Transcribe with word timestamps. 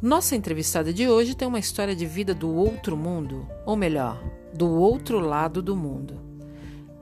Nossa 0.00 0.36
entrevistada 0.36 0.92
de 0.92 1.08
hoje 1.08 1.34
tem 1.34 1.48
uma 1.48 1.58
história 1.58 1.96
de 1.96 2.04
vida 2.04 2.34
do 2.34 2.54
outro 2.54 2.98
mundo, 2.98 3.48
ou 3.64 3.74
melhor, 3.74 4.22
do 4.52 4.68
outro 4.68 5.18
lado 5.18 5.62
do 5.62 5.74
mundo. 5.74 6.20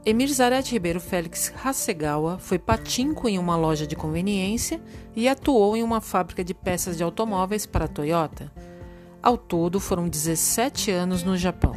Emir 0.06 0.28
Zarete 0.28 0.72
Ribeiro 0.72 1.00
Félix 1.00 1.52
Hasegawa 1.64 2.38
foi 2.38 2.56
patinco 2.56 3.28
em 3.28 3.36
uma 3.36 3.56
loja 3.56 3.84
de 3.84 3.96
conveniência 3.96 4.80
e 5.16 5.28
atuou 5.28 5.76
em 5.76 5.82
uma 5.82 6.00
fábrica 6.00 6.44
de 6.44 6.54
peças 6.54 6.96
de 6.96 7.02
automóveis 7.02 7.66
para 7.66 7.86
a 7.86 7.88
Toyota. 7.88 8.52
Ao 9.20 9.36
todo, 9.36 9.80
foram 9.80 10.08
17 10.08 10.92
anos 10.92 11.24
no 11.24 11.36
Japão. 11.36 11.74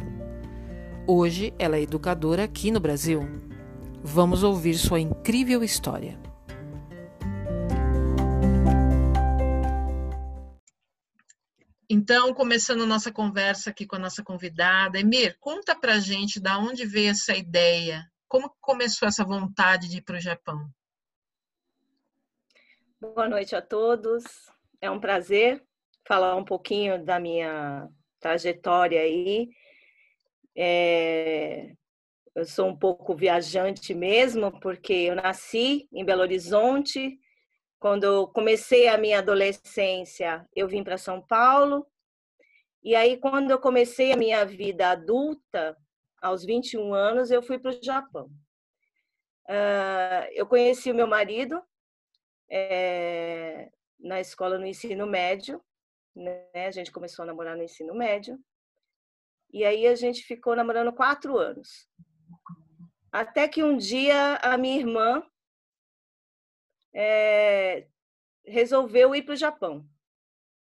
Hoje, 1.04 1.52
ela 1.58 1.78
é 1.78 1.82
educadora 1.82 2.44
aqui 2.44 2.70
no 2.70 2.78
Brasil. 2.78 3.28
Vamos 4.04 4.44
ouvir 4.44 4.74
sua 4.74 5.00
incrível 5.00 5.64
história. 5.64 6.27
Então, 11.90 12.34
começando 12.34 12.86
nossa 12.86 13.10
conversa 13.10 13.70
aqui 13.70 13.86
com 13.86 13.96
a 13.96 13.98
nossa 13.98 14.22
convidada, 14.22 15.00
Emir, 15.00 15.38
conta 15.40 15.74
pra 15.74 15.98
gente 15.98 16.38
da 16.38 16.58
onde 16.58 16.84
veio 16.84 17.10
essa 17.10 17.34
ideia, 17.34 18.06
como 18.28 18.54
começou 18.60 19.08
essa 19.08 19.24
vontade 19.24 19.88
de 19.88 19.96
ir 19.96 20.02
para 20.02 20.18
o 20.18 20.20
Japão? 20.20 20.68
Boa 23.00 23.26
noite 23.26 23.56
a 23.56 23.62
todos. 23.62 24.22
É 24.82 24.90
um 24.90 25.00
prazer 25.00 25.64
falar 26.06 26.36
um 26.36 26.44
pouquinho 26.44 27.02
da 27.02 27.18
minha 27.18 27.88
trajetória 28.20 29.00
aí. 29.00 29.48
É... 30.54 31.72
Eu 32.34 32.44
sou 32.44 32.68
um 32.68 32.76
pouco 32.76 33.16
viajante 33.16 33.94
mesmo, 33.94 34.60
porque 34.60 34.92
eu 34.92 35.14
nasci 35.16 35.88
em 35.90 36.04
Belo 36.04 36.20
Horizonte, 36.20 37.18
quando 37.78 38.04
eu 38.04 38.26
comecei 38.28 38.88
a 38.88 38.98
minha 38.98 39.18
adolescência, 39.18 40.46
eu 40.54 40.66
vim 40.66 40.82
para 40.82 40.98
São 40.98 41.20
Paulo. 41.20 41.86
E 42.82 42.94
aí, 42.94 43.16
quando 43.16 43.50
eu 43.50 43.58
comecei 43.58 44.12
a 44.12 44.16
minha 44.16 44.44
vida 44.44 44.90
adulta, 44.90 45.76
aos 46.20 46.44
21 46.44 46.92
anos, 46.94 47.30
eu 47.30 47.42
fui 47.42 47.58
para 47.58 47.70
o 47.70 47.82
Japão. 47.82 48.26
Uh, 49.48 50.28
eu 50.32 50.46
conheci 50.46 50.90
o 50.90 50.94
meu 50.94 51.06
marido 51.06 51.62
é, 52.50 53.70
na 53.98 54.20
escola 54.20 54.58
no 54.58 54.66
ensino 54.66 55.06
médio. 55.06 55.62
Né? 56.14 56.66
A 56.66 56.70
gente 56.70 56.92
começou 56.92 57.22
a 57.22 57.26
namorar 57.26 57.56
no 57.56 57.62
ensino 57.62 57.94
médio. 57.94 58.38
E 59.52 59.64
aí 59.64 59.86
a 59.86 59.94
gente 59.94 60.22
ficou 60.22 60.54
namorando 60.54 60.92
quatro 60.92 61.38
anos. 61.38 61.88
Até 63.10 63.48
que 63.48 63.62
um 63.62 63.76
dia 63.76 64.36
a 64.42 64.58
minha 64.58 64.78
irmã 64.78 65.22
é, 66.94 67.86
resolveu 68.44 69.14
ir 69.14 69.22
para 69.22 69.34
o 69.34 69.36
Japão. 69.36 69.88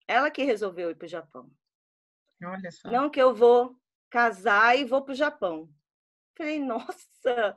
Ela 0.06 0.30
que 0.30 0.42
resolveu 0.42 0.90
ir 0.90 0.96
para 0.96 1.06
o 1.06 1.08
Japão. 1.08 1.50
Olha 2.44 2.70
só. 2.70 2.90
Não 2.90 3.10
que 3.10 3.20
eu 3.20 3.34
vou 3.34 3.76
casar 4.10 4.76
e 4.76 4.84
vou 4.84 5.02
para 5.02 5.12
o 5.12 5.16
Japão. 5.16 5.68
Falei, 6.36 6.58
nossa, 6.58 7.56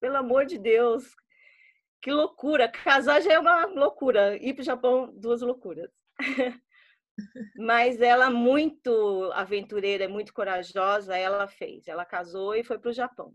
pelo 0.00 0.16
amor 0.16 0.46
de 0.46 0.56
Deus, 0.56 1.14
que 2.00 2.10
loucura! 2.10 2.68
Casar 2.68 3.20
já 3.20 3.32
é 3.32 3.38
uma 3.38 3.66
loucura, 3.66 4.36
ir 4.36 4.54
para 4.54 4.62
o 4.62 4.64
Japão, 4.64 5.12
duas 5.14 5.42
loucuras. 5.42 5.90
Mas 7.56 8.00
ela, 8.00 8.30
muito 8.30 9.30
aventureira, 9.34 10.08
muito 10.08 10.32
corajosa, 10.32 11.16
ela 11.16 11.46
fez. 11.46 11.86
Ela 11.86 12.04
casou 12.04 12.54
e 12.54 12.64
foi 12.64 12.78
para 12.78 12.90
o 12.90 12.94
Japão. 12.94 13.34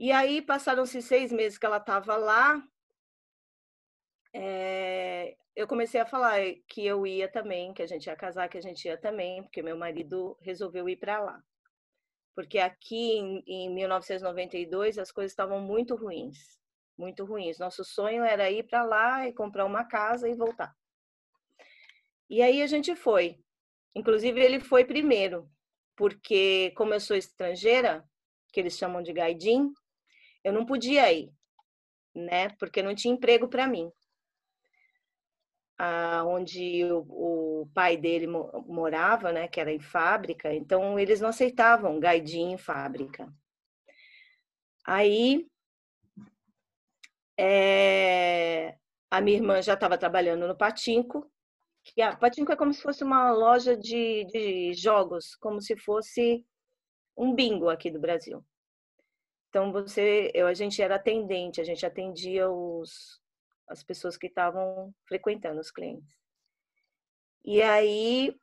E 0.00 0.10
aí 0.12 0.40
passaram-se 0.40 1.02
seis 1.02 1.30
meses 1.30 1.58
que 1.58 1.66
ela 1.66 1.76
estava 1.76 2.16
lá. 2.16 2.66
É, 4.32 5.36
eu 5.54 5.68
comecei 5.68 6.00
a 6.00 6.06
falar 6.06 6.40
que 6.66 6.86
eu 6.86 7.06
ia 7.06 7.30
também, 7.30 7.74
que 7.74 7.82
a 7.82 7.86
gente 7.86 8.06
ia 8.06 8.16
casar, 8.16 8.48
que 8.48 8.56
a 8.56 8.62
gente 8.62 8.82
ia 8.86 8.96
também, 8.96 9.42
porque 9.42 9.62
meu 9.62 9.76
marido 9.76 10.38
resolveu 10.40 10.88
ir 10.88 10.96
para 10.96 11.20
lá. 11.20 11.44
Porque 12.34 12.58
aqui 12.58 13.18
em, 13.18 13.44
em 13.46 13.74
1992 13.74 14.96
as 14.96 15.12
coisas 15.12 15.32
estavam 15.32 15.60
muito 15.60 15.94
ruins, 15.94 16.58
muito 16.96 17.22
ruins. 17.26 17.58
Nosso 17.58 17.84
sonho 17.84 18.24
era 18.24 18.50
ir 18.50 18.62
para 18.62 18.82
lá 18.82 19.28
e 19.28 19.34
comprar 19.34 19.66
uma 19.66 19.84
casa 19.84 20.26
e 20.26 20.34
voltar. 20.34 20.74
E 22.30 22.40
aí 22.40 22.62
a 22.62 22.66
gente 22.66 22.96
foi. 22.96 23.38
Inclusive 23.94 24.40
ele 24.40 24.60
foi 24.60 24.82
primeiro, 24.82 25.46
porque 25.94 26.72
como 26.74 26.94
eu 26.94 27.00
sou 27.00 27.18
estrangeira, 27.18 28.02
que 28.50 28.60
eles 28.60 28.78
chamam 28.78 29.02
de 29.02 29.12
gaidin, 29.12 29.74
eu 30.44 30.52
não 30.52 30.64
podia 30.66 31.12
ir, 31.12 31.32
né? 32.14 32.50
Porque 32.58 32.82
não 32.82 32.94
tinha 32.94 33.14
emprego 33.14 33.48
para 33.48 33.66
mim. 33.66 33.90
Ah, 35.78 36.24
onde 36.26 36.84
o, 36.84 37.62
o, 37.62 37.70
pai 37.74 37.96
dele 37.96 38.26
morava, 38.66 39.32
né? 39.32 39.48
Que 39.48 39.60
era 39.60 39.72
em 39.72 39.80
fábrica. 39.80 40.52
Então 40.54 40.98
eles 40.98 41.20
não 41.20 41.30
aceitavam 41.30 41.98
gaidinho 42.00 42.52
em 42.54 42.58
fábrica. 42.58 43.32
Aí 44.84 45.46
é, 47.38 48.76
a 49.10 49.20
minha 49.20 49.38
irmã 49.38 49.62
já 49.62 49.74
estava 49.74 49.96
trabalhando 49.96 50.46
no 50.46 50.56
Patinco. 50.56 51.30
Que 51.82 52.02
a 52.02 52.14
Patinco 52.14 52.52
é 52.52 52.56
como 52.56 52.74
se 52.74 52.82
fosse 52.82 53.02
uma 53.02 53.32
loja 53.32 53.74
de, 53.76 54.26
de 54.26 54.74
jogos, 54.74 55.34
como 55.36 55.62
se 55.62 55.76
fosse 55.76 56.44
um 57.16 57.34
bingo 57.34 57.70
aqui 57.70 57.90
do 57.90 57.98
Brasil. 57.98 58.44
Então 59.50 59.72
você, 59.72 60.30
eu, 60.32 60.46
a 60.46 60.54
gente 60.54 60.80
era 60.80 60.94
atendente, 60.94 61.60
a 61.60 61.64
gente 61.64 61.84
atendia 61.84 62.48
os, 62.48 63.20
as 63.68 63.82
pessoas 63.82 64.16
que 64.16 64.28
estavam 64.28 64.94
frequentando 65.06 65.60
os 65.60 65.72
clientes. 65.72 66.08
E 67.44 67.60
aí 67.60 68.38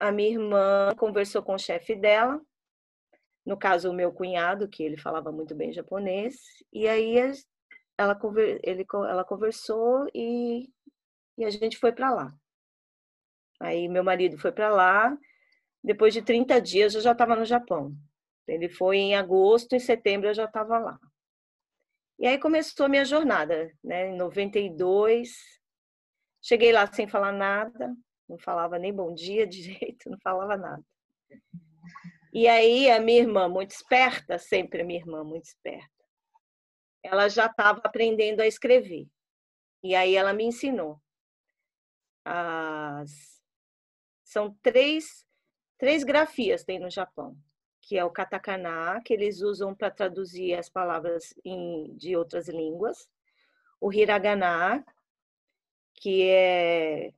a 0.00 0.10
minha 0.10 0.30
irmã 0.30 0.94
conversou 0.96 1.42
com 1.42 1.54
o 1.54 1.58
chefe 1.58 1.94
dela, 1.94 2.40
no 3.44 3.58
caso 3.58 3.90
o 3.90 3.94
meu 3.94 4.10
cunhado, 4.10 4.68
que 4.68 4.82
ele 4.82 4.96
falava 4.96 5.30
muito 5.30 5.54
bem 5.54 5.70
japonês, 5.72 6.36
e 6.72 6.88
aí 6.88 7.16
ela, 7.98 8.18
ele, 8.62 8.86
ela 8.90 9.24
conversou 9.24 10.06
e, 10.14 10.70
e 11.36 11.44
a 11.44 11.50
gente 11.50 11.76
foi 11.76 11.92
para 11.92 12.10
lá. 12.10 12.34
Aí 13.60 13.86
meu 13.86 14.04
marido 14.04 14.38
foi 14.38 14.52
para 14.52 14.70
lá, 14.70 15.14
depois 15.84 16.14
de 16.14 16.22
30 16.22 16.58
dias 16.58 16.94
eu 16.94 17.02
já 17.02 17.12
estava 17.12 17.36
no 17.36 17.44
Japão. 17.44 17.94
Ele 18.48 18.68
foi 18.68 18.96
em 18.96 19.14
agosto, 19.14 19.74
em 19.74 19.78
setembro 19.78 20.28
eu 20.28 20.34
já 20.34 20.46
estava 20.46 20.78
lá. 20.78 20.98
E 22.18 22.26
aí 22.26 22.38
começou 22.38 22.86
a 22.86 22.88
minha 22.88 23.04
jornada, 23.04 23.70
né? 23.84 24.08
Em 24.08 24.16
92, 24.16 25.30
cheguei 26.42 26.72
lá 26.72 26.90
sem 26.92 27.06
falar 27.06 27.30
nada, 27.30 27.94
não 28.28 28.38
falava 28.38 28.78
nem 28.78 28.92
bom 28.92 29.14
dia 29.14 29.46
direito, 29.46 30.10
não 30.10 30.18
falava 30.18 30.56
nada. 30.56 30.82
E 32.32 32.48
aí 32.48 32.90
a 32.90 33.00
minha 33.00 33.20
irmã, 33.20 33.48
muito 33.48 33.70
esperta, 33.70 34.38
sempre 34.38 34.82
a 34.82 34.84
minha 34.84 34.98
irmã 34.98 35.22
muito 35.22 35.44
esperta, 35.44 36.04
ela 37.02 37.28
já 37.28 37.46
estava 37.46 37.80
aprendendo 37.84 38.40
a 38.40 38.46
escrever. 38.46 39.06
E 39.82 39.94
aí 39.94 40.16
ela 40.16 40.32
me 40.32 40.44
ensinou. 40.44 41.00
As... 42.24 43.40
São 44.24 44.54
três, 44.62 45.24
três 45.78 46.02
grafias 46.02 46.64
tem 46.64 46.78
no 46.78 46.90
Japão 46.90 47.36
que 47.88 47.96
é 47.96 48.04
o 48.04 48.10
katakana, 48.10 49.00
que 49.02 49.14
eles 49.14 49.40
usam 49.40 49.74
para 49.74 49.90
traduzir 49.90 50.52
as 50.52 50.68
palavras 50.68 51.32
em, 51.42 51.96
de 51.96 52.14
outras 52.14 52.46
línguas, 52.46 53.08
o 53.80 53.90
hiragana, 53.90 54.84
que 55.94 56.28
é 56.28 57.14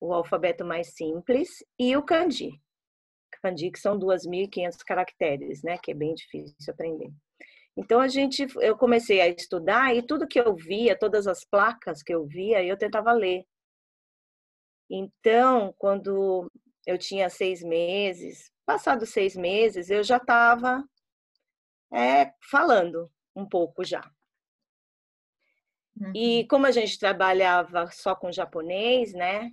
o 0.00 0.14
alfabeto 0.14 0.64
mais 0.64 0.94
simples, 0.94 1.62
e 1.78 1.94
o 1.94 2.02
kanji. 2.02 2.58
Kanji, 3.42 3.70
que 3.70 3.78
são 3.78 3.98
2.500 3.98 4.78
caracteres, 4.86 5.62
né? 5.62 5.76
Que 5.76 5.90
é 5.90 5.94
bem 5.94 6.14
difícil 6.14 6.72
aprender. 6.72 7.12
Então 7.76 8.00
a 8.00 8.08
gente, 8.08 8.46
eu 8.62 8.78
comecei 8.78 9.20
a 9.20 9.28
estudar 9.28 9.94
e 9.94 10.00
tudo 10.00 10.26
que 10.26 10.40
eu 10.40 10.54
via, 10.56 10.98
todas 10.98 11.26
as 11.26 11.44
placas 11.44 12.02
que 12.02 12.14
eu 12.14 12.24
via, 12.24 12.64
eu 12.64 12.78
tentava 12.78 13.12
ler. 13.12 13.44
Então, 14.88 15.74
quando 15.76 16.50
eu 16.86 16.98
tinha 16.98 17.28
seis 17.30 17.62
meses, 17.62 18.52
Passados 18.66 19.10
seis 19.10 19.36
meses, 19.36 19.90
eu 19.90 20.02
já 20.02 20.16
estava 20.16 20.82
é, 21.92 22.32
falando 22.50 23.12
um 23.36 23.46
pouco 23.46 23.84
já. 23.84 24.02
Uhum. 26.00 26.12
E 26.14 26.46
como 26.48 26.66
a 26.66 26.70
gente 26.70 26.98
trabalhava 26.98 27.90
só 27.90 28.16
com 28.16 28.32
japonês, 28.32 29.12
né? 29.12 29.52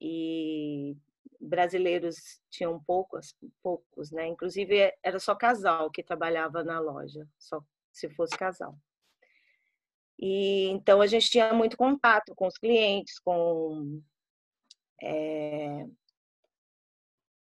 E 0.00 0.96
brasileiros 1.40 2.40
tinham 2.50 2.82
poucos, 2.82 3.36
poucos, 3.62 4.10
né? 4.10 4.26
Inclusive 4.26 4.92
era 5.00 5.20
só 5.20 5.34
casal 5.34 5.90
que 5.90 6.02
trabalhava 6.02 6.64
na 6.64 6.80
loja, 6.80 7.26
só 7.38 7.62
se 7.92 8.10
fosse 8.10 8.36
casal. 8.36 8.76
E 10.18 10.66
então 10.70 11.00
a 11.00 11.06
gente 11.06 11.30
tinha 11.30 11.54
muito 11.54 11.76
contato 11.76 12.34
com 12.34 12.48
os 12.48 12.58
clientes, 12.58 13.18
com 13.20 14.02
é, 15.00 15.86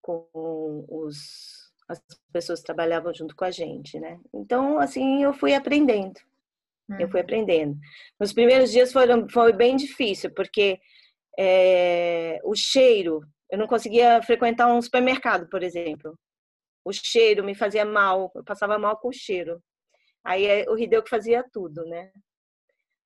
com 0.07 0.85
os, 0.87 1.71
as 1.89 2.01
pessoas 2.31 2.59
que 2.61 2.65
trabalhavam 2.65 3.13
junto 3.13 3.35
com 3.35 3.45
a 3.45 3.51
gente, 3.51 3.99
né? 3.99 4.19
Então, 4.33 4.79
assim, 4.79 5.23
eu 5.23 5.33
fui 5.33 5.53
aprendendo. 5.53 6.19
Eu 6.97 7.09
fui 7.09 7.19
uhum. 7.19 7.25
aprendendo. 7.25 7.77
Nos 8.17 8.31
primeiros 8.31 8.71
dias 8.71 8.93
foram, 8.93 9.27
foi 9.29 9.51
bem 9.51 9.75
difícil, 9.75 10.29
porque 10.33 10.79
É, 11.39 12.39
o 12.43 12.55
cheiro, 12.55 13.21
eu 13.51 13.59
não 13.59 13.67
conseguia 13.67 14.21
frequentar 14.23 14.67
um 14.73 14.81
supermercado, 14.81 15.47
por 15.47 15.61
exemplo. 15.61 16.17
O 16.83 16.91
cheiro 16.91 17.43
me 17.43 17.53
fazia 17.53 17.85
mal, 17.85 18.31
eu 18.33 18.43
passava 18.43 18.79
mal 18.79 18.97
com 18.97 19.09
o 19.09 19.13
cheiro. 19.13 19.61
Aí 20.23 20.45
é, 20.47 20.65
o 20.67 20.75
Hideo 20.75 21.03
que 21.03 21.15
fazia 21.17 21.43
tudo, 21.53 21.85
né? 21.85 22.11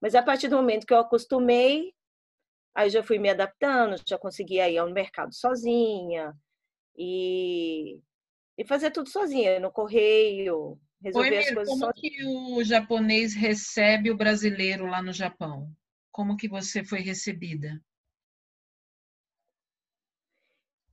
Mas 0.02 0.16
a 0.16 0.24
partir 0.24 0.48
do 0.50 0.56
momento 0.56 0.86
que 0.88 0.94
eu 0.94 1.00
acostumei, 1.00 1.92
aí 2.74 2.90
já 2.90 3.04
fui 3.04 3.20
me 3.20 3.30
adaptando, 3.30 3.96
já 4.08 4.18
conseguia 4.18 4.70
ir 4.70 4.78
ao 4.78 4.90
mercado 4.90 5.34
sozinha 5.34 6.34
e, 7.04 8.00
e 8.56 8.64
fazer 8.64 8.92
tudo 8.92 9.10
sozinha, 9.10 9.60
no 9.60 9.72
correio, 9.72 10.80
resolver 11.02 11.30
Oi, 11.30 11.38
as 11.40 11.52
coisas 11.52 11.68
como 11.68 11.86
sozinha. 11.86 11.94
que 11.96 12.26
o 12.26 12.64
japonês 12.64 13.34
recebe 13.34 14.12
o 14.12 14.16
brasileiro 14.18 14.86
lá 14.86 15.02
no 15.02 15.12
Japão? 15.12 15.76
Como 16.12 16.38
que 16.38 16.48
você 16.48 16.84
foi 16.84 17.00
recebida? 17.00 17.84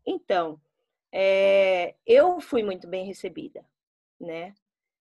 Então, 0.06 0.58
é, 1.12 1.94
eu 2.06 2.40
fui 2.40 2.62
muito 2.62 2.88
bem 2.88 3.04
recebida, 3.04 3.62
né? 4.18 4.54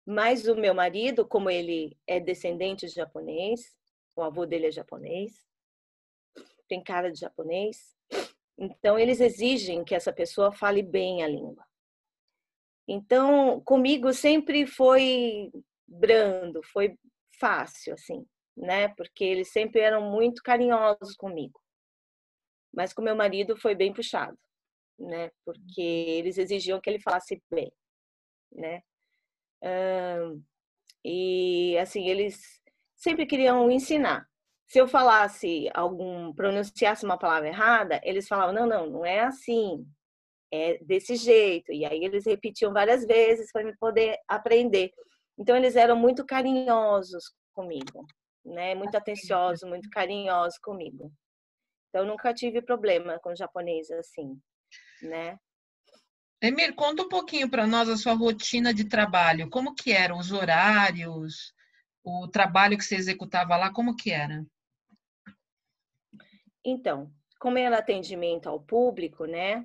Mas 0.05 0.47
o 0.47 0.55
meu 0.55 0.73
marido, 0.73 1.27
como 1.27 1.49
ele 1.49 1.97
é 2.07 2.21
descendente 2.21 2.85
de 2.85 2.93
japonês, 2.93 3.75
o 4.15 4.21
avô 4.21 4.45
dele 4.45 4.67
é 4.67 4.71
japonês, 4.71 5.45
tem 6.69 6.81
cara 6.81 7.11
de 7.11 7.19
japonês, 7.19 7.97
então 8.57 8.97
eles 8.97 9.19
exigem 9.19 9.83
que 9.83 9.95
essa 9.95 10.13
pessoa 10.13 10.51
fale 10.51 10.81
bem 10.81 11.23
a 11.23 11.27
língua. 11.27 11.65
Então, 12.87 13.61
comigo 13.61 14.13
sempre 14.13 14.67
foi 14.67 15.51
brando, 15.87 16.61
foi 16.71 16.97
fácil, 17.39 17.93
assim, 17.93 18.25
né? 18.55 18.89
Porque 18.89 19.23
eles 19.23 19.51
sempre 19.51 19.81
eram 19.81 20.11
muito 20.11 20.43
carinhosos 20.43 21.15
comigo. 21.15 21.59
Mas 22.73 22.93
com 22.93 23.01
meu 23.01 23.15
marido 23.15 23.57
foi 23.57 23.73
bem 23.73 23.93
puxado, 23.93 24.37
né? 24.99 25.31
Porque 25.43 25.81
eles 25.81 26.37
exigiam 26.37 26.79
que 26.79 26.89
ele 26.89 26.99
falasse 26.99 27.41
bem, 27.51 27.71
né? 28.51 28.81
e 31.03 31.75
assim, 31.79 32.07
eles 32.07 32.61
sempre 32.95 33.25
queriam 33.25 33.71
ensinar. 33.71 34.27
Se 34.67 34.79
eu 34.79 34.87
falasse 34.87 35.69
algum, 35.73 36.33
pronunciasse 36.33 37.05
uma 37.05 37.17
palavra 37.17 37.47
errada, 37.47 38.01
eles 38.03 38.27
falavam: 38.27 38.53
não, 38.53 38.65
não, 38.65 38.89
não 38.89 39.05
é 39.05 39.21
assim, 39.21 39.85
é 40.51 40.77
desse 40.83 41.15
jeito. 41.15 41.71
E 41.71 41.85
aí 41.85 42.03
eles 42.03 42.25
repetiam 42.25 42.73
várias 42.73 43.05
vezes 43.05 43.51
para 43.51 43.63
me 43.63 43.75
poder 43.77 44.17
aprender. 44.27 44.91
Então 45.37 45.55
eles 45.55 45.75
eram 45.75 45.95
muito 45.95 46.25
carinhosos 46.25 47.23
comigo, 47.53 48.05
né? 48.43 48.73
Muito 48.73 48.95
atenciosos, 48.95 49.67
muito 49.67 49.89
carinhosos 49.89 50.57
comigo. 50.59 51.11
Então 51.89 52.03
eu 52.03 52.07
nunca 52.07 52.33
tive 52.33 52.61
problema 52.61 53.19
com 53.19 53.35
japonês 53.35 53.89
assim, 53.91 54.39
né? 55.01 55.37
Emir, 56.41 56.75
conta 56.75 57.03
um 57.03 57.09
pouquinho 57.09 57.49
para 57.49 57.65
nós 57.65 57.87
a 57.89 57.97
sua 57.97 58.13
rotina 58.13 58.73
de 58.73 58.85
trabalho. 58.85 59.49
Como 59.49 59.73
que 59.73 59.91
eram 59.91 60.19
os 60.19 60.31
horários, 60.31 61.53
o 62.03 62.27
trabalho 62.27 62.77
que 62.77 62.83
você 62.83 62.95
executava 62.95 63.55
lá, 63.55 63.71
como 63.71 63.95
que 63.95 64.11
era? 64.11 64.45
Então, 66.65 67.11
como 67.39 67.59
era 67.59 67.77
atendimento 67.77 68.49
ao 68.49 68.59
público, 68.59 69.25
né? 69.25 69.63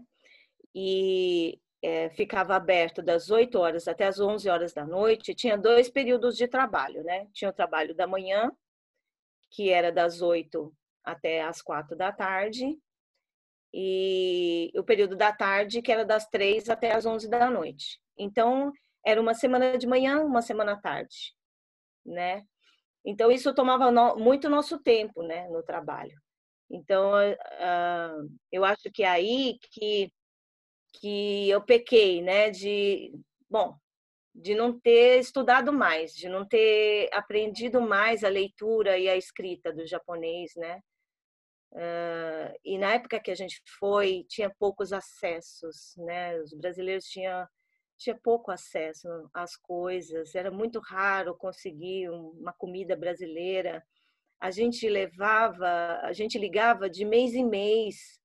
E 0.74 1.58
é, 1.82 2.10
ficava 2.10 2.54
aberto 2.54 3.02
das 3.02 3.30
8 3.30 3.58
horas 3.58 3.88
até 3.88 4.06
as 4.06 4.20
11 4.20 4.48
horas 4.50 4.74
da 4.74 4.86
noite, 4.86 5.34
tinha 5.34 5.56
dois 5.56 5.88
períodos 5.88 6.36
de 6.36 6.46
trabalho, 6.46 7.02
né? 7.02 7.26
Tinha 7.32 7.50
o 7.50 7.54
trabalho 7.54 7.94
da 7.94 8.06
manhã, 8.06 8.52
que 9.50 9.70
era 9.70 9.90
das 9.90 10.20
8 10.20 10.72
até 11.02 11.42
as 11.42 11.62
4 11.62 11.96
da 11.96 12.12
tarde, 12.12 12.78
e 13.72 14.70
o 14.76 14.82
período 14.82 15.16
da 15.16 15.32
tarde, 15.32 15.80
que 15.80 15.92
era 15.92 16.04
das 16.04 16.26
três 16.26 16.68
até 16.68 16.92
as 16.92 17.06
onze 17.06 17.28
da 17.30 17.48
noite. 17.48 18.00
Então, 18.18 18.72
era 19.06 19.20
uma 19.20 19.32
semana 19.32 19.78
de 19.78 19.86
manhã, 19.86 20.20
uma 20.20 20.42
semana 20.42 20.72
à 20.72 20.76
tarde, 20.76 21.34
né? 22.04 22.44
Então, 23.04 23.30
isso 23.30 23.54
tomava 23.54 23.90
no, 23.90 24.16
muito 24.16 24.50
nosso 24.50 24.78
tempo, 24.78 25.22
né, 25.22 25.48
no 25.48 25.62
trabalho. 25.62 26.20
Então, 26.70 27.12
uh, 27.12 28.30
eu 28.52 28.64
acho 28.64 28.90
que 28.92 29.02
é 29.02 29.08
aí 29.08 29.58
que, 29.72 30.12
que 30.94 31.50
eu 31.50 31.60
pequei, 31.62 32.22
né, 32.22 32.50
de, 32.50 33.12
bom, 33.48 33.76
de 34.34 34.54
não 34.54 34.78
ter 34.78 35.18
estudado 35.18 35.72
mais, 35.72 36.14
de 36.14 36.28
não 36.28 36.46
ter 36.46 37.10
aprendido 37.12 37.80
mais 37.80 38.22
a 38.22 38.28
leitura 38.28 38.98
e 38.98 39.08
a 39.08 39.16
escrita 39.16 39.72
do 39.72 39.86
japonês, 39.86 40.52
né? 40.56 40.80
Uh, 41.72 42.52
e 42.64 42.78
na 42.78 42.94
época 42.94 43.20
que 43.20 43.30
a 43.30 43.34
gente 43.34 43.62
foi, 43.78 44.24
tinha 44.28 44.50
poucos 44.58 44.92
acessos, 44.92 45.94
né? 45.98 46.36
Os 46.40 46.52
brasileiros 46.54 47.04
tinham 47.06 47.46
tinha 48.00 48.18
pouco 48.18 48.50
acesso 48.50 49.06
às 49.34 49.56
coisas, 49.56 50.34
era 50.34 50.50
muito 50.50 50.80
raro 50.80 51.36
conseguir 51.36 52.08
uma 52.08 52.52
comida 52.52 52.96
brasileira. 52.96 53.84
A 54.40 54.50
gente 54.50 54.88
levava, 54.88 56.00
a 56.02 56.12
gente 56.12 56.38
ligava 56.38 56.88
de 56.88 57.04
mês 57.04 57.34
em 57.34 57.44
mês, 57.44 58.18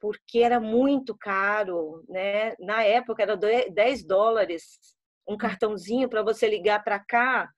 porque 0.00 0.38
era 0.38 0.60
muito 0.60 1.16
caro, 1.16 2.04
né? 2.08 2.54
Na 2.58 2.82
época 2.82 3.22
era 3.22 3.36
10 3.36 4.04
dólares 4.04 4.78
um 5.28 5.36
cartãozinho 5.36 6.08
para 6.08 6.22
você 6.22 6.48
ligar 6.48 6.82
para 6.82 6.98
cá 6.98 7.48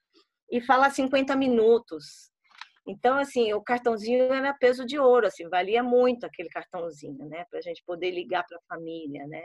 e 0.50 0.60
falar 0.60 0.90
50 0.90 1.34
minutos. 1.36 2.30
Então, 2.86 3.16
assim, 3.16 3.52
o 3.52 3.62
cartãozinho 3.62 4.32
era 4.32 4.52
peso 4.52 4.84
de 4.84 4.98
ouro, 4.98 5.26
assim, 5.26 5.48
valia 5.48 5.82
muito 5.82 6.26
aquele 6.26 6.48
cartãozinho, 6.48 7.26
né? 7.26 7.44
Para 7.48 7.60
a 7.60 7.62
gente 7.62 7.82
poder 7.86 8.10
ligar 8.10 8.44
para 8.44 8.58
a 8.58 8.74
família, 8.74 9.26
né? 9.26 9.42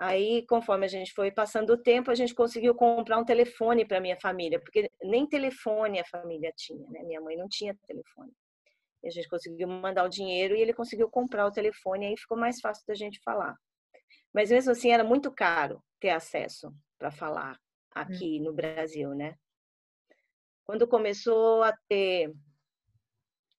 Aí, 0.00 0.46
conforme 0.46 0.86
a 0.86 0.88
gente 0.88 1.12
foi 1.12 1.30
passando 1.30 1.74
o 1.74 1.76
tempo, 1.76 2.10
a 2.10 2.14
gente 2.14 2.34
conseguiu 2.34 2.74
comprar 2.74 3.18
um 3.18 3.24
telefone 3.24 3.84
para 3.84 4.00
minha 4.00 4.16
família, 4.18 4.58
porque 4.58 4.90
nem 5.02 5.28
telefone 5.28 6.00
a 6.00 6.04
família 6.06 6.50
tinha, 6.56 6.88
né? 6.88 7.02
Minha 7.02 7.20
mãe 7.20 7.36
não 7.36 7.46
tinha 7.46 7.76
telefone. 7.86 8.32
E 9.02 9.08
a 9.08 9.10
gente 9.10 9.28
conseguiu 9.28 9.68
mandar 9.68 10.04
o 10.06 10.08
dinheiro 10.08 10.56
e 10.56 10.62
ele 10.62 10.72
conseguiu 10.72 11.10
comprar 11.10 11.46
o 11.46 11.52
telefone, 11.52 12.06
aí 12.06 12.16
ficou 12.16 12.38
mais 12.38 12.60
fácil 12.60 12.82
da 12.86 12.94
gente 12.94 13.20
falar. 13.22 13.54
Mas 14.32 14.50
mesmo 14.50 14.72
assim, 14.72 14.90
era 14.90 15.04
muito 15.04 15.30
caro 15.30 15.84
ter 16.00 16.08
acesso 16.08 16.74
para 16.98 17.10
falar 17.10 17.58
aqui 17.90 18.40
no 18.40 18.54
Brasil, 18.54 19.10
né? 19.10 19.34
Quando 20.64 20.88
começou 20.88 21.62
a 21.62 21.76
ter 21.90 22.32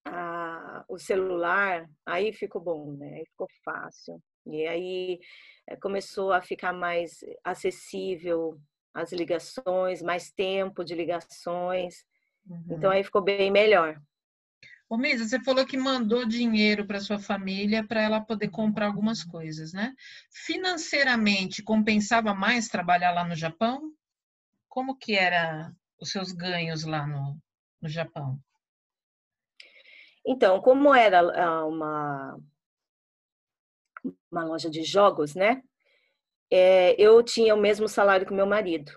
a, 0.05 0.83
o 0.89 0.97
celular, 0.97 1.87
aí 2.03 2.33
ficou 2.33 2.59
bom, 2.59 2.93
né? 2.93 3.17
Aí 3.17 3.25
ficou 3.27 3.47
fácil. 3.63 4.19
E 4.45 4.67
aí 4.67 5.19
eh, 5.67 5.75
começou 5.75 6.31
a 6.31 6.41
ficar 6.41 6.73
mais 6.73 7.23
acessível 7.43 8.59
as 8.93 9.11
ligações, 9.11 10.01
mais 10.01 10.31
tempo 10.31 10.83
de 10.83 10.95
ligações. 10.95 12.05
Então, 12.45 12.57
uhum. 12.57 12.77
Então 12.77 12.91
aí 12.91 13.03
ficou 13.03 13.21
bem 13.21 13.51
melhor. 13.51 14.01
Ô, 14.89 14.97
Misa, 14.97 15.23
você 15.25 15.41
falou 15.41 15.65
que 15.65 15.77
mandou 15.77 16.25
dinheiro 16.25 16.85
para 16.85 16.99
sua 16.99 17.17
família 17.17 17.81
para 17.81 18.01
ela 18.01 18.19
poder 18.19 18.49
comprar 18.49 18.87
algumas 18.87 19.23
coisas, 19.23 19.71
né? 19.71 19.93
Financeiramente, 20.29 21.63
compensava 21.63 22.33
mais 22.33 22.67
trabalhar 22.67 23.11
lá 23.11 23.23
no 23.23 23.33
Japão? 23.33 23.93
Como 24.67 24.97
que 24.97 25.15
era 25.15 25.71
os 25.97 26.09
seus 26.09 26.33
ganhos 26.33 26.83
lá 26.83 27.07
no, 27.07 27.37
no 27.81 27.87
Japão? 27.87 28.37
Então, 30.27 30.59
como 30.59 30.93
era 30.93 31.21
ah, 31.41 31.65
uma, 31.65 32.37
uma 34.31 34.43
loja 34.43 34.69
de 34.69 34.83
jogos, 34.83 35.35
né? 35.35 35.61
É, 36.51 36.99
eu 37.01 37.21
tinha 37.23 37.53
o 37.55 37.59
mesmo 37.59 37.87
salário 37.87 38.25
que 38.25 38.33
meu 38.33 38.45
marido. 38.45 38.91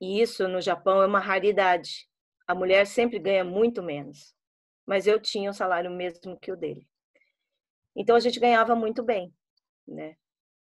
E 0.00 0.20
isso 0.20 0.48
no 0.48 0.60
Japão 0.60 1.02
é 1.02 1.06
uma 1.06 1.20
raridade. 1.20 2.08
A 2.46 2.54
mulher 2.54 2.86
sempre 2.86 3.18
ganha 3.18 3.44
muito 3.44 3.82
menos. 3.82 4.34
Mas 4.86 5.06
eu 5.06 5.20
tinha 5.20 5.50
o 5.50 5.54
salário 5.54 5.90
mesmo 5.90 6.38
que 6.40 6.50
o 6.50 6.56
dele. 6.56 6.86
Então 7.94 8.16
a 8.16 8.20
gente 8.20 8.40
ganhava 8.40 8.74
muito 8.74 9.02
bem, 9.02 9.32
né? 9.86 10.16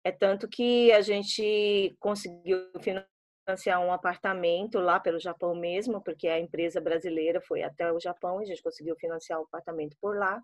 É 0.04 0.12
tanto 0.12 0.48
que 0.48 0.92
a 0.92 1.02
gente 1.02 1.96
conseguiu 2.00 2.70
financiar 2.82 3.80
um 3.82 3.92
apartamento 3.92 4.80
lá 4.80 5.00
pelo 5.00 5.20
Japão 5.20 5.56
mesmo, 5.56 6.02
porque 6.02 6.28
a 6.28 6.40
empresa 6.40 6.82
brasileira 6.82 7.42
foi 7.42 7.64
até 7.64 7.92
o 7.92 8.00
Japão 8.00 8.40
e 8.42 8.44
a 8.44 8.48
gente 8.48 8.62
conseguiu 8.62 8.96
financiar 8.98 9.40
um 9.40 9.44
apartamento 9.44 9.96
por 10.02 10.18
lá. 10.18 10.42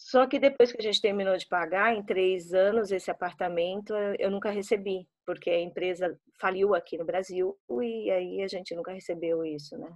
Só 0.00 0.26
que 0.26 0.38
depois 0.38 0.72
que 0.72 0.78
a 0.78 0.82
gente 0.82 0.98
terminou 0.98 1.36
de 1.36 1.46
pagar, 1.46 1.94
em 1.94 2.02
três 2.02 2.54
anos, 2.54 2.90
esse 2.90 3.10
apartamento 3.10 3.94
eu 4.18 4.30
nunca 4.30 4.50
recebi, 4.50 5.06
porque 5.26 5.50
a 5.50 5.60
empresa 5.60 6.18
faliu 6.40 6.74
aqui 6.74 6.96
no 6.96 7.04
Brasil 7.04 7.54
e 7.82 8.10
aí 8.10 8.42
a 8.42 8.48
gente 8.48 8.74
nunca 8.74 8.92
recebeu 8.92 9.44
isso, 9.44 9.76
né? 9.76 9.94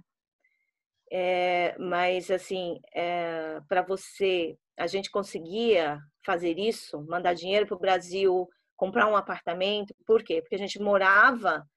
É, 1.11 1.75
mas, 1.79 2.29
assim, 2.29 2.79
é, 2.93 3.59
para 3.67 3.81
você, 3.81 4.55
a 4.77 4.85
gente 4.85 5.09
conseguia 5.09 5.99
fazer 6.23 6.59
isso, 6.59 7.03
mandar 7.07 7.33
dinheiro 7.33 7.65
para 7.65 7.75
o 7.75 7.79
Brasil, 7.79 8.47
comprar 8.77 9.07
um 9.07 9.15
apartamento, 9.15 9.93
por 10.05 10.23
quê? 10.23 10.39
Porque 10.39 10.55
a 10.55 10.59
gente 10.59 10.79
morava 10.79 11.67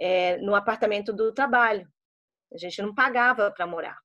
é, 0.00 0.38
no 0.38 0.54
apartamento 0.54 1.12
do 1.12 1.30
trabalho. 1.30 1.86
A 2.54 2.56
gente 2.56 2.80
não 2.80 2.94
pagava 2.94 3.50
para 3.50 3.66
morar. 3.66 3.98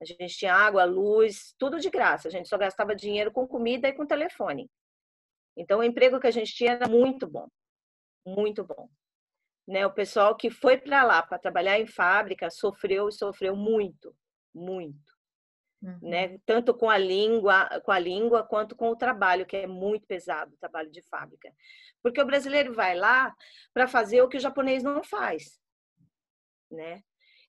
A 0.00 0.04
gente 0.04 0.36
tinha 0.36 0.54
água, 0.54 0.84
luz, 0.84 1.54
tudo 1.58 1.78
de 1.78 1.90
graça. 1.90 2.28
A 2.28 2.30
gente 2.30 2.48
só 2.48 2.56
gastava 2.56 2.94
dinheiro 2.94 3.30
com 3.30 3.46
comida 3.46 3.88
e 3.88 3.92
com 3.92 4.06
telefone. 4.06 4.70
Então, 5.56 5.80
o 5.80 5.84
emprego 5.84 6.18
que 6.18 6.26
a 6.26 6.30
gente 6.30 6.54
tinha 6.54 6.72
era 6.72 6.88
muito 6.88 7.26
bom, 7.26 7.46
muito 8.26 8.64
bom. 8.64 8.88
Né? 9.68 9.86
O 9.86 9.92
pessoal 9.92 10.34
que 10.36 10.50
foi 10.50 10.78
para 10.78 11.02
lá 11.02 11.22
para 11.22 11.38
trabalhar 11.38 11.78
em 11.78 11.86
fábrica 11.86 12.50
sofreu 12.50 13.08
e 13.08 13.12
sofreu 13.12 13.54
muito, 13.54 14.16
muito. 14.54 15.10
Uhum. 15.82 15.98
Né? 16.02 16.38
Tanto 16.46 16.74
com 16.74 16.88
a 16.88 16.96
língua, 16.96 17.68
com 17.84 17.92
a 17.92 17.98
língua 17.98 18.42
quanto 18.42 18.74
com 18.74 18.90
o 18.90 18.96
trabalho, 18.96 19.46
que 19.46 19.56
é 19.56 19.66
muito 19.66 20.06
pesado, 20.06 20.54
o 20.54 20.58
trabalho 20.58 20.90
de 20.90 21.02
fábrica. 21.02 21.52
Porque 22.02 22.20
o 22.20 22.26
brasileiro 22.26 22.72
vai 22.72 22.96
lá 22.96 23.34
para 23.72 23.86
fazer 23.86 24.22
o 24.22 24.28
que 24.28 24.36
o 24.36 24.40
japonês 24.40 24.82
não 24.82 25.02
faz, 25.04 25.60
né? 26.70 27.02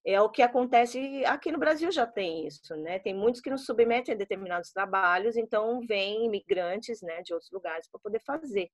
É 0.03 0.19
o 0.19 0.29
que 0.29 0.41
acontece 0.41 1.23
aqui 1.25 1.51
no 1.51 1.59
Brasil 1.59 1.91
já 1.91 2.07
tem 2.07 2.47
isso, 2.47 2.75
né? 2.75 2.97
Tem 2.97 3.13
muitos 3.13 3.39
que 3.39 3.51
não 3.51 3.57
submetem 3.57 4.15
a 4.15 4.17
determinados 4.17 4.71
trabalhos, 4.71 5.37
então 5.37 5.79
vêm 5.81 6.25
imigrantes, 6.25 7.01
né, 7.01 7.21
de 7.21 7.33
outros 7.33 7.51
lugares 7.51 7.87
para 7.87 7.99
poder 7.99 8.19
fazer, 8.21 8.71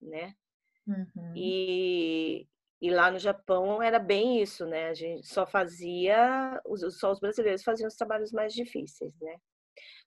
né? 0.00 0.32
Uhum. 0.86 1.32
E, 1.34 2.48
e 2.80 2.90
lá 2.90 3.10
no 3.10 3.18
Japão 3.18 3.82
era 3.82 3.98
bem 3.98 4.40
isso, 4.40 4.64
né? 4.64 4.88
A 4.88 4.94
gente 4.94 5.26
só 5.26 5.46
fazia, 5.46 6.60
só 6.90 7.12
os 7.12 7.20
brasileiros 7.20 7.62
faziam 7.62 7.88
os 7.88 7.96
trabalhos 7.96 8.32
mais 8.32 8.54
difíceis, 8.54 9.12
né? 9.20 9.36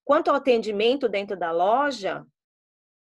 Quanto 0.03 0.29
ao 0.29 0.37
atendimento 0.37 1.07
dentro 1.07 1.37
da 1.37 1.51
loja, 1.51 2.25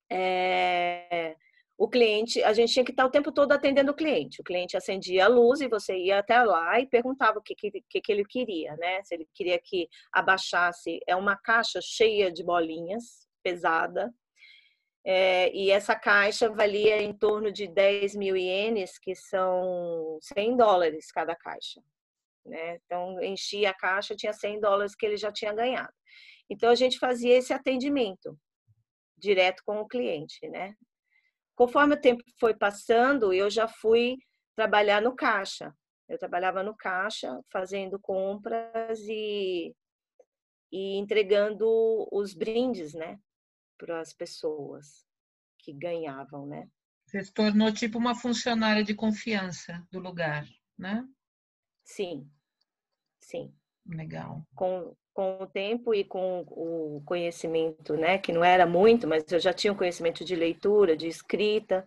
é, 0.07 1.35
o 1.83 1.89
cliente, 1.89 2.41
a 2.43 2.53
gente 2.53 2.71
tinha 2.71 2.85
que 2.85 2.91
estar 2.91 3.05
o 3.05 3.09
tempo 3.09 3.29
todo 3.29 3.51
atendendo 3.51 3.91
o 3.91 3.93
cliente. 3.93 4.39
O 4.39 4.43
cliente 4.43 4.77
acendia 4.77 5.25
a 5.25 5.27
luz 5.27 5.59
e 5.59 5.67
você 5.67 5.97
ia 5.97 6.19
até 6.19 6.41
lá 6.41 6.79
e 6.79 6.87
perguntava 6.87 7.39
o 7.39 7.41
que, 7.41 7.53
que, 7.53 8.01
que 8.01 8.09
ele 8.11 8.23
queria, 8.23 8.73
né? 8.77 9.03
Se 9.03 9.13
ele 9.15 9.27
queria 9.33 9.59
que 9.59 9.89
abaixasse, 10.13 11.01
é 11.05 11.13
uma 11.13 11.35
caixa 11.35 11.81
cheia 11.81 12.31
de 12.31 12.41
bolinhas, 12.41 13.27
pesada, 13.43 14.13
é, 15.05 15.53
e 15.53 15.71
essa 15.71 15.93
caixa 15.93 16.49
valia 16.49 17.01
em 17.01 17.11
torno 17.11 17.51
de 17.51 17.67
10 17.67 18.15
mil 18.15 18.37
ienes, 18.37 18.97
que 18.97 19.13
são 19.13 20.17
100 20.21 20.55
dólares 20.55 21.11
cada 21.11 21.35
caixa. 21.35 21.81
Né? 22.45 22.79
Então, 22.85 23.21
enchia 23.21 23.71
a 23.71 23.73
caixa, 23.73 24.15
tinha 24.15 24.31
100 24.31 24.61
dólares 24.61 24.95
que 24.95 25.05
ele 25.05 25.17
já 25.17 25.33
tinha 25.33 25.51
ganhado. 25.51 25.91
Então, 26.49 26.69
a 26.69 26.75
gente 26.75 26.97
fazia 26.97 27.35
esse 27.35 27.51
atendimento 27.51 28.39
direto 29.17 29.61
com 29.65 29.81
o 29.81 29.87
cliente, 29.87 30.47
né? 30.47 30.73
Conforme 31.55 31.95
o 31.95 32.01
tempo 32.01 32.23
foi 32.39 32.53
passando, 32.55 33.33
eu 33.33 33.49
já 33.49 33.67
fui 33.67 34.17
trabalhar 34.55 35.01
no 35.01 35.15
caixa. 35.15 35.73
Eu 36.07 36.17
trabalhava 36.17 36.63
no 36.63 36.75
caixa, 36.75 37.39
fazendo 37.51 37.99
compras 37.99 38.99
e, 39.07 39.73
e 40.71 40.97
entregando 40.97 41.65
os 42.11 42.33
brindes, 42.33 42.93
né, 42.93 43.19
para 43.77 44.01
as 44.01 44.13
pessoas 44.13 45.05
que 45.59 45.71
ganhavam, 45.73 46.45
né? 46.45 46.67
Você 47.05 47.23
se 47.23 47.33
tornou 47.33 47.71
tipo 47.71 47.97
uma 47.97 48.15
funcionária 48.15 48.83
de 48.83 48.93
confiança 48.93 49.85
do 49.91 49.99
lugar, 49.99 50.45
né? 50.77 51.07
Sim, 51.83 52.29
sim. 53.19 53.53
Legal. 53.85 54.45
Com, 54.55 54.95
com 55.13 55.43
o 55.43 55.47
tempo 55.47 55.93
e 55.93 56.03
com 56.03 56.41
o 56.49 57.01
conhecimento, 57.05 57.95
né, 57.95 58.17
que 58.17 58.33
não 58.33 58.43
era 58.43 58.65
muito, 58.65 59.07
mas 59.07 59.23
eu 59.31 59.39
já 59.39 59.53
tinha 59.53 59.71
um 59.71 59.77
conhecimento 59.77 60.25
de 60.25 60.35
leitura, 60.35 60.97
de 60.97 61.07
escrita. 61.07 61.85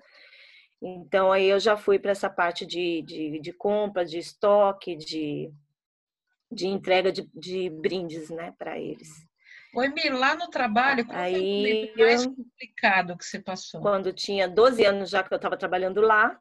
Então 0.80 1.32
aí 1.32 1.46
eu 1.46 1.58
já 1.58 1.76
fui 1.76 1.98
para 1.98 2.12
essa 2.12 2.30
parte 2.30 2.64
de, 2.64 3.02
de, 3.02 3.40
de, 3.40 3.52
compra, 3.52 4.04
de 4.04 4.18
estoque, 4.18 4.94
de, 4.94 5.50
de 6.50 6.68
entrega 6.68 7.10
de, 7.10 7.28
de 7.34 7.68
brindes, 7.68 8.30
né, 8.30 8.54
para 8.56 8.78
eles. 8.78 9.08
Oi, 9.74 9.88
Mir, 9.88 10.10
lá 10.10 10.34
no 10.34 10.48
trabalho, 10.48 11.04
qual 11.04 11.18
aí, 11.18 11.92
foi 11.94 12.02
o 12.02 12.06
mais 12.06 12.26
complicado 12.26 13.18
que 13.18 13.24
você 13.24 13.40
passou? 13.40 13.80
Quando 13.80 14.12
tinha 14.12 14.48
12 14.48 14.84
anos 14.84 15.10
já 15.10 15.22
que 15.22 15.32
eu 15.32 15.36
estava 15.36 15.56
trabalhando 15.56 16.00
lá, 16.00 16.40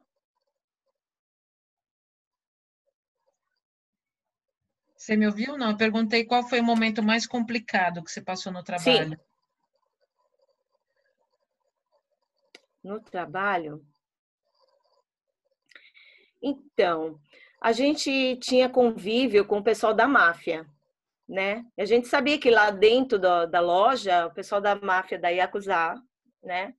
Você 5.05 5.15
me 5.15 5.27
ouviu? 5.27 5.55
Não, 5.55 5.69
eu 5.69 5.77
perguntei 5.77 6.25
qual 6.25 6.41
foi 6.41 6.59
o 6.59 6.63
momento 6.63 7.03
mais 7.03 7.27
complicado 7.27 8.03
que 8.03 8.09
você 8.11 8.19
passou 8.19 8.51
no 8.51 8.63
trabalho. 8.63 9.09
Sim. 9.09 9.17
No 12.83 12.99
trabalho? 12.99 13.85
Então, 16.41 17.19
a 17.61 17.71
gente 17.71 18.35
tinha 18.37 18.67
convívio 18.67 19.45
com 19.45 19.59
o 19.59 19.63
pessoal 19.63 19.93
da 19.93 20.07
máfia, 20.07 20.65
né? 21.29 21.63
A 21.77 21.85
gente 21.85 22.07
sabia 22.07 22.39
que 22.39 22.49
lá 22.49 22.71
dentro 22.71 23.19
da, 23.19 23.45
da 23.45 23.59
loja, 23.59 24.25
o 24.25 24.33
pessoal 24.33 24.59
da 24.59 24.73
máfia 24.73 25.19
da 25.19 25.29
Yakuza, 25.29 26.01
né? 26.41 26.73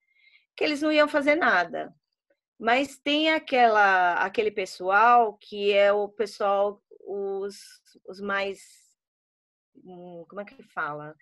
Que 0.56 0.64
eles 0.64 0.82
não 0.82 0.90
iam 0.90 1.06
fazer 1.06 1.36
nada. 1.36 1.94
Mas 2.58 2.98
tem 2.98 3.30
aquela, 3.30 4.14
aquele 4.14 4.50
pessoal 4.50 5.34
que 5.34 5.72
é 5.72 5.92
o 5.92 6.08
pessoal 6.08 6.82
os, 7.06 7.56
os 8.06 8.20
mais. 8.20 8.60
Hum, 9.76 10.24
como 10.28 10.40
é 10.40 10.44
que 10.44 10.62
fala? 10.62 11.14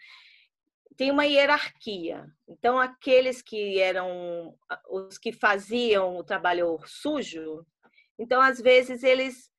Tem 0.97 1.11
uma 1.11 1.27
hierarquia. 1.27 2.27
Então, 2.49 2.79
aqueles 2.79 3.43
que 3.43 3.81
eram 3.81 4.57
os 4.89 5.19
que 5.19 5.33
faziam 5.33 6.17
o 6.17 6.25
trabalho 6.25 6.79
sujo, 6.87 7.67
então, 8.19 8.41
às 8.41 8.61
vezes, 8.61 9.03
eles 9.03 9.51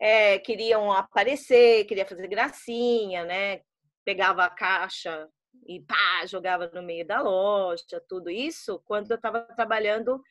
é, 0.00 0.38
queriam 0.38 0.92
aparecer, 0.92 1.84
queria 1.86 2.06
fazer 2.06 2.28
gracinha, 2.28 3.24
né? 3.24 3.60
Pegava 4.04 4.44
a 4.44 4.50
caixa 4.50 5.28
e 5.66 5.80
pá, 5.80 6.24
jogava 6.26 6.70
no 6.72 6.82
meio 6.82 7.06
da 7.06 7.20
loja, 7.20 8.02
tudo 8.08 8.30
isso, 8.30 8.80
quando 8.84 9.10
eu 9.10 9.16
estava 9.16 9.42
trabalhando 9.42 10.22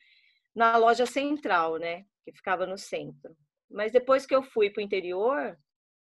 na 0.54 0.76
loja 0.76 1.06
central, 1.06 1.76
né? 1.76 2.04
Que 2.24 2.32
ficava 2.32 2.66
no 2.66 2.78
centro. 2.78 3.36
Mas 3.70 3.92
depois 3.92 4.24
que 4.24 4.34
eu 4.34 4.42
fui 4.42 4.70
para 4.70 4.80
o 4.80 4.84
interior, 4.84 5.58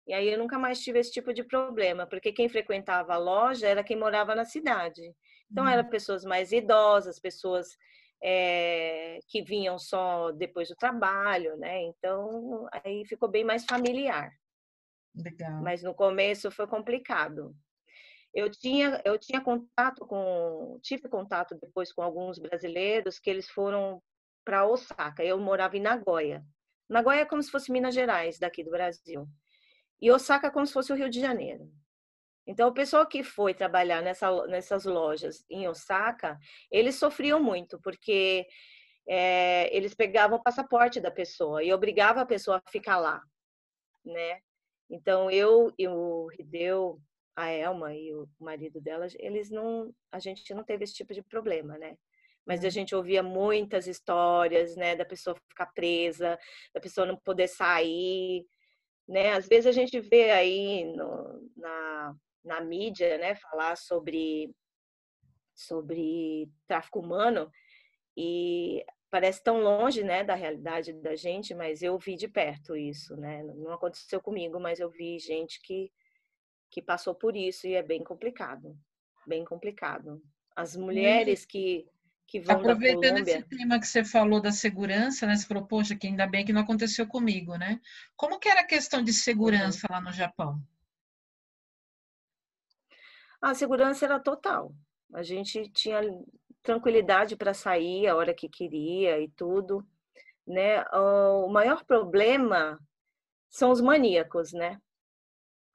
e 0.06 0.14
aí 0.14 0.28
eu 0.30 0.38
nunca 0.38 0.58
mais 0.58 0.80
tive 0.80 1.00
esse 1.00 1.12
tipo 1.12 1.32
de 1.34 1.42
problema, 1.42 2.06
porque 2.06 2.32
quem 2.32 2.48
frequentava 2.48 3.14
a 3.14 3.18
loja 3.18 3.66
era 3.66 3.82
quem 3.82 3.96
morava 3.96 4.34
na 4.34 4.44
cidade. 4.44 5.02
Então, 5.50 5.64
uhum. 5.64 5.70
eram 5.70 5.88
pessoas 5.88 6.24
mais 6.24 6.52
idosas, 6.52 7.18
pessoas 7.18 7.76
é, 8.22 9.18
que 9.28 9.42
vinham 9.42 9.78
só 9.78 10.30
depois 10.32 10.68
do 10.68 10.76
trabalho, 10.76 11.56
né? 11.56 11.82
Então, 11.82 12.68
aí 12.72 13.04
ficou 13.06 13.28
bem 13.28 13.44
mais 13.44 13.64
familiar. 13.64 14.30
Legal. 15.14 15.62
Mas 15.62 15.82
no 15.82 15.94
começo 15.94 16.50
foi 16.50 16.66
complicado. 16.66 17.54
Eu 18.34 18.50
tinha, 18.50 19.00
eu 19.04 19.18
tinha 19.18 19.40
contato 19.40 20.06
com, 20.06 20.78
tive 20.82 21.08
contato 21.08 21.56
depois 21.60 21.92
com 21.92 22.02
alguns 22.02 22.38
brasileiros 22.38 23.18
que 23.18 23.30
eles 23.30 23.48
foram 23.48 24.02
para 24.44 24.66
Osaka. 24.66 25.24
Eu 25.24 25.38
morava 25.38 25.76
em 25.76 25.80
Nagoya. 25.80 26.44
Nagoya 26.88 27.20
é 27.20 27.24
como 27.24 27.42
se 27.42 27.50
fosse 27.50 27.72
Minas 27.72 27.94
Gerais, 27.94 28.38
daqui 28.38 28.62
do 28.62 28.70
Brasil. 28.70 29.26
E 30.00 30.10
Osaka 30.10 30.48
é 30.48 30.50
como 30.50 30.66
se 30.66 30.72
fosse 30.72 30.92
o 30.92 30.96
Rio 30.96 31.10
de 31.10 31.20
Janeiro. 31.20 31.70
Então, 32.46 32.68
o 32.68 32.74
pessoal 32.74 33.04
que 33.06 33.24
foi 33.24 33.52
trabalhar 33.54 34.02
nessa, 34.02 34.46
nessas 34.46 34.84
lojas 34.84 35.44
em 35.50 35.66
Osaka, 35.66 36.38
eles 36.70 36.94
sofriam 36.94 37.42
muito, 37.42 37.80
porque 37.80 38.46
é, 39.08 39.74
eles 39.76 39.94
pegavam 39.94 40.38
o 40.38 40.42
passaporte 40.42 41.00
da 41.00 41.10
pessoa 41.10 41.62
e 41.62 41.72
obrigavam 41.72 42.22
a 42.22 42.26
pessoa 42.26 42.62
a 42.64 42.70
ficar 42.70 42.98
lá, 42.98 43.20
né? 44.04 44.40
Então, 44.88 45.28
eu 45.28 45.72
e 45.76 45.88
o 45.88 46.28
Hideo, 46.38 47.00
a 47.34 47.50
Elma 47.50 47.92
e 47.94 48.14
o 48.14 48.28
marido 48.38 48.80
dela, 48.80 49.08
eles 49.18 49.50
não, 49.50 49.92
a 50.12 50.20
gente 50.20 50.54
não 50.54 50.62
teve 50.62 50.84
esse 50.84 50.94
tipo 50.94 51.12
de 51.12 51.22
problema, 51.22 51.76
né? 51.76 51.96
Mas 52.46 52.60
a 52.62 52.64
uhum. 52.64 52.70
gente 52.70 52.94
ouvia 52.94 53.22
muitas 53.22 53.86
histórias, 53.86 54.76
né, 54.76 54.94
da 54.94 55.04
pessoa 55.04 55.36
ficar 55.48 55.66
presa, 55.66 56.38
da 56.72 56.80
pessoa 56.80 57.06
não 57.06 57.16
poder 57.16 57.48
sair, 57.48 58.46
né? 59.08 59.32
Às 59.32 59.48
vezes 59.48 59.66
a 59.66 59.72
gente 59.72 60.00
vê 60.00 60.30
aí 60.30 60.84
no, 60.84 61.50
na, 61.56 62.14
na 62.44 62.60
mídia, 62.60 63.18
né, 63.18 63.34
falar 63.34 63.76
sobre 63.76 64.54
sobre 65.54 66.50
tráfico 66.68 67.00
humano 67.00 67.50
e 68.14 68.84
parece 69.10 69.42
tão 69.42 69.62
longe, 69.62 70.02
né, 70.04 70.22
da 70.22 70.34
realidade 70.34 70.92
da 70.92 71.16
gente, 71.16 71.54
mas 71.54 71.82
eu 71.82 71.98
vi 71.98 72.14
de 72.16 72.28
perto 72.28 72.76
isso, 72.76 73.16
né? 73.16 73.42
Não 73.42 73.72
aconteceu 73.72 74.20
comigo, 74.20 74.60
mas 74.60 74.78
eu 74.80 74.90
vi 74.90 75.18
gente 75.18 75.60
que 75.62 75.90
que 76.70 76.82
passou 76.82 77.14
por 77.14 77.36
isso 77.36 77.66
e 77.66 77.74
é 77.74 77.82
bem 77.82 78.02
complicado, 78.02 78.76
bem 79.26 79.44
complicado. 79.44 80.20
As 80.54 80.76
mulheres 80.76 81.44
que 81.44 81.88
que 82.26 82.40
vão 82.40 82.56
Aproveitando 82.56 83.18
esse 83.18 83.42
tema 83.44 83.78
que 83.78 83.86
você 83.86 84.04
falou 84.04 84.40
da 84.40 84.50
segurança, 84.50 85.26
né? 85.26 85.36
Você 85.36 85.46
falou, 85.46 85.66
poxa, 85.66 85.94
que 85.94 86.06
ainda 86.06 86.26
bem 86.26 86.44
que 86.44 86.52
não 86.52 86.62
aconteceu 86.62 87.06
comigo, 87.06 87.56
né? 87.56 87.80
Como 88.16 88.38
que 88.38 88.48
era 88.48 88.60
a 88.60 88.66
questão 88.66 89.02
de 89.02 89.12
segurança 89.12 89.86
lá 89.90 90.00
no 90.00 90.12
Japão? 90.12 90.60
A 93.40 93.54
segurança 93.54 94.04
era 94.04 94.18
total. 94.18 94.74
A 95.14 95.22
gente 95.22 95.70
tinha 95.70 96.00
tranquilidade 96.62 97.36
para 97.36 97.54
sair 97.54 98.08
a 98.08 98.16
hora 98.16 98.34
que 98.34 98.48
queria 98.48 99.20
e 99.20 99.28
tudo, 99.28 99.86
né? 100.46 100.82
O 100.92 101.48
maior 101.48 101.84
problema 101.84 102.80
são 103.48 103.70
os 103.70 103.80
maníacos, 103.80 104.52
né? 104.52 104.80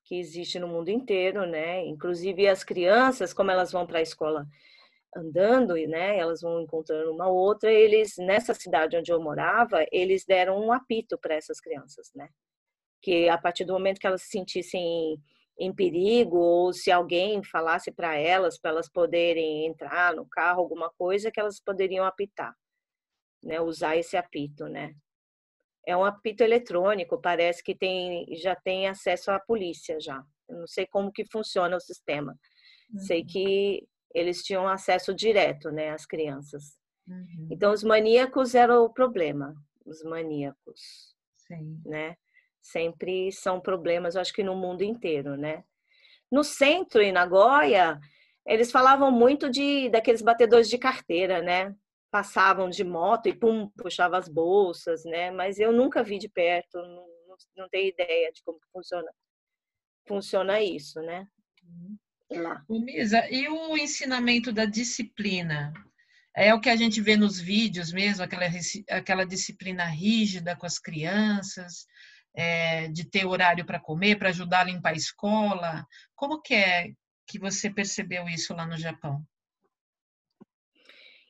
que 0.04 0.16
existe 0.16 0.60
no 0.60 0.68
mundo 0.68 0.90
inteiro, 0.90 1.46
né? 1.46 1.86
Inclusive 1.86 2.46
as 2.46 2.66
crianças, 2.66 3.34
como 3.34 3.50
elas 3.50 3.72
vão 3.72 3.88
para 3.88 4.00
a 4.00 4.02
escola 4.02 4.46
andando 5.16 5.78
e 5.78 5.88
né, 5.88 6.18
elas 6.18 6.42
vão 6.42 6.62
encontrando 6.62 7.12
uma 7.12 7.28
outra, 7.28 7.72
eles 7.72 8.16
nessa 8.18 8.54
cidade 8.54 8.96
onde 8.98 9.12
eu 9.12 9.22
morava, 9.22 9.86
eles 9.92 10.26
deram 10.26 10.60
um 10.60 10.72
apito 10.72 11.18
para 11.18 11.36
essas 11.36 11.60
crianças, 11.60 12.12
né? 12.16 12.30
Que 13.02 13.28
a 13.30 13.38
partir 13.38 13.66
do 13.66 13.74
momento 13.74 14.00
que 14.00 14.08
elas 14.08 14.24
se 14.24 14.30
sentissem 14.30 15.20
em 15.60 15.74
perigo 15.74 16.38
ou 16.38 16.74
se 16.74 16.92
alguém 16.92 17.44
falasse 17.44 17.92
para 17.92 18.16
elas 18.18 18.58
para 18.58 18.72
elas 18.72 18.90
poderem 18.90 19.66
entrar 19.68 20.16
no 20.16 20.26
carro 20.26 20.62
alguma 20.62 20.90
coisa 20.98 21.32
que 21.32 21.40
elas 21.40 21.60
poderiam 21.60 22.06
apitar, 22.06 22.56
né? 23.44 23.60
Usar 23.60 23.98
esse 23.98 24.16
apito, 24.16 24.68
né? 24.68 24.96
É 25.86 25.98
um 25.98 26.06
apito 26.06 26.44
eletrônico, 26.44 27.20
parece 27.20 27.64
que 27.64 27.76
tem 27.76 28.26
já 28.38 28.56
tem 28.56 28.88
acesso 28.88 29.32
à 29.32 29.40
polícia 29.40 30.00
já. 30.00 30.24
Eu 30.48 30.60
não 30.60 30.68
sei 30.68 30.86
como 30.86 31.12
que 31.12 31.26
funciona 31.26 31.76
o 31.76 31.82
sistema. 31.82 32.38
Uhum. 32.94 33.00
Sei 33.00 33.26
que 33.26 33.88
eles 34.14 34.44
tinham 34.44 34.68
acesso 34.68 35.14
direto, 35.14 35.72
né, 35.72 35.90
às 35.92 36.06
crianças. 36.06 36.78
Uhum. 37.08 37.48
Então, 37.52 37.74
os 37.74 37.84
maníacos 37.84 38.56
eram 38.56 38.84
o 38.86 38.90
problema, 38.90 39.56
os 39.86 40.04
maníacos, 40.04 41.16
Sim. 41.48 41.82
né? 41.86 42.16
Sempre 42.62 43.32
são 43.32 43.60
problemas, 43.60 44.16
eu 44.16 44.22
acho 44.22 44.34
que 44.34 44.44
no 44.44 44.56
mundo 44.56 44.84
inteiro, 44.84 45.36
né? 45.36 45.64
No 46.32 46.44
centro, 46.44 47.02
em 47.02 47.12
Nagoya, 47.12 48.00
eles 48.46 48.72
falavam 48.72 49.12
muito 49.12 49.50
de 49.50 49.90
daqueles 49.90 50.22
batedores 50.22 50.70
de 50.70 50.78
carteira, 50.78 51.42
né? 51.42 51.76
Passavam 52.12 52.70
de 52.70 52.84
moto 52.84 53.28
e 53.28 53.34
pum, 53.34 53.70
puxava 53.70 54.18
as 54.18 54.30
bolsas, 54.30 55.04
né? 55.04 55.32
Mas 55.32 55.60
eu 55.60 55.72
nunca 55.72 56.04
vi 56.04 56.20
de 56.20 56.30
perto, 56.30 56.78
não, 56.78 57.08
não, 57.58 57.70
tenho 57.70 57.90
ideia 57.90 58.32
de 58.32 58.44
como 58.44 58.60
funciona 58.72 59.12
funciona 60.08 60.62
isso, 60.62 61.02
né? 61.02 61.28
Uhum 61.64 61.98
lá. 62.40 62.64
Misa, 62.70 63.28
e 63.30 63.48
o 63.48 63.78
ensinamento 63.78 64.52
da 64.52 64.66
disciplina? 64.66 65.74
É 66.36 66.54
o 66.54 66.62
que 66.62 66.70
a 66.70 66.76
gente 66.76 67.02
vê 67.02 67.18
nos 67.18 67.40
vídeos 67.40 67.92
mesmo, 67.92 68.24
aquela, 68.24 68.46
aquela 68.90 69.26
disciplina 69.26 69.84
rígida 69.84 70.56
com 70.56 70.66
as 70.66 70.80
crianças, 70.80 71.86
é, 72.34 72.88
de 72.88 73.04
ter 73.04 73.26
horário 73.26 73.66
para 73.66 73.80
comer, 73.80 74.18
para 74.18 74.30
ajudar 74.30 74.62
a 74.62 74.64
limpar 74.64 74.94
a 74.94 74.96
escola. 74.96 75.86
Como 76.16 76.42
que 76.42 76.54
é 76.54 76.94
que 77.28 77.38
você 77.38 77.70
percebeu 77.70 78.28
isso 78.30 78.54
lá 78.54 78.66
no 78.66 78.78
Japão? 78.78 79.22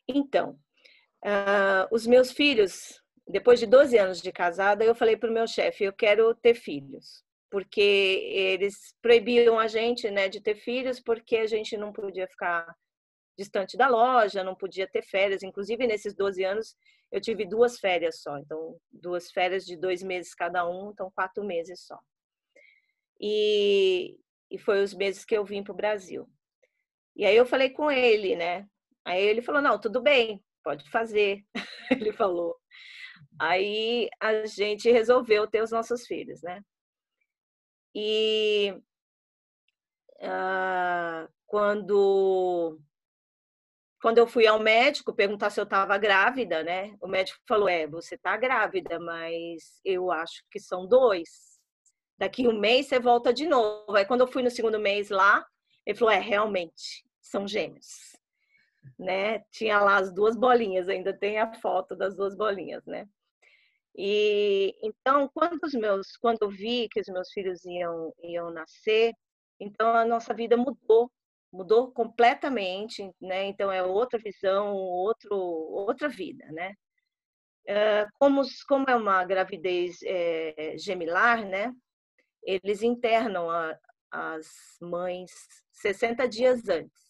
Então, 0.07 0.59
uh, 1.25 1.87
os 1.91 2.05
meus 2.05 2.31
filhos, 2.31 3.01
depois 3.27 3.59
de 3.59 3.65
12 3.65 3.97
anos 3.97 4.21
de 4.21 4.31
casada, 4.31 4.83
eu 4.83 4.93
falei 4.93 5.17
para 5.17 5.31
o 5.31 5.33
meu 5.33 5.47
chefe, 5.47 5.83
eu 5.83 5.93
quero 5.93 6.35
ter 6.35 6.53
filhos 6.53 7.23
porque 7.51 7.81
eles 7.81 8.95
proibiam 9.01 9.59
a 9.59 9.67
gente 9.67 10.09
né, 10.09 10.29
de 10.29 10.39
ter 10.39 10.55
filhos 10.55 11.01
porque 11.01 11.35
a 11.35 11.47
gente 11.47 11.75
não 11.75 11.91
podia 11.91 12.25
ficar 12.27 12.65
distante 13.37 13.75
da 13.75 13.89
loja, 13.89 14.43
não 14.43 14.55
podia 14.55 14.87
ter 14.87 15.03
férias. 15.03 15.43
Inclusive, 15.43 15.85
nesses 15.85 16.15
12 16.15 16.43
anos, 16.45 16.75
eu 17.11 17.19
tive 17.19 17.45
duas 17.45 17.77
férias 17.77 18.21
só. 18.21 18.37
Então, 18.37 18.77
duas 18.89 19.31
férias 19.31 19.65
de 19.65 19.75
dois 19.75 20.01
meses 20.01 20.33
cada 20.33 20.67
um, 20.67 20.91
então 20.91 21.11
quatro 21.13 21.43
meses 21.43 21.81
só. 21.81 21.99
E, 23.19 24.17
e 24.49 24.57
foi 24.57 24.81
os 24.81 24.93
meses 24.93 25.25
que 25.25 25.35
eu 25.35 25.43
vim 25.43 25.61
para 25.61 25.73
o 25.73 25.75
Brasil. 25.75 26.27
E 27.15 27.25
aí 27.25 27.35
eu 27.35 27.45
falei 27.45 27.69
com 27.69 27.91
ele, 27.91 28.35
né? 28.37 28.65
Aí 29.03 29.21
ele 29.21 29.41
falou, 29.41 29.61
não, 29.61 29.77
tudo 29.77 30.01
bem, 30.01 30.41
pode 30.63 30.89
fazer. 30.89 31.43
ele 31.91 32.13
falou. 32.13 32.55
Aí 33.39 34.09
a 34.21 34.45
gente 34.45 34.89
resolveu 34.89 35.45
ter 35.47 35.61
os 35.61 35.71
nossos 35.71 36.07
filhos, 36.07 36.41
né? 36.41 36.63
E 37.93 38.81
ah, 40.21 41.27
quando 41.45 42.79
quando 44.01 44.17
eu 44.17 44.25
fui 44.25 44.47
ao 44.47 44.59
médico 44.59 45.13
perguntar 45.13 45.51
se 45.51 45.59
eu 45.59 45.63
estava 45.63 45.97
grávida, 45.97 46.63
né? 46.63 46.95
O 46.99 47.07
médico 47.07 47.39
falou: 47.47 47.69
é, 47.69 47.85
você 47.87 48.15
está 48.15 48.35
grávida, 48.35 48.99
mas 48.99 49.79
eu 49.85 50.11
acho 50.11 50.43
que 50.49 50.59
são 50.59 50.87
dois. 50.87 51.59
Daqui 52.17 52.47
um 52.47 52.59
mês 52.59 52.87
você 52.87 52.99
volta 52.99 53.33
de 53.33 53.45
novo. 53.47 53.95
Aí 53.95 54.05
quando 54.05 54.21
eu 54.21 54.27
fui 54.27 54.43
no 54.43 54.49
segundo 54.49 54.79
mês 54.79 55.09
lá, 55.09 55.45
ele 55.85 55.97
falou: 55.97 56.13
é, 56.13 56.19
realmente, 56.19 57.03
são 57.21 57.47
gêmeos. 57.47 58.15
Né? 58.97 59.39
Tinha 59.51 59.79
lá 59.79 59.97
as 59.97 60.11
duas 60.11 60.35
bolinhas, 60.35 60.89
ainda 60.89 61.13
tem 61.13 61.39
a 61.39 61.53
foto 61.53 61.95
das 61.95 62.15
duas 62.15 62.35
bolinhas, 62.35 62.83
né? 62.85 63.07
E 63.95 64.73
então, 64.83 65.29
quando 65.33 65.59
os 65.63 65.73
meus, 65.73 66.15
quando 66.17 66.39
eu 66.43 66.49
vi 66.49 66.87
que 66.89 67.01
os 67.01 67.07
meus 67.07 67.31
filhos 67.31 67.63
iam 67.65 68.13
iam 68.23 68.49
nascer, 68.51 69.13
então 69.59 69.95
a 69.95 70.05
nossa 70.05 70.33
vida 70.33 70.55
mudou, 70.57 71.11
mudou 71.51 71.91
completamente, 71.91 73.11
né? 73.21 73.45
Então 73.45 73.71
é 73.71 73.83
outra 73.83 74.19
visão, 74.19 74.73
outro 74.75 75.35
outra 75.35 76.07
vida, 76.09 76.45
né? 76.51 76.73
Como 78.19 78.41
como 78.67 78.85
é 78.89 78.95
uma 78.95 79.23
gravidez 79.25 79.99
é, 80.03 80.75
gemilar, 80.77 81.45
né? 81.45 81.73
Eles 82.43 82.81
internam 82.83 83.49
a, 83.49 83.77
as 84.11 84.47
mães 84.81 85.31
60 85.73 86.27
dias 86.27 86.67
antes. 86.69 87.00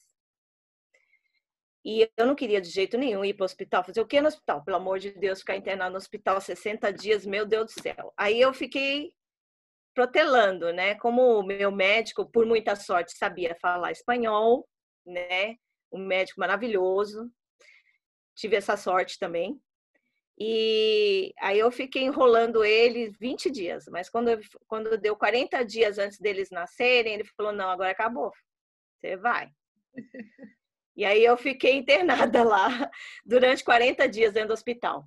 E 1.84 2.08
eu 2.16 2.26
não 2.26 2.36
queria 2.36 2.62
de 2.62 2.70
jeito 2.70 2.98
nenhum 2.98 3.26
ir 3.26 3.34
para 3.34 3.44
o 3.44 3.46
hospital. 3.46 3.84
Fazer 3.84 4.02
o 4.02 4.06
que 4.06 4.22
no 4.22 4.28
hospital? 4.28 4.64
Pelo 4.64 4.78
amor 4.78 5.00
de 5.00 5.12
Deus, 5.12 5.40
ficar 5.40 5.56
internado 5.56 5.92
no 5.92 5.98
hospital 5.98 6.40
60 6.40 6.92
dias, 6.94 7.26
meu 7.26 7.46
Deus 7.46 7.74
do 7.74 7.82
céu. 7.82 8.14
Aí 8.16 8.40
eu 8.40 8.54
fiquei 8.54 9.12
protelando, 9.94 10.72
né? 10.72 10.96
Como 10.96 11.40
o 11.40 11.44
meu 11.44 11.72
médico, 11.72 12.30
por 12.30 12.46
muita 12.46 12.76
sorte, 12.76 13.18
sabia 13.18 13.58
falar 13.60 13.92
espanhol, 13.92 14.68
né? 15.06 15.56
Um 15.92 16.06
médico 16.06 16.40
maravilhoso. 16.40 17.32
Tive 18.36 18.56
essa 18.58 18.78
sorte 18.78 19.18
também. 19.18 19.60
E 20.40 21.34
aí 21.40 21.60
eu 21.60 21.72
fiquei 21.72 22.04
enrolando 22.04 22.64
ele 22.64 23.12
20 23.20 23.52
dias, 23.52 23.86
mas 23.92 24.10
quando, 24.10 24.40
quando 24.68 24.98
deu 24.98 25.16
40 25.16 25.64
dias 25.64 26.00
antes 26.00 26.20
deles 26.20 26.50
nascerem, 26.50 27.14
ele 27.14 27.26
falou: 27.26 27.52
não, 27.52 27.70
agora 27.70 27.92
acabou. 27.92 28.32
Você 29.00 29.18
vai. 29.18 29.50
E 30.96 31.06
aí 31.06 31.24
eu 31.24 31.38
fiquei 31.38 31.76
internada 31.76 32.44
lá 32.44 32.90
durante 33.26 33.64
40 33.64 34.08
dias 34.08 34.34
dentro 34.34 34.50
do 34.50 34.54
hospital. 34.54 35.06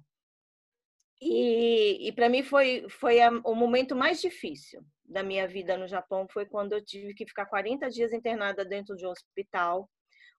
E, 1.21 2.09
e 2.09 2.13
para 2.13 2.29
mim 2.29 2.43
foi, 2.43 2.87
foi 2.89 3.21
a, 3.21 3.31
o 3.45 3.55
momento 3.55 3.95
mais 3.97 4.21
difícil 4.21 4.85
da 5.05 5.23
minha 5.23 5.47
vida 5.47 5.77
no 5.77 5.87
Japão 5.87 6.27
foi 6.29 6.47
quando 6.47 6.73
eu 6.73 6.85
tive 6.85 7.15
que 7.15 7.27
ficar 7.27 7.47
40 7.47 7.89
dias 7.91 8.13
internada 8.13 8.65
dentro 8.65 8.97
de 8.97 9.07
um 9.07 9.11
hospital, 9.11 9.89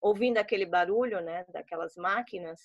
ouvindo 0.02 0.38
aquele 0.38 0.66
barulho, 0.66 1.22
né, 1.22 1.46
daquelas 1.50 1.96
máquinas. 1.96 2.60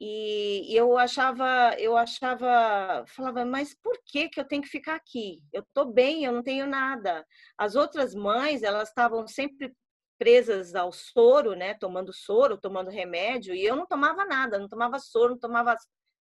E, 0.00 0.72
e 0.72 0.76
eu 0.76 0.96
achava, 0.96 1.74
eu 1.78 1.94
achava, 1.94 3.04
falava, 3.06 3.44
mas 3.44 3.74
por 3.74 3.98
que 4.06 4.30
que 4.30 4.40
eu 4.40 4.46
tenho 4.46 4.62
que 4.62 4.68
ficar 4.68 4.94
aqui? 4.94 5.42
Eu 5.52 5.62
tô 5.74 5.84
bem, 5.84 6.24
eu 6.24 6.32
não 6.32 6.42
tenho 6.42 6.66
nada. 6.66 7.24
As 7.58 7.74
outras 7.74 8.14
mães, 8.14 8.62
elas 8.62 8.88
estavam 8.88 9.26
sempre 9.26 9.74
presas 10.20 10.74
ao 10.74 10.92
soro, 10.92 11.54
né, 11.54 11.72
tomando 11.72 12.12
soro, 12.12 12.58
tomando 12.58 12.90
remédio, 12.90 13.54
e 13.54 13.64
eu 13.64 13.74
não 13.74 13.86
tomava 13.86 14.26
nada, 14.26 14.58
não 14.58 14.68
tomava 14.68 14.98
soro, 14.98 15.30
não 15.30 15.38
tomava, 15.38 15.74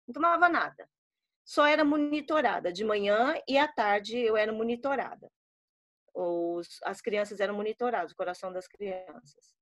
não 0.08 0.14
tomava 0.14 0.48
nada. 0.48 0.88
Só 1.44 1.66
era 1.66 1.84
monitorada 1.84 2.72
de 2.72 2.86
manhã 2.86 3.34
e 3.48 3.58
à 3.58 3.68
tarde 3.68 4.20
eu 4.20 4.38
era 4.38 4.54
monitorada. 4.54 5.28
Os, 6.14 6.78
as 6.84 7.02
crianças 7.02 7.40
eram 7.40 7.56
monitoradas, 7.56 8.12
o 8.12 8.16
coração 8.16 8.54
das 8.54 8.68
crianças. 8.68 9.56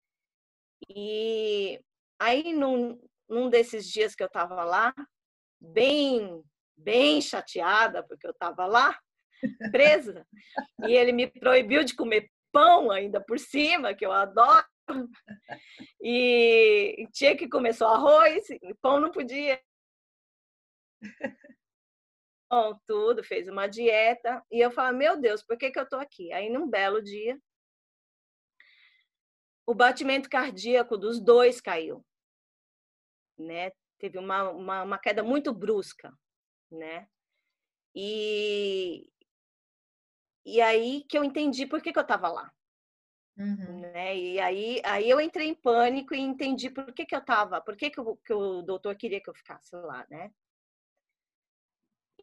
E 0.89 1.79
aí 2.19 2.53
num, 2.53 3.01
num 3.29 3.49
desses 3.49 3.89
dias 3.89 4.15
que 4.15 4.23
eu 4.23 4.27
estava 4.27 4.65
lá, 4.65 4.93
bem 5.61 6.43
bem 6.77 7.21
chateada 7.21 8.03
porque 8.03 8.27
eu 8.27 8.31
estava 8.31 8.65
lá 8.65 8.99
presa 9.71 10.27
e 10.85 10.91
ele 10.91 11.13
me 11.13 11.25
proibiu 11.25 11.85
de 11.85 11.95
comer 11.95 12.29
pão 12.55 12.89
ainda 12.89 13.19
por 13.19 13.37
cima, 13.37 13.93
que 13.93 14.05
eu 14.05 14.13
adoro. 14.13 14.65
E 16.01 17.05
tinha 17.11 17.35
que 17.35 17.49
comer 17.49 17.73
só 17.73 17.87
arroz, 17.95 18.45
pão 18.81 18.97
não 18.99 19.11
podia. 19.11 19.61
Bom, 22.49 22.79
tudo, 22.87 23.23
fez 23.23 23.49
uma 23.49 23.67
dieta. 23.67 24.41
E 24.49 24.61
eu 24.61 24.71
falo, 24.71 24.95
meu 24.95 25.19
Deus, 25.19 25.43
por 25.43 25.57
que, 25.57 25.69
que 25.69 25.77
eu 25.79 25.83
estou 25.83 25.99
aqui? 25.99 26.31
Aí, 26.31 26.49
num 26.49 26.69
belo 26.69 27.01
dia, 27.01 27.37
o 29.67 29.73
batimento 29.73 30.29
cardíaco 30.29 30.97
dos 30.97 31.19
dois 31.19 31.59
caiu. 31.59 32.05
Né? 33.37 33.71
Teve 33.99 34.17
uma, 34.17 34.49
uma, 34.51 34.83
uma 34.83 34.97
queda 34.97 35.23
muito 35.23 35.53
brusca, 35.53 36.13
né? 36.71 37.09
E, 37.93 39.09
e 40.45 40.61
aí 40.61 41.03
que 41.09 41.17
eu 41.17 41.23
entendi 41.23 41.65
por 41.65 41.81
que, 41.81 41.91
que 41.91 41.99
eu 41.99 42.03
estava 42.03 42.29
lá. 42.29 42.53
Uhum. 43.37 43.79
Né? 43.81 44.17
E 44.17 44.39
aí, 44.39 44.81
aí 44.85 45.09
eu 45.09 45.19
entrei 45.19 45.47
em 45.47 45.55
pânico 45.55 46.13
e 46.13 46.19
entendi 46.19 46.69
por 46.69 46.93
que, 46.93 47.05
que 47.05 47.15
eu 47.15 47.19
estava, 47.19 47.59
por 47.59 47.75
que, 47.75 47.89
que, 47.89 47.99
o, 47.99 48.15
que 48.17 48.33
o 48.33 48.61
doutor 48.61 48.95
queria 48.95 49.19
que 49.19 49.29
eu 49.29 49.33
ficasse 49.33 49.75
lá, 49.75 50.05
né? 50.09 50.31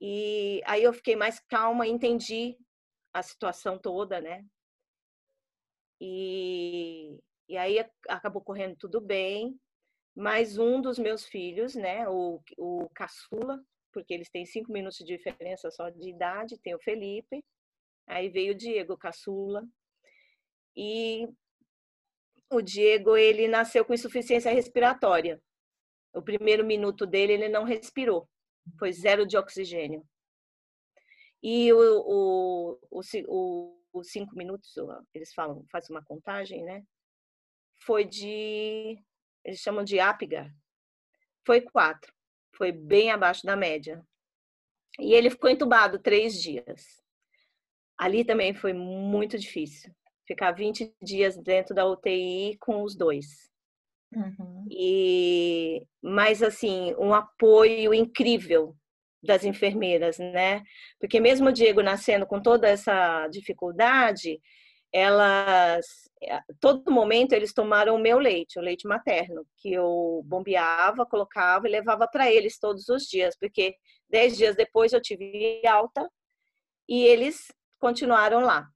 E 0.01 0.63
aí 0.65 0.83
eu 0.83 0.93
fiquei 0.93 1.15
mais 1.15 1.39
calma, 1.39 1.87
entendi 1.87 2.59
a 3.13 3.23
situação 3.23 3.79
toda, 3.79 4.21
né? 4.21 4.45
E, 6.01 7.21
e 7.49 7.57
aí 7.57 7.79
acabou 8.09 8.43
correndo 8.43 8.77
tudo 8.77 9.01
bem, 9.01 9.61
mas 10.17 10.59
um 10.59 10.81
dos 10.81 10.99
meus 10.99 11.25
filhos, 11.25 11.77
né, 11.77 12.09
o, 12.09 12.43
o 12.59 12.89
caçula, 12.95 13.65
porque 13.93 14.13
eles 14.13 14.29
têm 14.29 14.45
cinco 14.45 14.73
minutos 14.73 14.99
de 14.99 15.05
diferença 15.05 15.71
só 15.71 15.89
de 15.91 16.11
idade, 16.11 16.59
tem 16.59 16.75
o 16.75 16.81
Felipe, 16.81 17.45
aí 18.07 18.29
veio 18.29 18.53
o 18.53 18.57
Diego, 18.57 18.97
caçula, 18.97 19.67
e 20.77 21.29
o 22.51 22.61
Diego, 22.61 23.17
ele 23.17 23.49
nasceu 23.49 23.85
com 23.85 23.95
insuficiência 23.95 24.53
respiratória. 24.53 25.43
O 26.15 26.23
primeiro 26.23 26.65
minuto 26.65 27.07
dele, 27.07 27.33
ele 27.33 27.49
não 27.49 27.65
respirou, 27.65 28.29
foi 28.79 28.93
zero 28.93 29.27
de 29.27 29.37
oxigênio. 29.37 30.07
E 31.43 31.73
o, 31.73 32.79
o, 32.81 33.01
o, 33.27 33.83
os 33.93 34.11
cinco 34.11 34.37
minutos, 34.37 34.75
eles 35.15 35.33
falam, 35.33 35.65
faz 35.71 35.89
uma 35.91 36.05
contagem, 36.05 36.63
né? 36.63 36.85
Foi 37.85 38.05
de, 38.05 39.03
eles 39.45 39.59
chamam 39.59 39.83
de 39.83 39.99
Apgar, 39.99 40.55
foi 41.45 41.61
quatro, 41.61 42.13
foi 42.55 42.71
bem 42.71 43.11
abaixo 43.11 43.45
da 43.45 43.57
média. 43.57 44.05
E 45.01 45.15
ele 45.15 45.31
ficou 45.31 45.51
entubado 45.51 45.99
três 45.99 46.41
dias. 46.41 47.02
Ali 48.03 48.25
também 48.25 48.53
foi 48.53 48.73
muito 48.73 49.39
difícil, 49.39 49.95
ficar 50.27 50.51
20 50.51 50.93
dias 51.01 51.37
dentro 51.37 51.73
da 51.73 51.87
UTI 51.87 52.57
com 52.59 52.83
os 52.83 52.97
dois. 52.97 53.49
Uhum. 54.13 54.67
E, 54.69 55.87
mas 56.03 56.43
assim, 56.43 56.97
um 56.99 57.15
apoio 57.15 57.95
incrível 57.95 58.75
das 59.23 59.45
enfermeiras, 59.45 60.19
né? 60.19 60.65
Porque 60.99 61.21
mesmo 61.21 61.51
o 61.51 61.53
Diego 61.53 61.81
nascendo 61.81 62.27
com 62.27 62.43
toda 62.43 62.69
essa 62.69 63.29
dificuldade, 63.29 64.41
elas, 64.93 65.87
eh, 66.25 66.41
todo 66.59 66.91
momento 66.91 67.35
eles 67.35 67.55
tomaram 67.55 67.95
o 67.95 68.01
meu 68.01 68.19
leite, 68.19 68.59
o 68.59 68.63
leite 68.63 68.85
materno, 68.85 69.47
que 69.59 69.73
eu 69.73 70.23
bombeava, 70.25 71.07
colocava 71.07 71.69
e 71.69 71.71
levava 71.71 72.09
para 72.09 72.29
eles 72.29 72.59
todos 72.59 72.89
os 72.89 73.05
dias, 73.05 73.37
porque 73.39 73.77
dez 74.11 74.37
dias 74.37 74.57
depois 74.57 74.93
eu 74.93 75.01
tive 75.01 75.65
alta 75.65 76.05
e 76.89 77.05
eles 77.05 77.47
continuaram 77.83 78.41
lá. 78.41 78.69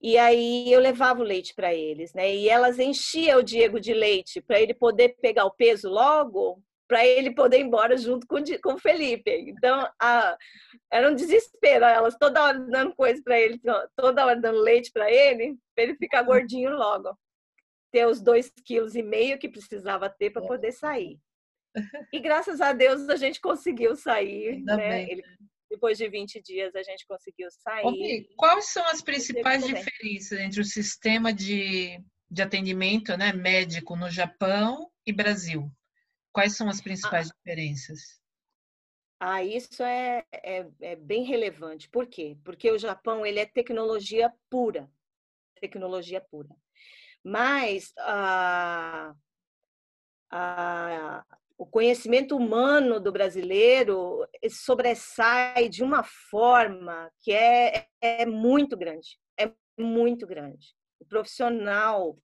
E 0.00 0.16
aí 0.16 0.72
eu 0.72 0.78
levava 0.78 1.20
o 1.20 1.24
leite 1.24 1.52
para 1.52 1.74
eles, 1.74 2.14
né? 2.14 2.32
E 2.32 2.48
elas 2.48 2.78
enchiam 2.78 3.40
o 3.40 3.42
Diego 3.42 3.80
de 3.80 3.92
leite 3.92 4.40
para 4.40 4.60
ele 4.60 4.72
poder 4.72 5.16
pegar 5.20 5.44
o 5.44 5.50
peso 5.50 5.90
logo, 5.90 6.62
para 6.86 7.04
ele 7.04 7.34
poder 7.34 7.58
ir 7.58 7.64
embora 7.64 7.96
junto 7.96 8.24
com, 8.28 8.36
com 8.62 8.74
o 8.74 8.78
Felipe. 8.78 9.30
Então, 9.48 9.90
a, 10.00 10.36
era 10.92 11.10
um 11.10 11.14
desespero, 11.16 11.84
elas 11.84 12.16
toda 12.16 12.44
hora 12.44 12.60
dando 12.60 12.94
coisa 12.94 13.20
para 13.22 13.38
ele, 13.40 13.60
toda 13.96 14.24
hora 14.24 14.40
dando 14.40 14.60
leite 14.60 14.92
para 14.92 15.10
ele, 15.10 15.58
para 15.74 15.84
ele 15.84 15.96
ficar 15.96 16.22
gordinho 16.22 16.70
logo. 16.70 17.18
Ter 17.90 18.06
os 18.06 18.22
dois 18.22 18.52
quilos 18.64 18.94
e 18.94 19.02
meio 19.02 19.38
que 19.38 19.48
precisava 19.48 20.08
ter 20.08 20.30
para 20.30 20.44
é. 20.44 20.46
poder 20.46 20.70
sair. 20.70 21.18
E 22.12 22.20
graças 22.20 22.60
a 22.60 22.72
Deus 22.72 23.08
a 23.08 23.16
gente 23.16 23.40
conseguiu 23.40 23.96
sair, 23.96 24.62
né? 24.62 25.10
Ele, 25.10 25.22
depois 25.70 25.98
de 25.98 26.08
20 26.08 26.40
dias 26.40 26.74
a 26.74 26.82
gente 26.82 27.06
conseguiu 27.06 27.48
sair. 27.50 27.84
Okay. 27.84 28.28
Quais 28.36 28.66
são 28.66 28.86
as 28.86 29.02
principais 29.02 29.64
diferenças 29.64 30.38
entre 30.38 30.60
o 30.60 30.64
sistema 30.64 31.32
de, 31.32 32.02
de 32.30 32.42
atendimento 32.42 33.16
né, 33.16 33.32
médico 33.32 33.96
no 33.96 34.10
Japão 34.10 34.90
e 35.06 35.12
Brasil? 35.12 35.70
Quais 36.32 36.56
são 36.56 36.68
as 36.68 36.80
principais 36.80 37.28
ah, 37.28 37.34
diferenças? 37.34 38.00
Ah, 39.20 39.42
isso 39.42 39.82
é, 39.82 40.24
é, 40.32 40.66
é, 40.80 40.96
bem 40.96 41.24
relevante. 41.24 41.88
Por 41.88 42.06
quê? 42.06 42.36
Porque 42.44 42.70
o 42.70 42.78
Japão 42.78 43.26
ele 43.26 43.40
é 43.40 43.46
tecnologia 43.46 44.32
pura, 44.48 44.90
tecnologia 45.60 46.20
pura. 46.20 46.54
Mas 47.24 47.92
ah, 47.98 49.14
ah, 50.30 51.24
o 51.58 51.66
conhecimento 51.66 52.36
humano 52.36 53.00
do 53.00 53.10
brasileiro 53.10 54.24
sobressai 54.48 55.68
de 55.68 55.82
uma 55.82 56.04
forma 56.04 57.10
que 57.20 57.32
é, 57.32 57.88
é 58.00 58.24
muito 58.24 58.76
grande, 58.76 59.18
é 59.38 59.52
muito 59.76 60.24
grande. 60.24 60.72
O 61.00 61.04
profissional 61.04 62.16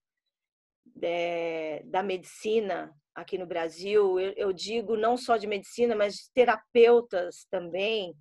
é, 1.02 1.82
da 1.84 2.00
medicina 2.00 2.94
aqui 3.12 3.36
no 3.36 3.46
Brasil, 3.46 4.20
eu, 4.20 4.32
eu 4.36 4.52
digo 4.52 4.96
não 4.96 5.16
só 5.16 5.36
de 5.36 5.48
medicina, 5.48 5.96
mas 5.96 6.14
de 6.14 6.32
terapeutas 6.32 7.44
também, 7.50 8.14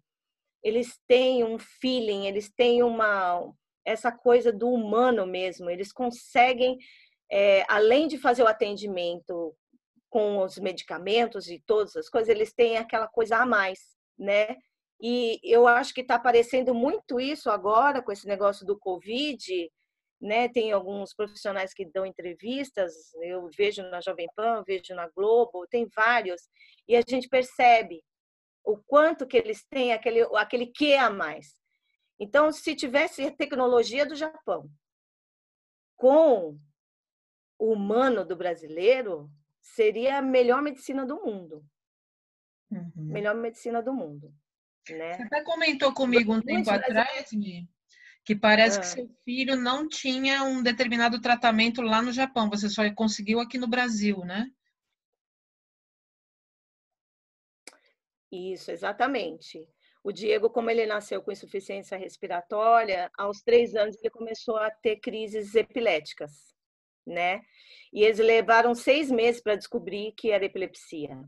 eles 0.63 0.99
têm 1.07 1.43
um 1.43 1.59
feeling, 1.59 2.25
eles 2.25 2.51
têm 2.51 2.81
uma 2.81 3.53
essa 3.85 4.11
coisa 4.11 4.51
do 4.51 4.69
humano 4.69 5.27
mesmo, 5.27 5.69
eles 5.69 5.91
conseguem, 5.91 6.77
é, 7.29 7.65
além 7.67 8.07
de 8.07 8.17
fazer 8.17 8.41
o 8.41 8.47
atendimento 8.47 9.53
com 10.13 10.43
os 10.43 10.59
medicamentos 10.59 11.47
e 11.47 11.59
todas 11.65 11.95
as 11.95 12.07
coisas, 12.07 12.29
eles 12.29 12.53
têm 12.53 12.77
aquela 12.77 13.07
coisa 13.07 13.37
a 13.37 13.47
mais, 13.47 13.79
né? 14.15 14.57
E 15.01 15.39
eu 15.43 15.67
acho 15.67 15.91
que 15.91 16.01
está 16.01 16.13
aparecendo 16.13 16.71
muito 16.71 17.19
isso 17.19 17.49
agora 17.49 17.99
com 17.99 18.11
esse 18.11 18.27
negócio 18.27 18.63
do 18.63 18.77
Covid, 18.77 19.71
né? 20.21 20.47
Tem 20.49 20.71
alguns 20.71 21.15
profissionais 21.15 21.73
que 21.73 21.83
dão 21.83 22.05
entrevistas, 22.05 22.93
eu 23.23 23.49
vejo 23.57 23.81
na 23.89 24.01
Jovem 24.01 24.27
Pan, 24.35 24.63
vejo 24.63 24.93
na 24.93 25.09
Globo, 25.09 25.65
tem 25.67 25.87
vários, 25.95 26.43
e 26.87 26.95
a 26.95 27.01
gente 27.01 27.27
percebe 27.27 28.03
o 28.63 28.77
quanto 28.77 29.25
que 29.25 29.35
eles 29.35 29.65
têm 29.67 29.93
aquele 29.93 30.21
aquele 30.35 30.67
que 30.67 30.93
a 30.93 31.09
mais. 31.09 31.55
Então, 32.19 32.51
se 32.51 32.75
tivesse 32.75 33.31
tecnologia 33.31 34.05
do 34.05 34.15
Japão 34.15 34.69
com 35.95 36.55
o 37.57 37.73
humano 37.73 38.23
do 38.23 38.35
brasileiro, 38.35 39.27
seria 39.63 40.17
a 40.17 40.21
melhor 40.21 40.61
medicina 40.61 41.05
do 41.05 41.15
mundo. 41.23 41.65
Uhum. 42.69 42.91
Melhor 42.95 43.33
medicina 43.33 43.81
do 43.81 43.93
mundo. 43.93 44.33
Né? 44.89 45.15
Você 45.15 45.23
até 45.23 45.43
comentou 45.43 45.93
comigo 45.93 46.33
um 46.33 46.41
tempo 46.41 46.69
atrás, 46.69 47.31
Mi, 47.31 47.67
que 48.25 48.35
parece 48.35 48.79
que 48.79 48.85
ah. 48.85 48.89
seu 48.89 49.09
filho 49.23 49.55
não 49.55 49.87
tinha 49.87 50.43
um 50.43 50.61
determinado 50.61 51.21
tratamento 51.21 51.81
lá 51.81 52.01
no 52.01 52.11
Japão, 52.11 52.49
você 52.49 52.69
só 52.69 52.83
conseguiu 52.93 53.39
aqui 53.39 53.57
no 53.57 53.67
Brasil, 53.67 54.19
né? 54.25 54.51
Isso, 58.29 58.71
exatamente. 58.71 59.69
O 60.03 60.11
Diego, 60.11 60.49
como 60.49 60.69
ele 60.69 60.85
nasceu 60.85 61.21
com 61.21 61.31
insuficiência 61.31 61.97
respiratória, 61.97 63.09
aos 63.17 63.41
três 63.41 63.73
anos 63.75 63.95
ele 63.97 64.09
começou 64.09 64.57
a 64.57 64.69
ter 64.69 64.97
crises 64.97 65.55
epiléticas, 65.55 66.52
né? 67.05 67.41
E 67.91 68.03
eles 68.03 68.19
levaram 68.19 68.73
seis 68.73 69.11
meses 69.11 69.41
para 69.41 69.55
descobrir 69.55 70.13
que 70.13 70.31
era 70.31 70.45
epilepsia. 70.45 71.23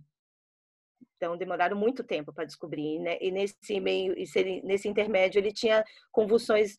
Então, 1.17 1.37
demoraram 1.37 1.77
muito 1.77 2.03
tempo 2.03 2.33
para 2.33 2.45
descobrir, 2.45 2.99
né? 2.99 3.17
E 3.21 3.31
nesse 3.31 3.79
meio, 3.79 4.15
nesse 4.63 4.87
intermédio, 4.87 5.39
ele 5.39 5.51
tinha 5.51 5.83
convulsões 6.11 6.75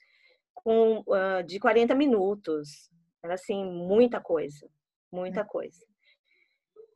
com, 0.54 1.00
uh, 1.00 1.42
de 1.46 1.58
40 1.58 1.94
minutos. 1.94 2.90
Era, 3.22 3.34
assim, 3.34 3.64
muita 3.64 4.20
coisa, 4.20 4.68
muita 5.10 5.44
coisa. 5.44 5.84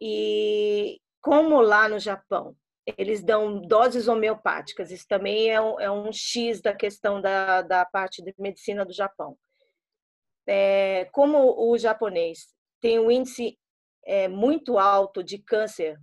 E 0.01 1.01
como 1.21 1.61
lá 1.61 1.89
no 1.89 1.99
Japão, 1.99 2.57
eles 2.99 3.23
dão 3.23 3.61
doses 3.61 4.09
homeopáticas, 4.09 4.91
isso 4.91 5.07
também 5.07 5.51
é 5.51 5.61
um, 5.61 5.81
é 5.81 5.91
um 5.91 6.13
X 6.13 6.61
da 6.61 6.75
questão 6.75 7.21
da, 7.21 7.63
da 7.63 7.85
parte 7.85 8.23
de 8.23 8.35
medicina 8.39 8.85
do 8.85 8.93
Japão. 8.93 9.37
É, 10.53 11.05
como 11.13 11.71
o 11.71 11.79
japonês 11.79 12.53
tem 12.81 12.99
um 12.99 13.09
índice 13.09 13.57
é, 14.05 14.27
muito 14.27 14.79
alto 14.79 15.23
de 15.23 15.39
câncer 15.39 15.97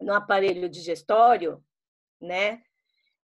no 0.00 0.14
aparelho 0.14 0.68
digestório, 0.68 1.60
né? 2.20 2.62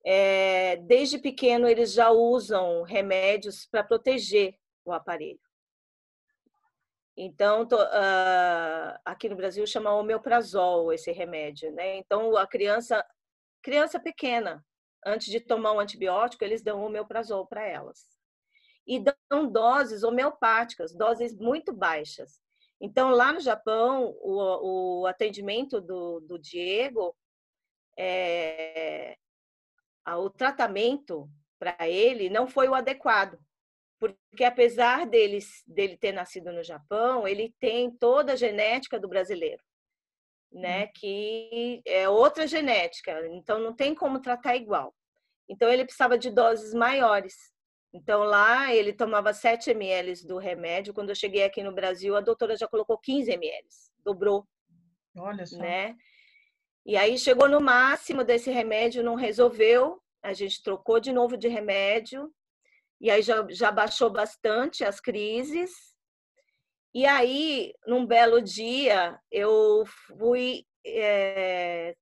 É, 0.04 0.78
desde 0.78 1.18
pequeno 1.18 1.68
eles 1.68 1.92
já 1.92 2.10
usam 2.10 2.82
remédios 2.82 3.66
para 3.66 3.84
proteger 3.84 4.56
o 4.84 4.92
aparelho. 4.92 5.38
Então, 7.16 7.62
uh, 7.62 8.98
aqui 9.04 9.28
no 9.28 9.36
Brasil 9.36 9.64
chama 9.64 9.94
homeoprazol 9.94 10.92
esse 10.92 11.12
remédio, 11.12 11.70
né? 11.70 11.98
Então, 11.98 12.36
a 12.36 12.48
criança, 12.48 13.06
criança 13.62 14.00
pequena, 14.00 14.66
antes 15.04 15.28
de 15.28 15.38
tomar 15.38 15.70
um 15.70 15.78
antibiótico, 15.78 16.42
eles 16.42 16.62
dão 16.62 16.82
homeoprazol 16.82 17.46
para 17.46 17.64
elas. 17.64 18.15
E 18.86 19.02
dão 19.28 19.50
doses 19.50 20.02
homeopáticas, 20.02 20.94
doses 20.94 21.36
muito 21.36 21.72
baixas. 21.72 22.40
Então, 22.80 23.10
lá 23.10 23.32
no 23.32 23.40
Japão, 23.40 24.14
o, 24.20 25.00
o 25.00 25.06
atendimento 25.06 25.80
do, 25.80 26.20
do 26.20 26.38
Diego, 26.38 27.16
é, 27.98 29.16
o 30.06 30.30
tratamento 30.30 31.28
para 31.58 31.88
ele 31.88 32.28
não 32.28 32.46
foi 32.46 32.68
o 32.68 32.74
adequado. 32.74 33.38
Porque 33.98 34.44
apesar 34.44 35.06
dele, 35.06 35.38
dele 35.66 35.96
ter 35.96 36.12
nascido 36.12 36.52
no 36.52 36.62
Japão, 36.62 37.26
ele 37.26 37.54
tem 37.58 37.90
toda 37.90 38.34
a 38.34 38.36
genética 38.36 39.00
do 39.00 39.08
brasileiro, 39.08 39.62
né? 40.52 40.84
Hum. 40.84 40.90
Que 40.94 41.82
é 41.86 42.08
outra 42.08 42.46
genética, 42.46 43.26
então 43.28 43.58
não 43.58 43.74
tem 43.74 43.94
como 43.94 44.20
tratar 44.20 44.54
igual. 44.54 44.94
Então 45.48 45.70
ele 45.70 45.84
precisava 45.84 46.18
de 46.18 46.30
doses 46.30 46.74
maiores. 46.74 47.34
Então 47.92 48.24
lá 48.24 48.74
ele 48.74 48.92
tomava 48.92 49.32
7 49.32 49.70
ml 49.70 50.26
do 50.26 50.38
remédio. 50.38 50.92
Quando 50.92 51.10
eu 51.10 51.14
cheguei 51.14 51.44
aqui 51.44 51.62
no 51.62 51.74
Brasil, 51.74 52.16
a 52.16 52.20
doutora 52.20 52.56
já 52.56 52.68
colocou 52.68 52.98
15 52.98 53.30
ml, 53.32 53.66
dobrou. 54.04 54.46
Olha 55.16 55.46
só. 55.46 55.58
Né? 55.58 55.96
E 56.84 56.96
aí 56.96 57.18
chegou 57.18 57.48
no 57.48 57.60
máximo 57.60 58.22
desse 58.22 58.50
remédio, 58.50 59.02
não 59.02 59.14
resolveu. 59.14 60.00
A 60.22 60.32
gente 60.32 60.62
trocou 60.62 61.00
de 61.00 61.12
novo 61.12 61.36
de 61.36 61.48
remédio. 61.48 62.32
E 63.00 63.10
aí 63.10 63.22
já, 63.22 63.46
já 63.50 63.70
baixou 63.70 64.10
bastante 64.10 64.84
as 64.84 65.00
crises. 65.00 65.70
E 66.94 67.04
aí, 67.04 67.74
num 67.86 68.06
belo 68.06 68.40
dia, 68.40 69.18
eu 69.30 69.84
fui. 69.86 70.64
É, 70.86 71.94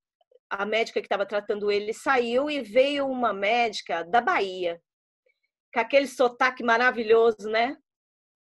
a 0.51 0.65
médica 0.65 1.01
que 1.01 1.07
estava 1.07 1.27
tratando 1.27 1.71
ele 1.71 1.93
saiu 1.93 2.49
e 2.49 2.61
veio 2.61 3.09
uma 3.09 3.33
médica 3.33 4.05
da 4.05 4.21
Bahia, 4.21 4.81
com 5.75 5.81
aquele 5.81 6.07
sotaque 6.07 6.63
maravilhoso, 6.63 7.51
né? 7.51 7.77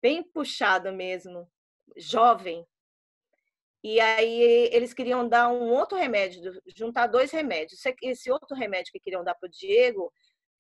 Bem 0.01 0.23
puxado 0.23 0.91
mesmo, 0.95 1.47
jovem. 1.95 2.67
E 3.85 4.01
aí 4.01 4.71
eles 4.73 4.95
queriam 4.95 5.29
dar 5.29 5.51
um 5.51 5.69
outro 5.71 5.99
remédio, 5.99 6.61
juntar 6.75 7.07
dois 7.07 7.31
remédios. 7.31 7.83
Esse 8.03 8.31
outro 8.31 8.57
remédio 8.57 8.91
que 8.91 8.99
queriam 8.99 9.23
dar 9.23 9.35
para 9.35 9.47
o 9.47 9.51
Diego 9.51 10.11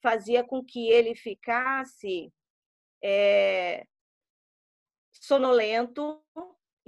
fazia 0.02 0.44
com 0.44 0.62
que 0.62 0.90
ele 0.90 1.14
ficasse 1.14 2.30
é, 3.02 3.84
sonolento 5.10 6.22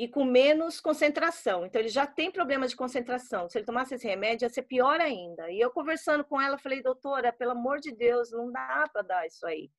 e 0.00 0.08
com 0.08 0.24
menos 0.24 0.80
concentração. 0.80 1.66
Então, 1.66 1.78
ele 1.78 1.90
já 1.90 2.06
tem 2.06 2.30
problema 2.30 2.66
de 2.66 2.74
concentração. 2.74 3.50
Se 3.50 3.58
ele 3.58 3.66
tomasse 3.66 3.94
esse 3.94 4.06
remédio, 4.06 4.46
ia 4.46 4.48
ser 4.48 4.62
pior 4.62 4.98
ainda. 4.98 5.50
E 5.50 5.60
eu 5.60 5.70
conversando 5.70 6.24
com 6.24 6.40
ela, 6.40 6.56
falei, 6.56 6.82
doutora, 6.82 7.30
pelo 7.30 7.50
amor 7.50 7.80
de 7.80 7.92
Deus, 7.92 8.30
não 8.32 8.50
dá 8.50 8.88
para 8.90 9.02
dar 9.02 9.26
isso 9.26 9.46
aí. 9.46 9.70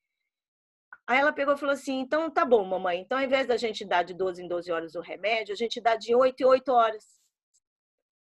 Aí 1.08 1.18
ela 1.18 1.34
pegou 1.34 1.56
e 1.56 1.58
falou 1.58 1.74
assim: 1.74 2.00
então 2.00 2.30
tá 2.30 2.46
bom, 2.46 2.64
mamãe. 2.64 3.02
Então, 3.02 3.18
ao 3.18 3.24
invés 3.24 3.48
da 3.48 3.58
gente 3.58 3.84
dar 3.84 4.04
de 4.04 4.14
12 4.14 4.44
em 4.44 4.48
12 4.48 4.72
horas 4.72 4.94
o 4.94 5.02
remédio, 5.02 5.54
a 5.54 5.58
gente 5.58 5.82
dá 5.82 5.96
de 5.96 6.14
8 6.14 6.40
em 6.40 6.46
8 6.46 6.72
horas. 6.72 7.20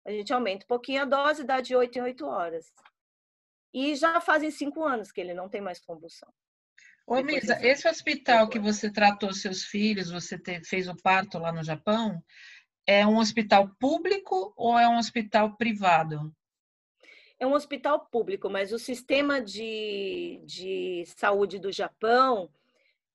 A 0.07 0.11
gente 0.11 0.33
aumenta 0.33 0.65
um 0.65 0.69
pouquinho 0.69 1.03
a 1.03 1.05
dose 1.05 1.43
e 1.43 1.47
dá 1.47 1.61
de 1.61 1.77
8 1.77 1.99
em 1.99 2.03
8 2.03 2.27
horas. 2.27 2.73
E 3.75 3.95
já 3.95 4.19
fazem 4.19 4.51
cinco 4.51 4.83
anos 4.83 5.13
que 5.13 5.21
ele 5.21 5.35
não 5.35 5.47
tem 5.47 5.61
mais 5.61 5.79
convulsão. 5.79 6.33
Ô, 7.07 7.21
Misa, 7.23 7.59
esse 7.61 7.89
hospital 7.89 8.49
que 8.49 8.59
você 8.59 8.91
tratou 8.91 9.33
seus 9.33 9.65
filhos, 9.65 10.11
você 10.11 10.39
te, 10.39 10.63
fez 10.65 10.89
o 10.89 10.97
parto 10.97 11.39
lá 11.39 11.53
no 11.53 11.65
Japão, 11.65 12.23
é 12.87 13.07
um 13.07 13.19
hospital 13.19 13.69
público 13.79 14.53
ou 14.57 14.79
é 14.79 14.89
um 14.89 14.99
hospital 14.99 15.57
privado? 15.57 16.33
É 17.39 17.47
um 17.47 17.55
hospital 17.55 18.07
público, 18.07 18.49
mas 18.49 18.73
o 18.73 18.79
sistema 18.79 19.41
de, 19.41 20.41
de 20.45 21.05
saúde 21.07 21.59
do 21.59 21.73
Japão 21.73 22.49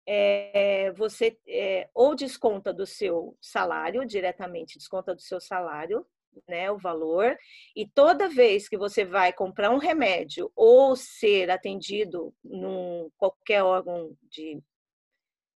é, 0.06 0.92
você 0.94 1.38
é, 1.48 1.90
ou 1.94 2.16
desconta 2.16 2.74
do 2.74 2.86
seu 2.86 3.38
salário, 3.42 4.06
diretamente 4.06 4.78
desconta 4.78 5.14
do 5.14 5.22
seu 5.22 5.40
salário, 5.40 6.06
né, 6.48 6.72
o 6.72 6.78
valor, 6.78 7.38
e 7.76 7.88
toda 7.88 8.30
vez 8.30 8.68
que 8.68 8.78
você 8.78 9.06
vai 9.06 9.32
comprar 9.32 9.70
um 9.70 9.78
remédio 9.78 10.52
ou 10.56 10.96
ser 10.96 11.50
atendido 11.50 12.34
num 12.44 13.10
qualquer 13.18 13.64
órgão 13.64 14.16
de, 14.24 14.62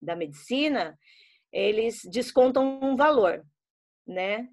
da 0.02 0.15
medicina, 0.15 0.98
eles 1.52 2.02
descontam 2.06 2.80
um 2.82 2.96
valor, 2.96 3.46
né, 4.08 4.48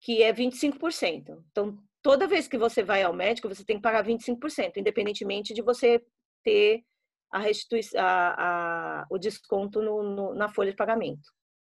que 0.00 0.22
é 0.22 0.32
25%. 0.32 1.44
Então, 1.50 1.78
toda 2.02 2.26
vez 2.26 2.46
que 2.48 2.58
você 2.58 2.82
vai 2.82 3.02
ao 3.02 3.12
médico, 3.12 3.48
você 3.48 3.64
tem 3.64 3.76
que 3.76 3.82
pagar 3.82 4.04
25%, 4.04 4.76
independentemente 4.76 5.54
de 5.54 5.62
você 5.62 6.04
ter 6.44 6.84
a 7.32 7.38
restituição, 7.38 8.00
a, 8.00 9.00
a, 9.00 9.06
o 9.10 9.18
desconto 9.18 9.82
no, 9.82 10.02
no, 10.02 10.34
na 10.34 10.48
folha 10.48 10.70
de 10.70 10.76
pagamento. 10.76 11.28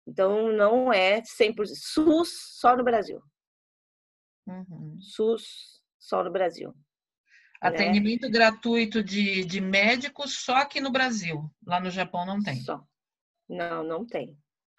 Então, 0.07 0.53
não 0.53 0.93
é 0.93 1.23
100% 1.23 1.67
SUS 1.75 2.59
só 2.59 2.77
no 2.77 2.85
Brasil. 2.85 3.23
Uhum. 4.47 4.99
SUS 5.01 5.83
só 5.99 6.23
no 6.23 6.31
Brasil. 6.31 6.69
Né? 6.69 6.75
Atendimento 7.61 8.23
né? 8.23 8.31
gratuito 8.31 9.03
de, 9.03 9.45
de 9.45 9.61
médicos 9.61 10.45
só 10.45 10.57
aqui 10.57 10.81
no 10.81 10.91
Brasil. 10.91 11.51
Lá 11.67 11.81
no 11.81 11.91
Japão 11.91 12.27
não 12.27 12.43
tem. 12.43 12.57
Só. 12.61 12.83
Não, 13.49 13.83
não 13.83 14.07
tem. 14.07 14.37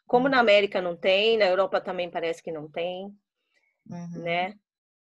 Como 0.08 0.26
uhum. 0.26 0.32
na 0.32 0.40
América 0.40 0.82
não 0.82 0.96
tem, 0.96 1.38
na 1.38 1.46
Europa 1.46 1.82
também 1.82 2.10
parece 2.10 2.42
que 2.44 2.52
não 2.52 2.70
tem, 2.70 3.06
uhum. 3.90 4.22
né? 4.22 4.54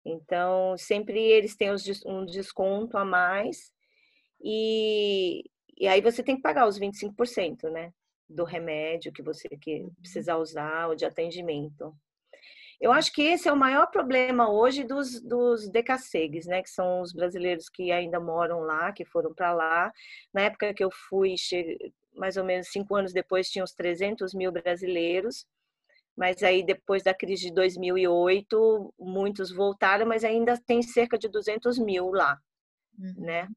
Então, 0.05 0.77
sempre 0.77 1.21
eles 1.21 1.57
têm 1.57 1.71
um 2.07 2.25
desconto 2.25 2.97
a 2.97 3.05
mais 3.05 3.71
e, 4.43 5.45
e 5.77 5.87
aí 5.87 6.01
você 6.01 6.23
tem 6.23 6.37
que 6.37 6.43
pagar 6.43 6.67
os 6.67 6.79
25%, 6.79 7.71
né? 7.71 7.93
Do 8.29 8.45
remédio 8.45 9.13
que 9.13 9.23
você 9.23 9.49
que 9.49 9.83
uhum. 9.83 9.95
precisar 10.01 10.37
usar 10.37 10.89
ou 10.89 10.95
de 10.95 11.05
atendimento. 11.05 11.95
Eu 12.81 12.93
acho 12.93 13.13
que 13.13 13.23
esse 13.23 13.49
é 13.49 13.53
o 13.53 13.57
maior 13.57 13.87
problema 13.87 14.51
hoje 14.51 14.85
dos, 14.85 15.21
dos 15.21 15.69
decassegues, 15.69 16.47
né? 16.47 16.63
Que 16.63 16.71
são 16.71 17.01
os 17.01 17.13
brasileiros 17.13 17.69
que 17.69 17.91
ainda 17.91 18.21
moram 18.21 18.61
lá, 18.61 18.93
que 18.93 19.05
foram 19.05 19.35
para 19.35 19.53
lá. 19.53 19.93
Na 20.33 20.43
época 20.43 20.73
que 20.73 20.85
eu 20.85 20.91
fui, 20.91 21.35
mais 22.15 22.37
ou 22.37 22.45
menos 22.45 22.69
cinco 22.69 22.95
anos 22.95 23.13
depois, 23.13 23.51
tinha 23.51 23.65
uns 23.65 23.73
300 23.73 24.33
mil 24.33 24.53
brasileiros. 24.53 25.45
Mas 26.17 26.43
aí, 26.43 26.65
depois 26.65 27.03
da 27.03 27.15
crise 27.15 27.47
de 27.47 27.55
2008, 27.55 28.95
muitos 28.99 29.53
voltaram, 29.53 30.07
mas 30.07 30.25
ainda 30.25 30.57
tem 30.57 30.83
cerca 30.83 31.17
de 31.17 31.29
200 31.29 31.79
mil 31.79 32.11
lá, 32.11 32.41
uhum. 32.99 33.15
né? 33.19 33.49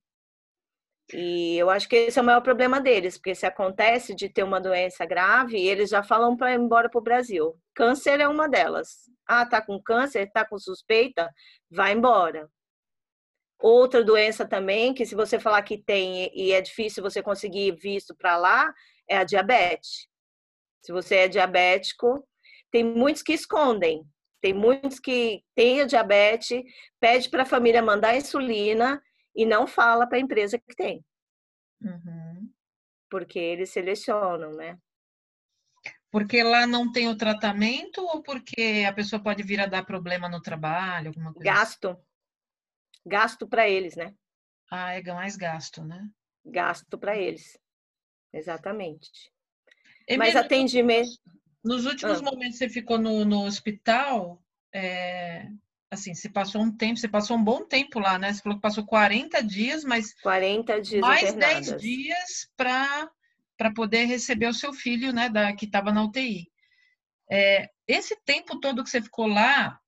E 1.13 1.57
eu 1.57 1.69
acho 1.69 1.89
que 1.89 1.95
esse 1.95 2.17
é 2.17 2.21
o 2.21 2.25
maior 2.25 2.41
problema 2.41 2.79
deles, 2.79 3.17
porque 3.17 3.35
se 3.35 3.45
acontece 3.45 4.15
de 4.15 4.29
ter 4.29 4.43
uma 4.43 4.61
doença 4.61 5.05
grave, 5.05 5.57
eles 5.57 5.89
já 5.89 6.01
falam 6.01 6.37
para 6.37 6.53
ir 6.53 6.59
embora 6.59 6.89
para 6.89 6.99
o 6.99 7.03
Brasil. 7.03 7.59
Câncer 7.73 8.21
é 8.21 8.27
uma 8.27 8.47
delas. 8.47 9.09
Ah, 9.27 9.45
tá 9.45 9.61
com 9.61 9.81
câncer, 9.81 10.31
tá 10.31 10.45
com 10.45 10.57
suspeita, 10.57 11.29
vai 11.69 11.91
embora. 11.91 12.49
Outra 13.59 14.03
doença 14.03 14.47
também, 14.47 14.93
que 14.93 15.05
se 15.05 15.13
você 15.13 15.39
falar 15.39 15.61
que 15.63 15.77
tem 15.77 16.31
e 16.33 16.51
é 16.51 16.61
difícil 16.61 17.03
você 17.03 17.21
conseguir 17.21 17.73
visto 17.73 18.15
para 18.15 18.37
lá, 18.37 18.73
é 19.07 19.17
a 19.17 19.23
diabetes. 19.23 20.07
Se 20.81 20.91
você 20.91 21.15
é 21.15 21.27
diabético, 21.27 22.25
tem 22.71 22.83
muitos 22.83 23.21
que 23.21 23.33
escondem. 23.33 24.03
Tem 24.41 24.53
muitos 24.53 24.99
que 24.99 25.43
têm 25.53 25.81
a 25.81 25.85
diabetes, 25.85 26.63
pede 26.99 27.29
para 27.29 27.43
a 27.43 27.45
família 27.45 27.81
mandar 27.81 28.15
insulina 28.15 28.99
e 29.35 29.45
não 29.45 29.65
fala 29.65 30.07
para 30.07 30.17
a 30.17 30.21
empresa 30.21 30.59
que 30.59 30.75
tem. 30.75 31.03
Uhum. 31.81 32.51
Porque 33.09 33.39
eles 33.39 33.69
selecionam, 33.71 34.51
né? 34.51 34.77
Porque 36.11 36.43
lá 36.43 36.67
não 36.67 36.91
tem 36.91 37.07
o 37.07 37.15
tratamento 37.15 38.01
ou 38.01 38.21
porque 38.21 38.85
a 38.87 38.93
pessoa 38.93 39.21
pode 39.21 39.43
vir 39.43 39.61
a 39.61 39.65
dar 39.65 39.85
problema 39.85 40.27
no 40.27 40.41
trabalho, 40.41 41.07
alguma 41.07 41.33
coisa? 41.33 41.49
Assim? 41.51 41.59
Gasto. 41.59 42.05
Gasto 43.05 43.47
para 43.47 43.69
eles, 43.69 43.95
né? 43.95 44.13
Ah, 44.69 44.93
é 44.93 45.01
mais 45.01 45.35
gasto, 45.35 45.83
né? 45.83 46.07
Gasto 46.45 46.97
para 46.97 47.17
eles. 47.17 47.57
Exatamente. 48.33 49.09
E 50.07 50.17
Mas 50.17 50.35
atendimento. 50.35 51.09
Nos 51.63 51.85
últimos 51.85 52.19
ah. 52.19 52.23
momentos 52.23 52.57
você 52.57 52.69
ficou 52.69 52.97
no, 52.97 53.23
no 53.23 53.45
hospital, 53.45 54.43
é, 54.73 55.47
assim, 55.91 56.15
você 56.15 56.29
passou 56.29 56.61
um 56.61 56.71
tempo, 56.71 56.97
você 56.97 57.07
passou 57.09 57.35
um 57.35 57.43
bom 57.43 57.65
tempo 57.65 57.99
lá, 57.99 58.17
né? 58.17 58.31
Você 58.31 58.41
falou 58.41 58.57
que 58.57 58.61
passou 58.61 58.85
40 58.85 59.43
dias, 59.43 59.83
mas 59.83 60.13
40 60.21 60.81
dias 60.81 61.01
mais 61.01 61.29
internadas. 61.29 61.67
10 61.67 61.81
dias 61.81 62.49
para 62.55 63.11
para 63.57 63.71
poder 63.71 64.05
receber 64.05 64.47
o 64.47 64.53
seu 64.55 64.73
filho, 64.73 65.13
né, 65.13 65.29
da 65.29 65.53
que 65.53 65.65
estava 65.65 65.91
na 65.91 66.03
UTI. 66.03 66.47
É, 67.29 67.69
esse 67.87 68.15
tempo 68.25 68.59
todo 68.59 68.83
que 68.83 68.89
você 68.89 68.99
ficou 68.99 69.27
lá, 69.27 69.79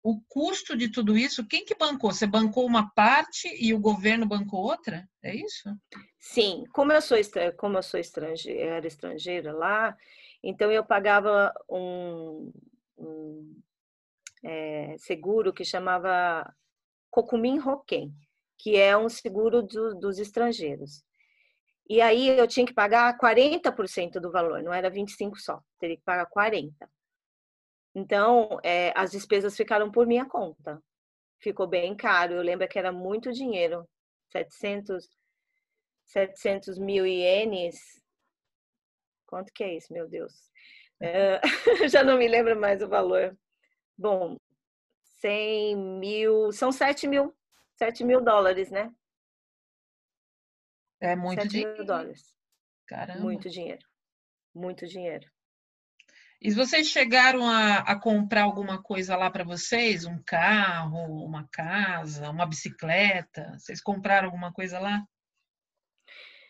o 0.00 0.20
custo 0.28 0.76
de 0.76 0.88
tudo 0.88 1.18
isso, 1.18 1.44
quem 1.44 1.64
que 1.64 1.74
bancou? 1.74 2.12
Você 2.12 2.24
bancou 2.24 2.64
uma 2.64 2.88
parte 2.94 3.48
e 3.60 3.74
o 3.74 3.80
governo 3.80 4.24
bancou 4.26 4.60
outra? 4.60 5.08
É 5.20 5.34
isso? 5.34 5.76
Sim, 6.20 6.62
como 6.72 6.92
eu 6.92 7.02
sou 7.02 7.18
como 7.56 7.78
eu 7.78 7.82
sou 7.82 7.98
estrangeira, 7.98 8.76
era 8.76 8.86
estrangeira 8.86 9.52
lá, 9.52 9.96
então 10.40 10.70
eu 10.70 10.84
pagava 10.84 11.52
um, 11.68 12.52
um 12.96 13.60
é, 14.46 14.96
seguro 14.98 15.52
que 15.52 15.64
chamava 15.64 16.54
Kokumin 17.10 17.58
Hoken, 17.58 18.14
que 18.56 18.76
é 18.76 18.96
um 18.96 19.08
seguro 19.08 19.60
do, 19.62 19.94
dos 19.94 20.18
estrangeiros. 20.18 21.04
E 21.88 22.00
aí 22.00 22.28
eu 22.28 22.46
tinha 22.46 22.64
que 22.64 22.72
pagar 22.72 23.18
40% 23.18 24.20
do 24.20 24.30
valor, 24.30 24.62
não 24.62 24.72
era 24.72 24.88
25 24.88 25.38
só, 25.40 25.60
teria 25.80 25.96
que 25.96 26.02
pagar 26.04 26.26
40. 26.26 26.88
Então, 27.94 28.60
é, 28.62 28.92
as 28.94 29.10
despesas 29.10 29.56
ficaram 29.56 29.90
por 29.90 30.06
minha 30.06 30.26
conta. 30.26 30.80
Ficou 31.40 31.66
bem 31.66 31.96
caro. 31.96 32.34
Eu 32.34 32.42
lembro 32.42 32.68
que 32.68 32.78
era 32.78 32.92
muito 32.92 33.32
dinheiro, 33.32 33.88
700, 34.32 35.08
700 36.04 36.78
mil 36.78 37.06
ienes. 37.06 37.76
Quanto 39.26 39.52
que 39.52 39.64
é 39.64 39.74
isso, 39.74 39.92
meu 39.92 40.06
Deus? 40.06 40.32
É, 41.00 41.40
já 41.88 42.04
não 42.04 42.18
me 42.18 42.28
lembro 42.28 42.58
mais 42.60 42.82
o 42.82 42.88
valor. 42.88 43.36
Bom, 43.96 44.38
100 45.20 45.76
mil, 45.76 46.52
são 46.52 46.70
7 46.70 47.06
mil, 47.06 47.34
7 47.76 48.04
mil 48.04 48.20
dólares, 48.20 48.70
né? 48.70 48.94
É 51.00 51.16
muito 51.16 51.42
7 51.42 51.50
dinheiro. 51.50 51.74
mil 51.74 51.84
dólares. 51.86 52.34
Caramba. 52.86 53.20
Muito 53.20 53.48
dinheiro. 53.48 53.86
Muito 54.54 54.86
dinheiro. 54.86 55.26
E 56.40 56.52
vocês 56.52 56.88
chegaram 56.88 57.48
a, 57.48 57.78
a 57.78 57.98
comprar 57.98 58.42
alguma 58.42 58.82
coisa 58.82 59.16
lá 59.16 59.30
para 59.30 59.42
vocês? 59.42 60.04
Um 60.04 60.22
carro, 60.22 61.24
uma 61.24 61.48
casa, 61.50 62.30
uma 62.30 62.46
bicicleta? 62.46 63.56
Vocês 63.58 63.80
compraram 63.80 64.26
alguma 64.26 64.52
coisa 64.52 64.78
lá? 64.78 65.02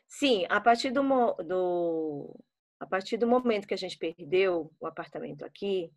Sim, 0.09 0.45
a 0.49 0.61
partir 0.61 0.91
do, 0.91 1.03
do, 1.45 2.45
a 2.81 2.87
partir 2.87 3.17
do 3.17 3.27
momento 3.27 3.67
que 3.67 3.75
a 3.75 3.79
gente 3.79 3.97
perdeu 3.97 4.73
o 4.81 4.87
apartamento 4.87 5.45
aqui, 5.45 5.93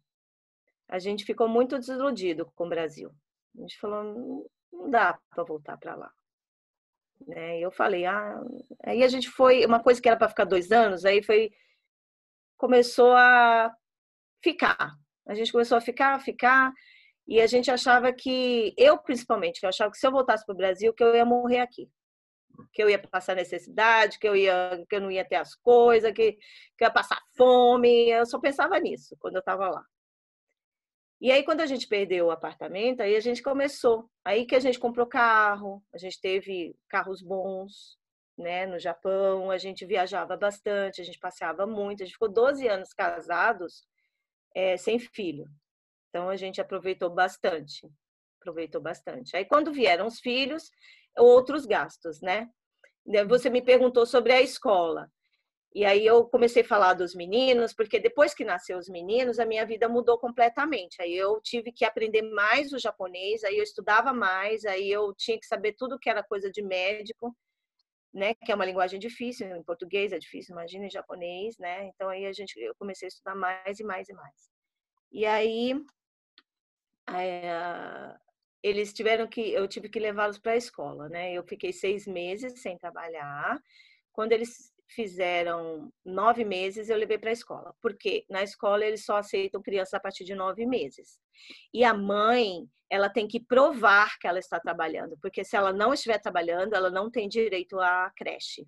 a 0.89 0.97
gente 0.97 1.23
ficou 1.23 1.47
muito 1.47 1.77
desiludido 1.77 2.51
com 2.55 2.65
o 2.65 2.69
Brasil. 2.69 3.11
A 3.55 3.61
gente 3.61 3.79
falou, 3.79 4.49
não 4.73 4.89
dá 4.89 5.19
para 5.29 5.43
voltar 5.43 5.77
para 5.77 5.95
lá. 5.95 6.11
Né? 7.27 7.59
Eu 7.59 7.71
falei, 7.71 8.05
ah, 8.05 8.41
aí 8.83 9.03
a 9.03 9.07
gente 9.07 9.29
foi, 9.29 9.65
uma 9.65 9.81
coisa 9.81 10.01
que 10.01 10.07
era 10.07 10.17
para 10.17 10.29
ficar 10.29 10.45
dois 10.45 10.71
anos, 10.71 11.05
aí 11.05 11.21
foi 11.23 11.51
começou 12.57 13.13
a 13.13 13.73
ficar. 14.43 14.95
A 15.27 15.33
gente 15.35 15.51
começou 15.51 15.77
a 15.77 15.81
ficar, 15.81 16.19
ficar, 16.19 16.73
e 17.27 17.39
a 17.39 17.45
gente 17.45 17.69
achava 17.69 18.11
que, 18.11 18.73
eu 18.75 18.97
principalmente, 18.97 19.61
eu 19.61 19.69
achava 19.69 19.91
que 19.91 19.97
se 19.97 20.07
eu 20.07 20.11
voltasse 20.11 20.43
para 20.43 20.53
o 20.53 20.57
Brasil, 20.57 20.93
que 20.93 21.03
eu 21.03 21.15
ia 21.15 21.23
morrer 21.23 21.59
aqui. 21.59 21.87
Que 22.73 22.83
eu 22.83 22.89
ia 22.89 22.99
passar 22.99 23.35
necessidade, 23.35 24.17
que 24.17 24.27
eu, 24.27 24.35
ia, 24.35 24.83
que 24.89 24.95
eu 24.95 25.01
não 25.01 25.11
ia 25.11 25.23
ter 25.23 25.35
as 25.35 25.55
coisas, 25.55 26.11
que, 26.11 26.33
que 26.33 26.83
eu 26.83 26.87
ia 26.87 26.91
passar 26.91 27.19
fome. 27.37 28.09
Eu 28.09 28.25
só 28.25 28.39
pensava 28.39 28.79
nisso 28.79 29.15
quando 29.19 29.35
eu 29.35 29.39
estava 29.39 29.69
lá. 29.69 29.85
E 31.21 31.31
aí, 31.31 31.43
quando 31.43 31.61
a 31.61 31.65
gente 31.65 31.87
perdeu 31.87 32.27
o 32.27 32.31
apartamento, 32.31 33.01
aí 33.01 33.15
a 33.15 33.19
gente 33.19 33.43
começou. 33.43 34.09
Aí 34.23 34.45
que 34.45 34.55
a 34.55 34.59
gente 34.59 34.79
comprou 34.79 35.05
carro, 35.05 35.83
a 35.93 35.97
gente 35.97 36.19
teve 36.21 36.75
carros 36.87 37.21
bons, 37.21 37.97
né, 38.37 38.65
no 38.65 38.79
Japão, 38.79 39.51
a 39.51 39.57
gente 39.57 39.85
viajava 39.85 40.37
bastante, 40.37 41.01
a 41.01 41.03
gente 41.03 41.19
passeava 41.19 41.67
muito, 41.67 42.01
a 42.01 42.05
gente 42.05 42.13
ficou 42.13 42.29
12 42.29 42.67
anos 42.67 42.93
casados 42.93 43.85
é, 44.55 44.77
sem 44.77 44.97
filho. 44.97 45.45
Então 46.09 46.29
a 46.29 46.37
gente 46.37 46.61
aproveitou 46.61 47.09
bastante, 47.09 47.87
aproveitou 48.39 48.81
bastante. 48.81 49.35
Aí 49.35 49.43
quando 49.43 49.73
vieram 49.73 50.07
os 50.07 50.19
filhos, 50.21 50.71
outros 51.17 51.65
gastos, 51.65 52.21
né? 52.21 52.49
Você 53.27 53.49
me 53.49 53.61
perguntou 53.61 54.05
sobre 54.05 54.31
a 54.31 54.41
escola. 54.41 55.11
E 55.73 55.85
aí 55.85 56.05
eu 56.05 56.25
comecei 56.25 56.63
a 56.63 56.67
falar 56.67 56.93
dos 56.95 57.13
meninos, 57.13 57.73
porque 57.73 57.99
depois 57.99 58.33
que 58.33 58.43
nasceu 58.43 58.77
os 58.77 58.89
meninos, 58.89 59.39
a 59.39 59.45
minha 59.45 59.65
vida 59.65 59.87
mudou 59.87 60.17
completamente. 60.17 61.01
Aí 61.01 61.15
eu 61.15 61.39
tive 61.41 61.71
que 61.71 61.85
aprender 61.85 62.23
mais 62.23 62.73
o 62.73 62.79
japonês, 62.79 63.43
aí 63.43 63.57
eu 63.57 63.63
estudava 63.63 64.11
mais, 64.11 64.65
aí 64.65 64.89
eu 64.89 65.13
tinha 65.15 65.39
que 65.39 65.45
saber 65.45 65.73
tudo 65.77 65.99
que 65.99 66.09
era 66.09 66.23
coisa 66.23 66.49
de 66.51 66.63
médico 66.63 67.35
né, 68.13 68.33
que 68.33 68.51
é 68.51 68.55
uma 68.55 68.65
linguagem 68.65 68.99
difícil, 68.99 69.55
em 69.55 69.63
português 69.63 70.11
é 70.11 70.19
difícil, 70.19 70.53
imagina 70.53 70.85
em 70.85 70.89
japonês, 70.89 71.57
né? 71.57 71.85
Então 71.85 72.09
aí 72.09 72.25
a 72.25 72.33
gente 72.33 72.59
eu 72.59 72.73
comecei 72.75 73.07
a 73.07 73.09
estudar 73.09 73.35
mais 73.35 73.79
e 73.79 73.83
mais 73.83 74.09
e 74.09 74.13
mais. 74.13 74.49
E 75.11 75.25
aí 75.25 75.73
é, 77.07 78.15
eles 78.63 78.93
tiveram 78.93 79.27
que 79.27 79.41
eu 79.41 79.67
tive 79.67 79.89
que 79.89 79.99
levá-los 79.99 80.39
para 80.39 80.53
a 80.53 80.57
escola, 80.57 81.07
né? 81.09 81.33
Eu 81.33 81.43
fiquei 81.43 81.71
seis 81.71 82.07
meses 82.07 82.61
sem 82.61 82.77
trabalhar. 82.77 83.61
Quando 84.11 84.31
eles 84.31 84.73
fizeram 84.89 85.91
nove 86.03 86.43
meses, 86.43 86.89
eu 86.89 86.97
levei 86.97 87.17
para 87.17 87.29
a 87.29 87.33
escola, 87.33 87.75
porque 87.81 88.25
na 88.29 88.43
escola 88.43 88.83
eles 88.83 89.05
só 89.05 89.17
aceitam 89.17 89.61
crianças 89.61 89.93
a 89.93 89.99
partir 89.99 90.23
de 90.23 90.33
nove 90.33 90.65
meses. 90.65 91.19
E 91.73 91.83
a 91.83 91.93
mãe, 91.93 92.67
ela 92.89 93.09
tem 93.09 93.27
que 93.27 93.39
provar 93.39 94.17
que 94.19 94.27
ela 94.27 94.39
está 94.39 94.59
trabalhando, 94.59 95.17
porque 95.21 95.43
se 95.43 95.55
ela 95.55 95.71
não 95.71 95.93
estiver 95.93 96.19
trabalhando, 96.19 96.73
ela 96.73 96.89
não 96.89 97.09
tem 97.09 97.29
direito 97.29 97.79
à 97.79 98.11
creche. 98.15 98.67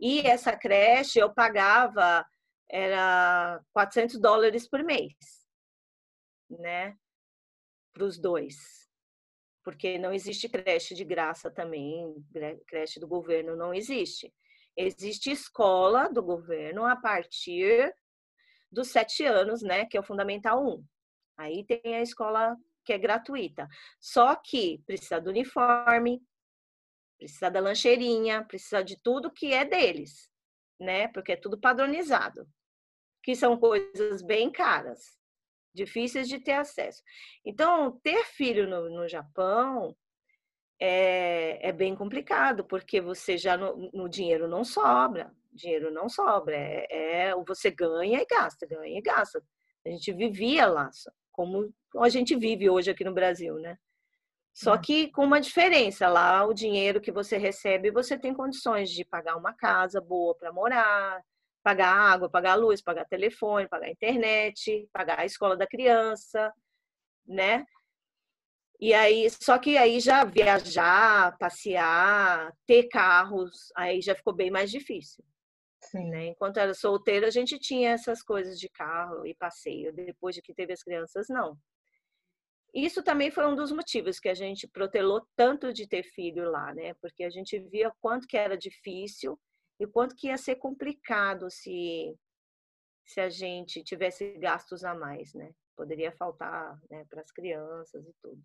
E 0.00 0.20
essa 0.20 0.56
creche 0.56 1.18
eu 1.18 1.32
pagava 1.32 2.26
era 2.70 3.60
400 3.72 4.18
dólares 4.18 4.68
por 4.68 4.82
mês, 4.82 5.14
né? 6.50 6.96
Para 7.92 8.04
os 8.04 8.18
dois. 8.18 8.84
Porque 9.62 9.98
não 9.98 10.12
existe 10.12 10.48
creche 10.48 10.94
de 10.94 11.04
graça 11.04 11.50
também, 11.50 12.14
creche 12.66 12.98
do 12.98 13.06
governo 13.06 13.56
não 13.56 13.72
existe. 13.72 14.32
Existe 14.76 15.30
escola 15.30 16.08
do 16.08 16.22
governo 16.22 16.84
a 16.84 16.96
partir 16.96 17.94
dos 18.70 18.88
sete 18.88 19.24
anos, 19.24 19.62
né? 19.62 19.86
Que 19.86 19.96
é 19.96 20.00
o 20.00 20.04
Fundamental 20.04 20.64
1. 20.64 20.84
Aí 21.36 21.64
tem 21.64 21.96
a 21.96 22.02
escola 22.02 22.56
que 22.84 22.92
é 22.92 22.98
gratuita. 22.98 23.68
Só 24.00 24.34
que 24.34 24.82
precisa 24.86 25.20
do 25.20 25.30
uniforme, 25.30 26.22
precisa 27.18 27.50
da 27.50 27.60
lancheirinha, 27.60 28.44
precisa 28.44 28.82
de 28.82 29.00
tudo 29.00 29.32
que 29.32 29.52
é 29.52 29.64
deles, 29.64 30.30
né? 30.78 31.08
Porque 31.08 31.32
é 31.32 31.36
tudo 31.36 31.58
padronizado. 31.58 32.46
Que 33.22 33.34
são 33.34 33.56
coisas 33.58 34.20
bem 34.22 34.50
caras, 34.50 35.18
difíceis 35.72 36.28
de 36.28 36.38
ter 36.38 36.52
acesso. 36.52 37.02
Então, 37.44 37.98
ter 38.00 38.24
filho 38.24 38.68
no, 38.68 38.90
no 38.90 39.08
Japão 39.08 39.96
é, 40.80 41.68
é 41.68 41.72
bem 41.72 41.94
complicado, 41.94 42.64
porque 42.64 43.00
você 43.00 43.36
já 43.38 43.56
no, 43.56 43.90
no 43.92 44.08
dinheiro 44.08 44.48
não 44.48 44.64
sobra, 44.64 45.32
dinheiro 45.52 45.90
não 45.90 46.08
sobra, 46.08 46.56
é, 46.56 46.86
é 47.30 47.34
você 47.46 47.70
ganha 47.70 48.20
e 48.20 48.26
gasta, 48.26 48.66
ganha 48.66 48.98
e 48.98 49.02
gasta. 49.02 49.42
A 49.86 49.90
gente 49.90 50.12
vivia 50.12 50.66
lá, 50.66 50.90
como 51.30 51.72
a 51.98 52.08
gente 52.08 52.34
vive 52.36 52.68
hoje 52.70 52.90
aqui 52.90 53.04
no 53.04 53.14
Brasil, 53.14 53.56
né? 53.56 53.76
Só 54.52 54.78
que 54.78 55.10
com 55.10 55.24
uma 55.24 55.40
diferença, 55.40 56.08
lá 56.08 56.46
o 56.46 56.54
dinheiro 56.54 57.00
que 57.00 57.10
você 57.10 57.36
recebe, 57.36 57.90
você 57.90 58.16
tem 58.16 58.32
condições 58.32 58.88
de 58.88 59.04
pagar 59.04 59.36
uma 59.36 59.52
casa 59.52 60.00
boa 60.00 60.32
para 60.36 60.52
morar, 60.52 61.20
pagar 61.60 61.88
água, 61.88 62.30
pagar 62.30 62.54
luz, 62.54 62.80
pagar 62.80 63.04
telefone, 63.04 63.68
pagar 63.68 63.90
internet, 63.90 64.88
pagar 64.92 65.18
a 65.18 65.24
escola 65.24 65.56
da 65.56 65.66
criança, 65.66 66.52
né? 67.26 67.64
E 68.80 68.92
aí, 68.92 69.28
só 69.30 69.58
que 69.58 69.76
aí 69.76 70.00
já 70.00 70.24
viajar, 70.24 71.36
passear, 71.38 72.52
ter 72.66 72.88
carros, 72.88 73.72
aí 73.76 74.00
já 74.00 74.14
ficou 74.14 74.34
bem 74.34 74.50
mais 74.50 74.70
difícil. 74.70 75.24
Sim. 75.82 76.10
Né? 76.10 76.26
Enquanto 76.28 76.58
era 76.58 76.74
solteira, 76.74 77.26
a 77.26 77.30
gente 77.30 77.58
tinha 77.58 77.90
essas 77.90 78.22
coisas 78.22 78.58
de 78.58 78.68
carro 78.68 79.26
e 79.26 79.34
passeio. 79.34 79.92
Depois 79.92 80.34
de 80.34 80.42
que 80.42 80.54
teve 80.54 80.72
as 80.72 80.82
crianças, 80.82 81.26
não. 81.28 81.56
Isso 82.74 83.02
também 83.04 83.30
foi 83.30 83.46
um 83.46 83.54
dos 83.54 83.70
motivos 83.70 84.18
que 84.18 84.28
a 84.28 84.34
gente 84.34 84.66
protelou 84.66 85.24
tanto 85.36 85.72
de 85.72 85.86
ter 85.86 86.02
filho 86.02 86.50
lá, 86.50 86.74
né? 86.74 86.92
Porque 86.94 87.22
a 87.22 87.30
gente 87.30 87.58
via 87.58 87.92
quanto 88.00 88.26
que 88.26 88.36
era 88.36 88.58
difícil 88.58 89.38
e 89.78 89.86
quanto 89.86 90.16
que 90.16 90.26
ia 90.26 90.36
ser 90.36 90.56
complicado 90.56 91.50
se 91.50 92.14
se 93.06 93.20
a 93.20 93.28
gente 93.28 93.84
tivesse 93.84 94.32
gastos 94.38 94.82
a 94.82 94.94
mais, 94.94 95.34
né? 95.34 95.52
Poderia 95.76 96.10
faltar 96.12 96.80
né, 96.90 97.04
para 97.10 97.20
as 97.20 97.30
crianças 97.30 98.02
e 98.06 98.12
tudo. 98.22 98.42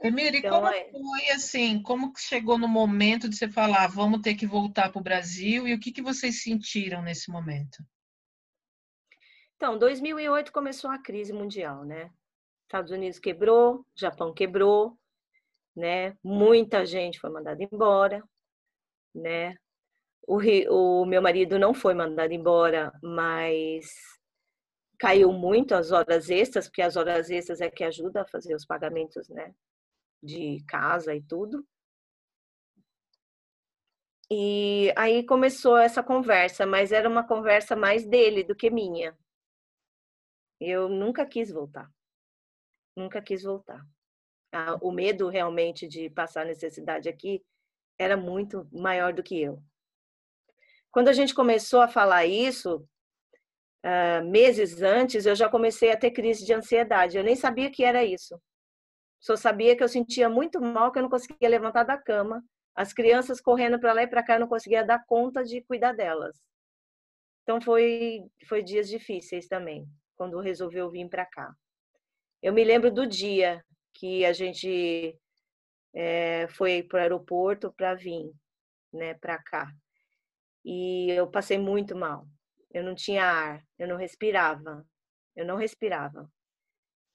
Emília, 0.00 0.38
então, 0.38 0.60
como 0.60 0.68
é... 0.68 0.90
foi 0.90 1.30
assim? 1.30 1.82
Como 1.82 2.12
chegou 2.16 2.56
no 2.56 2.68
momento 2.68 3.28
de 3.28 3.36
você 3.36 3.48
falar, 3.48 3.88
vamos 3.88 4.20
ter 4.20 4.34
que 4.34 4.46
voltar 4.46 4.90
para 4.90 5.00
o 5.00 5.02
Brasil 5.02 5.66
e 5.66 5.74
o 5.74 5.80
que, 5.80 5.90
que 5.90 6.02
vocês 6.02 6.42
sentiram 6.42 7.02
nesse 7.02 7.30
momento? 7.30 7.78
Então, 9.56 9.76
2008 9.76 10.52
começou 10.52 10.88
a 10.88 10.98
crise 10.98 11.32
mundial, 11.32 11.84
né? 11.84 12.10
Estados 12.62 12.92
Unidos 12.92 13.18
quebrou, 13.18 13.84
Japão 13.96 14.32
quebrou, 14.32 14.96
né? 15.74 16.16
Muita 16.22 16.86
gente 16.86 17.18
foi 17.18 17.30
mandada 17.30 17.60
embora, 17.64 18.22
né? 19.12 19.56
O, 20.28 20.38
o 20.70 21.06
meu 21.06 21.20
marido 21.20 21.58
não 21.58 21.74
foi 21.74 21.94
mandado 21.94 22.32
embora, 22.32 22.92
mas 23.02 23.86
caiu 24.98 25.32
muito 25.32 25.74
as 25.74 25.90
horas 25.90 26.30
extras, 26.30 26.68
porque 26.68 26.82
as 26.82 26.96
horas 26.96 27.30
extras 27.30 27.60
é 27.60 27.68
que 27.68 27.82
ajuda 27.82 28.22
a 28.22 28.26
fazer 28.26 28.54
os 28.54 28.66
pagamentos, 28.66 29.28
né? 29.28 29.52
De 30.22 30.62
casa 30.66 31.14
e 31.14 31.22
tudo. 31.22 31.66
E 34.30 34.92
aí 34.96 35.24
começou 35.24 35.78
essa 35.78 36.02
conversa, 36.02 36.66
mas 36.66 36.92
era 36.92 37.08
uma 37.08 37.26
conversa 37.26 37.74
mais 37.74 38.06
dele 38.06 38.44
do 38.44 38.54
que 38.54 38.68
minha. 38.68 39.16
Eu 40.60 40.88
nunca 40.88 41.24
quis 41.24 41.50
voltar. 41.50 41.90
Nunca 42.94 43.22
quis 43.22 43.42
voltar. 43.42 43.82
O 44.82 44.92
medo 44.92 45.28
realmente 45.28 45.86
de 45.86 46.10
passar 46.10 46.44
necessidade 46.44 47.08
aqui 47.08 47.42
era 47.98 48.16
muito 48.16 48.68
maior 48.72 49.12
do 49.12 49.22
que 49.22 49.40
eu. 49.40 49.62
Quando 50.90 51.08
a 51.08 51.12
gente 51.12 51.34
começou 51.34 51.80
a 51.80 51.88
falar 51.88 52.26
isso, 52.26 52.86
uh, 53.84 54.24
meses 54.28 54.82
antes, 54.82 55.26
eu 55.26 55.34
já 55.34 55.48
comecei 55.48 55.90
a 55.90 55.96
ter 55.96 56.10
crise 56.10 56.44
de 56.44 56.52
ansiedade. 56.52 57.16
Eu 57.16 57.24
nem 57.24 57.36
sabia 57.36 57.70
que 57.70 57.84
era 57.84 58.04
isso. 58.04 58.40
Só 59.20 59.36
sabia 59.36 59.76
que 59.76 59.82
eu 59.82 59.88
sentia 59.88 60.28
muito 60.28 60.60
mal, 60.60 60.92
que 60.92 60.98
eu 60.98 61.02
não 61.02 61.10
conseguia 61.10 61.48
levantar 61.48 61.84
da 61.84 61.98
cama. 61.98 62.42
As 62.74 62.92
crianças 62.92 63.40
correndo 63.40 63.78
para 63.80 63.92
lá 63.92 64.02
e 64.02 64.06
para 64.08 64.22
cá, 64.22 64.34
eu 64.34 64.40
não 64.40 64.48
conseguia 64.48 64.84
dar 64.84 65.04
conta 65.06 65.42
de 65.44 65.62
cuidar 65.62 65.92
delas. 65.92 66.36
Então 67.42 67.60
foi 67.60 68.22
foi 68.48 68.62
dias 68.62 68.88
difíceis 68.88 69.48
também, 69.48 69.86
quando 70.16 70.38
resolveu 70.40 70.90
vir 70.90 71.08
para 71.08 71.26
cá. 71.26 71.52
Eu 72.42 72.52
me 72.52 72.64
lembro 72.64 72.90
do 72.92 73.06
dia 73.06 73.64
que 73.94 74.24
a 74.24 74.32
gente 74.32 75.18
é, 75.94 76.48
foi 76.48 76.82
para 76.82 76.98
o 76.98 77.02
aeroporto 77.02 77.72
para 77.72 77.94
vir. 77.94 78.32
né, 78.92 79.14
para 79.14 79.38
cá. 79.42 79.70
E 80.64 81.10
eu 81.12 81.30
passei 81.30 81.58
muito 81.58 81.96
mal. 81.96 82.26
Eu 82.72 82.84
não 82.84 82.94
tinha 82.94 83.24
ar, 83.24 83.64
eu 83.78 83.88
não 83.88 83.96
respirava, 83.96 84.86
eu 85.36 85.46
não 85.46 85.56
respirava. 85.56 86.30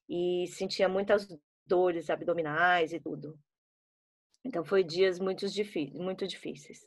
E 0.09 0.47
sentia 0.47 0.87
muitas 0.89 1.27
dores 1.65 2.09
abdominais 2.09 2.93
e 2.93 2.99
tudo. 2.99 3.37
Então 4.45 4.63
foi 4.63 4.83
dias 4.83 5.19
muito, 5.19 5.45
muito 5.93 6.27
difíceis. 6.27 6.85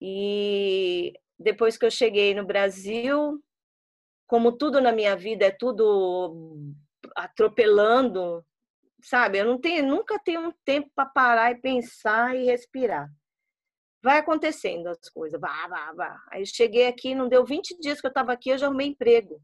E 0.00 1.14
depois 1.38 1.76
que 1.78 1.86
eu 1.86 1.90
cheguei 1.90 2.34
no 2.34 2.44
Brasil, 2.44 3.42
como 4.26 4.52
tudo 4.52 4.80
na 4.80 4.92
minha 4.92 5.16
vida 5.16 5.46
é 5.46 5.50
tudo 5.50 6.72
atropelando, 7.16 8.44
sabe? 9.02 9.38
Eu 9.38 9.46
não 9.46 9.60
tenho, 9.60 9.86
nunca 9.86 10.18
tenho 10.18 10.48
um 10.48 10.52
tempo 10.64 10.90
para 10.94 11.08
parar 11.08 11.52
e 11.52 11.60
pensar 11.60 12.36
e 12.36 12.44
respirar. 12.44 13.08
Vai 14.02 14.18
acontecendo 14.18 14.88
as 14.88 15.08
coisas, 15.08 15.40
vá, 15.40 15.66
vá, 15.66 15.92
vá. 15.92 16.22
Aí 16.30 16.44
cheguei 16.46 16.86
aqui, 16.86 17.14
não 17.14 17.28
deu 17.28 17.44
20 17.44 17.78
dias 17.80 18.00
que 18.00 18.06
eu 18.06 18.10
estava 18.10 18.32
aqui, 18.32 18.50
eu 18.50 18.58
já 18.58 18.66
arrumei 18.66 18.88
emprego. 18.88 19.40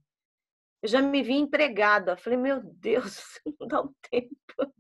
Eu 0.83 0.89
já 0.89 1.03
me 1.03 1.23
vi 1.23 1.35
empregada. 1.35 2.17
Falei, 2.17 2.39
meu 2.39 2.61
Deus, 2.63 3.21
não 3.61 3.67
dá 3.67 3.83
um 3.83 3.93
tempo. 4.11 4.75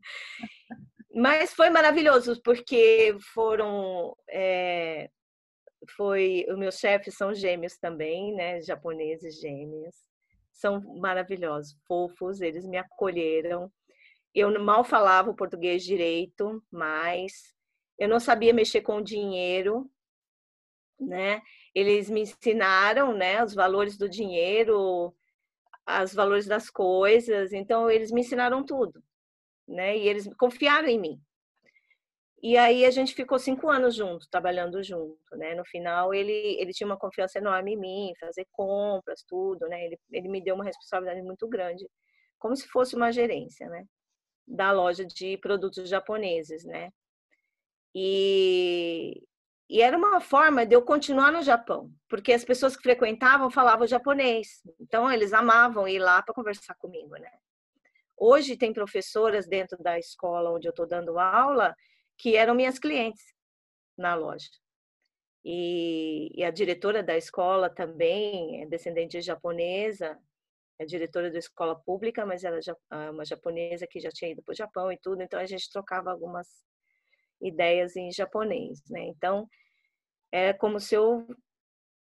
Mas 1.14 1.52
foi 1.52 1.70
maravilhoso, 1.70 2.40
porque 2.42 3.16
foram. 3.34 4.16
É, 4.28 5.10
foi, 5.96 6.46
os 6.48 6.58
meus 6.58 6.78
chefes 6.78 7.16
são 7.16 7.34
gêmeos 7.34 7.76
também, 7.76 8.34
né? 8.34 8.60
Japoneses 8.62 9.40
gêmeos. 9.40 9.96
São 10.52 10.80
maravilhosos, 10.98 11.76
fofos, 11.86 12.40
eles 12.40 12.66
me 12.66 12.76
acolheram. 12.76 13.70
Eu 14.34 14.62
mal 14.62 14.84
falava 14.84 15.30
o 15.30 15.34
português 15.36 15.82
direito, 15.82 16.62
mas 16.70 17.54
eu 17.98 18.08
não 18.08 18.20
sabia 18.20 18.52
mexer 18.52 18.82
com 18.82 19.02
dinheiro, 19.02 19.90
né? 20.98 21.42
Eles 21.74 22.08
me 22.08 22.20
ensinaram, 22.22 23.12
né, 23.14 23.42
os 23.42 23.54
valores 23.54 23.96
do 23.96 24.08
dinheiro, 24.08 25.14
os 26.04 26.14
valores 26.14 26.46
das 26.46 26.70
coisas, 26.70 27.52
então 27.52 27.90
eles 27.90 28.10
me 28.12 28.20
ensinaram 28.20 28.64
tudo, 28.64 29.02
né? 29.68 29.96
E 29.96 30.08
eles 30.08 30.28
confiaram 30.36 30.88
em 30.88 30.98
mim. 31.00 31.20
E 32.42 32.56
aí 32.56 32.86
a 32.86 32.90
gente 32.90 33.14
ficou 33.14 33.38
cinco 33.38 33.68
anos 33.68 33.94
juntos, 33.94 34.26
trabalhando 34.28 34.82
junto, 34.82 35.36
né? 35.36 35.54
No 35.54 35.64
final 35.64 36.14
ele 36.14 36.32
ele 36.60 36.72
tinha 36.72 36.86
uma 36.86 36.96
confiança 36.98 37.38
enorme 37.38 37.74
em 37.74 37.76
mim, 37.78 38.12
fazer 38.18 38.46
compras, 38.52 39.22
tudo, 39.28 39.68
né? 39.68 39.84
Ele 39.86 39.98
ele 40.10 40.28
me 40.28 40.42
deu 40.42 40.54
uma 40.54 40.64
responsabilidade 40.64 41.22
muito 41.22 41.46
grande, 41.48 41.86
como 42.38 42.56
se 42.56 42.66
fosse 42.68 42.96
uma 42.96 43.12
gerência, 43.12 43.68
né? 43.68 43.84
Da 44.46 44.72
loja 44.72 45.04
de 45.04 45.38
produtos 45.38 45.88
japoneses, 45.88 46.64
né? 46.64 46.90
E 47.94 49.22
e 49.70 49.80
era 49.80 49.96
uma 49.96 50.20
forma 50.20 50.66
de 50.66 50.74
eu 50.74 50.82
continuar 50.82 51.30
no 51.30 51.42
Japão, 51.42 51.92
porque 52.08 52.32
as 52.32 52.44
pessoas 52.44 52.76
que 52.76 52.82
frequentavam 52.82 53.52
falavam 53.52 53.86
japonês. 53.86 54.60
Então, 54.80 55.10
eles 55.12 55.32
amavam 55.32 55.86
ir 55.86 56.00
lá 56.00 56.20
para 56.20 56.34
conversar 56.34 56.74
comigo, 56.74 57.14
né? 57.14 57.30
Hoje, 58.16 58.56
tem 58.56 58.72
professoras 58.72 59.46
dentro 59.46 59.80
da 59.80 59.96
escola 59.96 60.50
onde 60.50 60.66
eu 60.66 60.70
estou 60.70 60.88
dando 60.88 61.20
aula 61.20 61.72
que 62.18 62.34
eram 62.34 62.52
minhas 62.52 62.80
clientes 62.80 63.22
na 63.96 64.16
loja. 64.16 64.50
E, 65.44 66.32
e, 66.34 66.42
a 66.42 66.50
diretora 66.50 67.00
da 67.00 67.16
escola 67.16 67.70
também 67.70 68.62
é 68.62 68.66
descendente 68.66 69.20
japonesa, 69.20 70.18
é 70.80 70.84
diretora 70.84 71.30
da 71.30 71.38
escola 71.38 71.76
pública, 71.76 72.26
mas 72.26 72.42
ela 72.42 72.58
é 72.58 73.10
uma 73.10 73.24
japonesa 73.24 73.86
que 73.88 74.00
já 74.00 74.10
tinha 74.10 74.32
ido 74.32 74.42
para 74.42 74.52
o 74.52 74.56
Japão 74.56 74.90
e 74.90 74.98
tudo, 74.98 75.22
então 75.22 75.38
a 75.38 75.46
gente 75.46 75.70
trocava 75.70 76.10
algumas 76.10 76.48
ideias 77.40 77.96
em 77.96 78.10
japonês, 78.12 78.82
né? 78.88 79.04
Então, 79.06 79.48
é 80.32 80.52
como 80.52 80.78
se 80.80 80.94
eu 80.94 81.26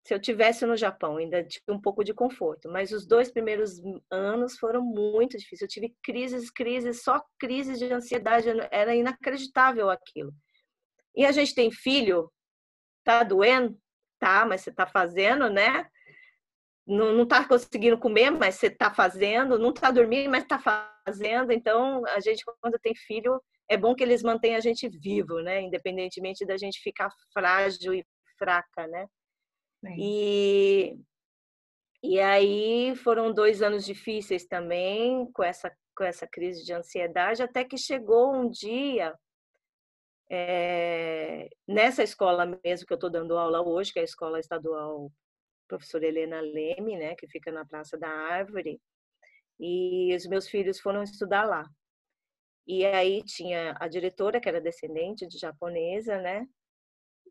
se 0.05 0.13
eu 0.13 0.19
tivesse 0.19 0.65
no 0.65 0.77
Japão, 0.77 1.17
ainda 1.17 1.43
tive 1.43 1.65
um 1.69 1.79
pouco 1.79 2.03
de 2.03 2.13
conforto, 2.13 2.67
mas 2.67 2.91
os 2.91 3.05
dois 3.05 3.29
primeiros 3.29 3.79
anos 4.09 4.57
foram 4.57 4.81
muito 4.81 5.37
difíceis. 5.37 5.61
Eu 5.61 5.67
tive 5.67 5.95
crises, 6.01 6.49
crises, 6.49 7.03
só 7.03 7.23
crises 7.37 7.77
de 7.77 7.93
ansiedade, 7.93 8.47
era 8.71 8.95
inacreditável 8.95 9.89
aquilo. 9.89 10.33
E 11.15 11.25
a 11.25 11.31
gente 11.31 11.53
tem 11.53 11.71
filho, 11.71 12.31
tá 13.03 13.23
doendo? 13.23 13.77
Tá, 14.19 14.45
mas 14.45 14.61
você 14.61 14.71
tá 14.71 14.87
fazendo, 14.87 15.49
né? 15.49 15.87
Não, 16.87 17.13
não 17.13 17.27
tá 17.27 17.47
conseguindo 17.47 17.97
comer, 17.97 18.31
mas 18.31 18.55
você 18.55 18.69
tá 18.69 18.91
fazendo, 18.91 19.59
não 19.59 19.71
tá 19.71 19.91
dormindo, 19.91 20.29
mas 20.29 20.45
tá 20.45 20.57
fazendo. 20.57 21.51
Então, 21.51 22.03
a 22.07 22.19
gente, 22.19 22.43
quando 22.61 22.79
tem 22.79 22.95
filho, 22.95 23.39
é 23.69 23.77
bom 23.77 23.93
que 23.93 24.03
eles 24.03 24.23
mantenham 24.23 24.57
a 24.57 24.61
gente 24.61 24.89
vivo, 24.89 25.39
né? 25.41 25.61
Independentemente 25.61 26.45
da 26.45 26.57
gente 26.57 26.81
ficar 26.81 27.09
frágil 27.31 27.93
e 27.93 28.05
fraca, 28.37 28.87
né? 28.87 29.07
E, 29.97 30.97
e 32.03 32.19
aí 32.19 32.95
foram 32.97 33.31
dois 33.31 33.61
anos 33.61 33.85
difíceis 33.85 34.45
também, 34.45 35.31
com 35.31 35.43
essa, 35.43 35.71
com 35.95 36.03
essa 36.03 36.27
crise 36.27 36.65
de 36.65 36.73
ansiedade, 36.73 37.43
até 37.43 37.63
que 37.63 37.77
chegou 37.77 38.33
um 38.33 38.49
dia, 38.49 39.15
é, 40.31 41.47
nessa 41.67 42.03
escola 42.03 42.45
mesmo 42.63 42.85
que 42.85 42.93
eu 42.93 42.95
estou 42.95 43.09
dando 43.09 43.37
aula 43.37 43.61
hoje, 43.61 43.93
que 43.93 43.99
é 43.99 44.01
a 44.01 44.05
Escola 44.05 44.39
Estadual 44.39 45.11
Professora 45.67 46.05
Helena 46.05 46.41
Leme, 46.41 46.97
né, 46.97 47.15
que 47.15 47.27
fica 47.27 47.51
na 47.51 47.65
Praça 47.65 47.97
da 47.97 48.09
Árvore, 48.09 48.81
e 49.59 50.15
os 50.15 50.25
meus 50.25 50.47
filhos 50.47 50.79
foram 50.79 51.03
estudar 51.03 51.45
lá. 51.45 51.69
E 52.69 52.85
aí 52.85 53.23
tinha 53.23 53.75
a 53.79 53.87
diretora, 53.87 54.39
que 54.39 54.47
era 54.47 54.61
descendente 54.61 55.25
de 55.25 55.39
japonesa, 55.39 56.21
né? 56.21 56.47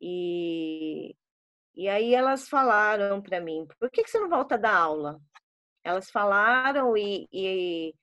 E, 0.03 1.15
e 1.77 1.89
aí 1.89 2.13
elas 2.13 2.49
falaram 2.49 3.23
para 3.23 3.41
mim, 3.41 3.65
por 3.79 3.89
que, 3.89 4.03
que 4.03 4.11
você 4.11 4.19
não 4.19 4.29
volta 4.29 4.59
da 4.59 4.77
aula? 4.77 5.21
Elas 5.85 6.11
falaram 6.11 6.97
e, 6.97 7.29
e 7.33 7.95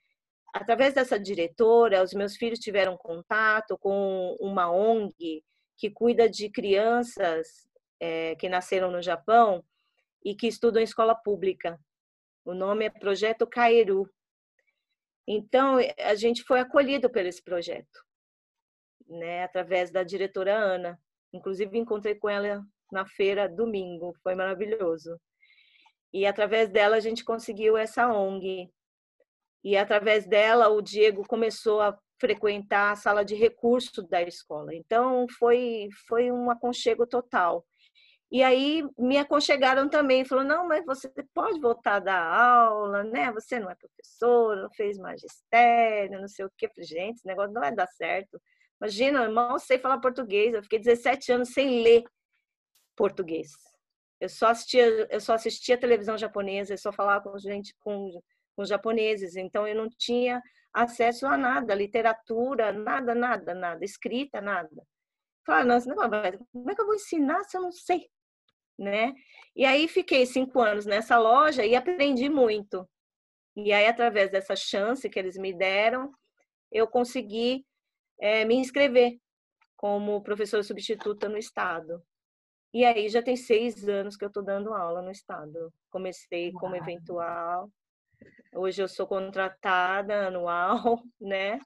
através 0.54 0.94
dessa 0.94 1.20
diretora, 1.20 2.02
os 2.02 2.14
meus 2.14 2.38
filhos 2.38 2.58
tiveram 2.58 2.96
contato 2.96 3.78
com 3.78 4.38
uma 4.40 4.72
ONG 4.72 5.44
que 5.78 5.92
cuida 5.92 6.30
de 6.30 6.50
crianças 6.50 7.68
é, 8.00 8.34
que 8.36 8.48
nasceram 8.48 8.90
no 8.90 9.02
Japão 9.02 9.62
e 10.24 10.34
que 10.34 10.48
estudam 10.48 10.80
em 10.80 10.86
escola 10.86 11.14
pública. 11.14 11.78
O 12.46 12.54
nome 12.54 12.86
é 12.86 12.90
Projeto 12.90 13.46
Kaeru. 13.46 14.10
Então, 15.28 15.78
a 16.00 16.16
gente 16.16 16.44
foi 16.44 16.60
acolhido 16.60 17.10
por 17.10 17.26
esse 17.26 17.44
projeto, 17.44 18.00
né, 19.08 19.44
através 19.44 19.92
da 19.92 20.04
diretora 20.04 20.56
Ana. 20.56 21.00
Inclusive, 21.34 21.78
encontrei 21.78 22.16
com 22.16 22.30
ela 22.30 22.64
na 22.92 23.06
feira 23.06 23.50
domingo, 23.50 24.14
foi 24.22 24.36
maravilhoso. 24.36 25.20
E 26.14 26.26
através 26.26 26.70
dela, 26.70 26.96
a 26.96 27.00
gente 27.00 27.26
conseguiu 27.26 27.76
essa 27.76 28.08
ONG. 28.08 28.72
E 29.64 29.76
através 29.76 30.28
dela, 30.28 30.70
o 30.70 30.82
Diego 30.82 31.28
começou 31.28 31.82
a 31.82 31.98
frequentar 32.20 32.92
a 32.92 32.96
sala 32.96 33.26
de 33.26 33.36
recurso 33.36 34.04
da 34.04 34.22
escola. 34.22 34.74
Então, 34.74 35.26
foi, 35.38 35.90
foi 36.08 36.32
um 36.32 36.50
aconchego 36.50 37.06
total. 37.06 37.66
E 38.32 38.44
aí 38.44 38.84
me 38.98 39.18
aconchegaram 39.18 39.88
também, 39.88 40.26
falou: 40.26 40.44
não, 40.44 40.68
mas 40.68 40.86
você 40.86 41.10
pode 41.34 41.60
voltar 41.60 41.96
a 41.96 42.00
dar 42.00 42.24
aula, 42.24 43.04
né? 43.04 43.32
Você 43.32 43.60
não 43.60 43.70
é 43.70 43.76
professora, 43.76 44.64
não 44.64 44.72
fez 44.72 44.98
magistério, 44.98 46.20
não 46.20 46.28
sei 46.28 46.46
o 46.46 46.52
falei, 46.58 46.84
gente, 46.84 47.18
esse 47.18 47.28
negócio 47.28 47.54
não 47.54 47.62
vai 47.62 47.74
dar 47.74 47.88
certo. 47.88 48.42
Imagina, 48.82 49.24
eu 49.24 49.32
mal 49.32 49.58
sei 49.60 49.78
falar 49.80 50.00
português, 50.00 50.54
eu 50.54 50.64
fiquei 50.64 50.80
17 50.80 51.32
anos 51.32 51.50
sem 51.50 51.82
ler 51.82 52.04
português. 52.96 53.52
Eu 54.20 54.30
só 54.30 54.48
assistia, 54.48 55.08
eu 55.10 55.20
só 55.20 55.34
assistia 55.34 55.78
televisão 55.78 56.18
japonesa, 56.18 56.74
eu 56.74 56.78
só 56.78 56.92
falava 56.92 57.30
com 57.30 57.38
gente 57.38 57.76
com, 57.80 58.22
com 58.56 58.66
japoneses, 58.66 59.36
então 59.36 59.68
eu 59.68 59.76
não 59.76 59.90
tinha 59.90 60.42
acesso 60.74 61.26
a 61.26 61.38
nada, 61.38 61.74
literatura, 61.76 62.72
nada, 62.74 63.16
nada, 63.16 63.54
nada, 63.54 63.86
escrita, 63.86 64.42
nada. 64.42 64.70
Claro, 65.46 65.68
não, 65.68 65.96
como 66.52 66.72
é 66.72 66.76
que 66.76 66.82
eu 66.82 66.86
vou 66.86 66.96
ensinar 66.96 67.44
se 67.44 67.56
eu 67.56 67.62
não 67.62 67.72
sei? 67.72 68.10
Né? 68.78 69.14
E 69.56 69.66
aí 69.66 69.88
fiquei 69.88 70.26
cinco 70.26 70.62
anos 70.62 70.86
nessa 70.86 71.18
loja 71.18 71.66
e 71.66 71.76
aprendi 71.76 72.30
muito. 72.30 72.88
E 73.56 73.72
aí, 73.72 73.86
através 73.88 74.30
dessa 74.30 74.56
chance 74.56 75.10
que 75.10 75.18
eles 75.18 75.38
me 75.38 75.54
deram, 75.54 76.12
eu 76.72 76.88
consegui 76.88 77.66
é, 78.20 78.44
me 78.44 78.56
inscrever 78.56 79.18
como 79.78 80.22
professora 80.22 80.64
substituta 80.64 81.30
no 81.30 81.38
Estado. 81.38 82.04
E 82.74 82.84
aí 82.84 83.08
já 83.08 83.22
tem 83.22 83.38
seis 83.38 83.88
anos 83.88 84.18
que 84.18 84.26
eu 84.26 84.28
estou 84.28 84.44
dando 84.44 84.74
aula 84.74 85.02
no 85.02 85.10
Estado. 85.10 85.74
Comecei 85.90 86.52
como 86.52 86.76
eventual, 86.76 87.72
hoje 88.54 88.82
eu 88.82 88.88
sou 88.88 89.08
contratada 89.08 90.28
anual, 90.28 91.02
né? 91.20 91.60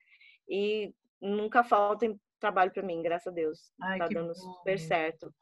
E 0.48 0.94
nunca 1.20 1.64
falta 1.64 2.06
trabalho 2.40 2.72
para 2.72 2.84
mim, 2.84 3.02
graças 3.02 3.28
a 3.28 3.32
Deus. 3.32 3.72
Está 3.94 4.08
dando 4.08 4.34
bom. 4.34 4.34
super 4.34 4.80
certo. 4.80 5.34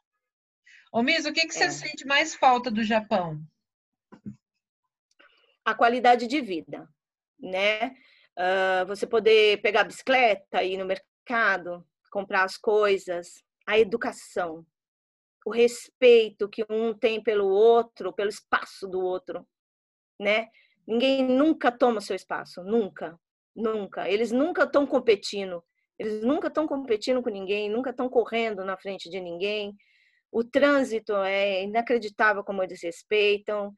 Ô, 0.91 1.01
o 1.01 1.05
que, 1.05 1.47
que 1.47 1.53
você 1.53 1.65
é. 1.65 1.69
sente 1.71 2.05
mais 2.05 2.35
falta 2.35 2.71
do 2.71 2.83
Japão? 2.83 3.41
A 5.65 5.73
qualidade 5.73 6.27
de 6.27 6.39
vida, 6.41 6.87
né? 7.39 7.95
Uh, 8.37 8.85
você 8.87 9.05
poder 9.05 9.61
pegar 9.61 9.81
a 9.81 9.85
bicicleta, 9.85 10.63
ir 10.63 10.77
no 10.77 10.85
mercado, 10.85 11.85
comprar 12.11 12.43
as 12.43 12.57
coisas, 12.57 13.43
a 13.67 13.77
educação, 13.77 14.65
o 15.45 15.51
respeito 15.51 16.49
que 16.49 16.65
um 16.69 16.93
tem 16.93 17.21
pelo 17.21 17.47
outro, 17.47 18.13
pelo 18.13 18.29
espaço 18.29 18.87
do 18.87 18.99
outro, 18.99 19.47
né? 20.19 20.47
Ninguém 20.87 21.27
nunca 21.27 21.71
toma 21.71 22.01
seu 22.01 22.15
espaço, 22.15 22.63
nunca, 22.63 23.19
nunca. 23.55 24.09
Eles 24.09 24.31
nunca 24.31 24.63
estão 24.63 24.85
competindo, 24.85 25.63
eles 25.99 26.21
nunca 26.23 26.47
estão 26.47 26.67
competindo 26.67 27.21
com 27.21 27.29
ninguém, 27.29 27.69
nunca 27.69 27.89
estão 27.89 28.09
correndo 28.09 28.63
na 28.63 28.77
frente 28.77 29.09
de 29.09 29.19
ninguém. 29.19 29.75
O 30.31 30.43
trânsito 30.43 31.13
é 31.15 31.63
inacreditável 31.63 32.43
como 32.43 32.61
eles 32.63 32.81
respeitam. 32.81 33.69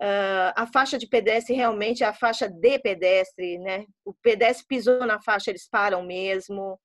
Uh, 0.00 0.50
a 0.56 0.66
faixa 0.72 0.98
de 0.98 1.06
pedestre 1.08 1.54
realmente 1.54 2.02
é 2.02 2.06
a 2.06 2.14
faixa 2.14 2.48
de 2.48 2.78
pedestre, 2.78 3.58
né? 3.58 3.84
O 4.04 4.12
pedestre 4.12 4.66
pisou 4.68 5.06
na 5.06 5.20
faixa, 5.20 5.50
eles 5.50 5.68
param 5.68 6.02
mesmo. 6.02 6.78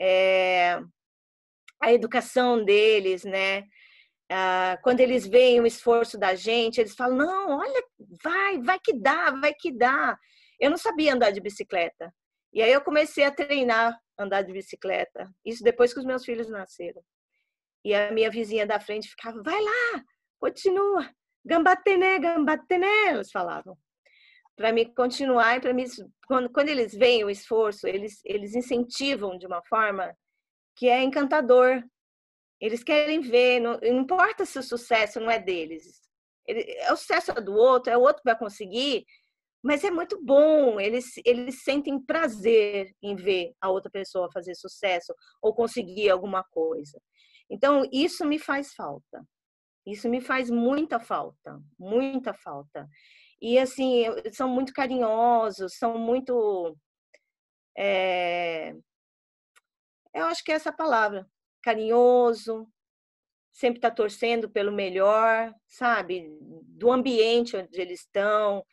É, 0.00 0.80
a 1.82 1.92
educação 1.92 2.64
deles, 2.64 3.24
né? 3.24 3.60
Uh, 4.30 4.76
quando 4.82 5.00
eles 5.00 5.26
veem 5.26 5.60
o 5.60 5.66
esforço 5.66 6.18
da 6.18 6.34
gente, 6.34 6.80
eles 6.80 6.94
falam: 6.94 7.16
não, 7.16 7.58
olha, 7.58 7.82
vai, 8.22 8.58
vai 8.62 8.78
que 8.78 8.92
dá, 8.92 9.30
vai 9.30 9.54
que 9.54 9.72
dá. 9.72 10.16
Eu 10.60 10.70
não 10.70 10.76
sabia 10.76 11.14
andar 11.14 11.30
de 11.30 11.40
bicicleta. 11.40 12.12
E 12.52 12.62
aí 12.62 12.72
eu 12.72 12.80
comecei 12.80 13.24
a 13.24 13.30
treinar 13.30 13.98
andar 14.18 14.42
de 14.42 14.52
bicicleta. 14.52 15.30
Isso 15.44 15.62
depois 15.62 15.92
que 15.92 16.00
os 16.00 16.04
meus 16.04 16.24
filhos 16.24 16.48
nasceram. 16.48 17.02
E 17.84 17.94
a 17.94 18.12
minha 18.12 18.30
vizinha 18.30 18.66
da 18.66 18.80
frente 18.80 19.08
ficava: 19.08 19.42
vai 19.42 19.60
lá, 19.60 20.04
continua 20.38 21.08
gambatené, 21.48 22.18
gambatené, 22.18 23.10
eles 23.10 23.30
falavam. 23.30 23.76
Para 24.54 24.72
mim 24.72 24.92
continuar 24.92 25.56
e 25.56 25.60
para 25.60 25.72
mim, 25.72 25.84
quando, 26.26 26.50
quando 26.50 26.68
eles 26.68 26.92
veem 26.92 27.24
o 27.24 27.30
esforço, 27.30 27.86
eles, 27.86 28.20
eles 28.24 28.54
incentivam 28.54 29.38
de 29.38 29.46
uma 29.46 29.62
forma 29.64 30.14
que 30.76 30.88
é 30.88 31.02
encantador. 31.02 31.82
Eles 32.60 32.82
querem 32.82 33.20
ver, 33.20 33.60
não, 33.60 33.78
não 33.80 34.00
importa 34.00 34.44
se 34.44 34.58
o 34.58 34.62
sucesso 34.62 35.20
não 35.20 35.30
é 35.30 35.38
deles, 35.38 36.02
ele, 36.46 36.64
é 36.78 36.92
o 36.92 36.96
sucesso 36.96 37.32
do 37.34 37.54
outro, 37.54 37.92
é 37.92 37.96
o 37.96 38.00
outro 38.00 38.22
que 38.22 38.28
vai 38.28 38.36
conseguir, 38.36 39.04
mas 39.62 39.84
é 39.84 39.90
muito 39.90 40.20
bom. 40.24 40.80
Eles, 40.80 41.12
eles 41.24 41.62
sentem 41.62 42.00
prazer 42.00 42.90
em 43.02 43.14
ver 43.14 43.52
a 43.60 43.70
outra 43.70 43.90
pessoa 43.90 44.32
fazer 44.32 44.54
sucesso 44.54 45.14
ou 45.40 45.54
conseguir 45.54 46.10
alguma 46.10 46.42
coisa. 46.50 47.00
Então, 47.50 47.88
isso 47.92 48.24
me 48.24 48.38
faz 48.38 48.74
falta. 48.74 49.24
Isso 49.86 50.08
me 50.08 50.20
faz 50.20 50.50
muita 50.50 51.00
falta, 51.00 51.60
muita 51.78 52.34
falta. 52.34 52.88
E 53.40 53.58
assim, 53.58 54.04
são 54.32 54.48
muito 54.48 54.72
carinhosos, 54.72 55.76
são 55.78 55.98
muito. 55.98 56.76
É... 57.76 58.74
Eu 60.14 60.26
acho 60.26 60.44
que 60.44 60.52
é 60.52 60.54
essa 60.56 60.72
palavra, 60.72 61.26
carinhoso, 61.62 62.68
sempre 63.52 63.78
está 63.78 63.90
torcendo 63.90 64.50
pelo 64.50 64.72
melhor, 64.72 65.54
sabe? 65.66 66.28
Do 66.40 66.92
ambiente 66.92 67.56
onde 67.56 67.80
eles 67.80 68.00
estão, 68.00 68.64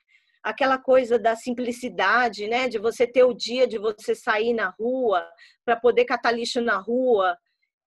aquela 0.43 0.77
coisa 0.77 1.17
da 1.17 1.35
simplicidade, 1.35 2.47
né? 2.47 2.67
De 2.67 2.77
você 2.77 3.07
ter 3.07 3.23
o 3.23 3.33
dia 3.33 3.67
de 3.67 3.77
você 3.77 4.13
sair 4.13 4.53
na 4.53 4.69
rua 4.79 5.27
para 5.63 5.75
poder 5.75 6.05
catar 6.05 6.31
lixo 6.31 6.61
na 6.61 6.77
rua, 6.77 7.37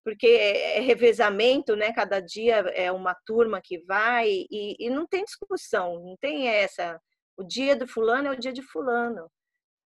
porque 0.08 0.26
é, 0.26 0.78
é 0.78 0.80
revezamento, 0.80 1.76
né? 1.76 1.92
Cada 1.92 2.18
dia 2.18 2.60
é 2.74 2.90
uma 2.90 3.14
turma 3.26 3.60
que 3.62 3.78
vai 3.84 4.46
e, 4.50 4.74
e 4.78 4.88
não 4.88 5.06
tem 5.06 5.22
discussão, 5.22 6.02
não 6.02 6.16
tem 6.16 6.48
essa. 6.48 6.98
O 7.36 7.44
dia 7.44 7.76
do 7.76 7.86
fulano 7.86 8.28
é 8.28 8.30
o 8.30 8.38
dia 8.38 8.50
de 8.50 8.62
fulano, 8.62 9.30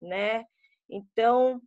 né? 0.01 0.43
Então, 0.89 1.61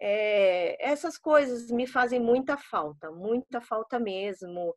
é, 0.00 0.76
essas 0.84 1.16
coisas 1.16 1.70
me 1.70 1.86
fazem 1.86 2.18
muita 2.18 2.58
falta, 2.58 3.08
muita 3.12 3.60
falta 3.60 4.00
mesmo. 4.00 4.74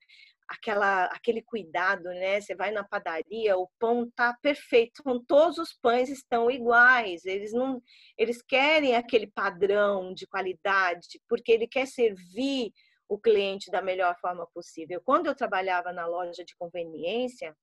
Aquela, 0.48 1.06
aquele 1.06 1.42
cuidado, 1.42 2.04
né? 2.04 2.40
Você 2.40 2.54
vai 2.54 2.70
na 2.70 2.84
padaria, 2.84 3.58
o 3.58 3.68
pão 3.80 4.08
tá 4.16 4.38
perfeito, 4.40 5.02
todos 5.28 5.58
os 5.58 5.74
pães 5.74 6.10
estão 6.10 6.52
iguais. 6.52 7.26
Eles 7.26 7.54
não, 7.54 7.82
eles 8.16 8.44
querem 8.44 8.96
aquele 8.96 9.26
padrão 9.26 10.14
de 10.14 10.28
qualidade, 10.28 11.20
porque 11.28 11.52
ele 11.52 11.68
quer 11.68 11.88
servir 11.88 12.72
o 13.08 13.20
cliente 13.20 13.70
da 13.72 13.82
melhor 13.82 14.16
forma 14.20 14.48
possível. 14.54 15.02
Quando 15.04 15.28
eu 15.28 15.36
trabalhava 15.36 15.92
na 15.94 16.06
loja 16.08 16.44
de 16.44 16.56
conveniência, 16.58 17.56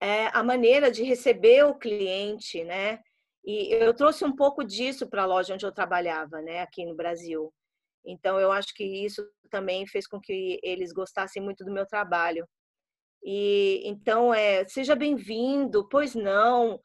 é, 0.00 0.26
a 0.28 0.42
maneira 0.42 0.90
de 0.90 1.02
receber 1.02 1.64
o 1.64 1.78
cliente, 1.78 2.64
né? 2.64 3.00
E 3.44 3.72
eu 3.72 3.94
trouxe 3.94 4.24
um 4.24 4.34
pouco 4.34 4.64
disso 4.64 5.08
para 5.08 5.22
a 5.22 5.26
loja 5.26 5.54
onde 5.54 5.64
eu 5.64 5.72
trabalhava, 5.72 6.42
né, 6.42 6.60
aqui 6.60 6.84
no 6.84 6.94
Brasil. 6.94 7.52
Então 8.04 8.38
eu 8.38 8.52
acho 8.52 8.74
que 8.74 8.84
isso 8.84 9.26
também 9.50 9.86
fez 9.86 10.06
com 10.06 10.20
que 10.20 10.60
eles 10.62 10.92
gostassem 10.92 11.42
muito 11.42 11.64
do 11.64 11.72
meu 11.72 11.86
trabalho. 11.86 12.46
E 13.22 13.82
então 13.84 14.32
é, 14.32 14.66
seja 14.66 14.94
bem-vindo, 14.94 15.86
pois 15.88 16.14
não. 16.14 16.80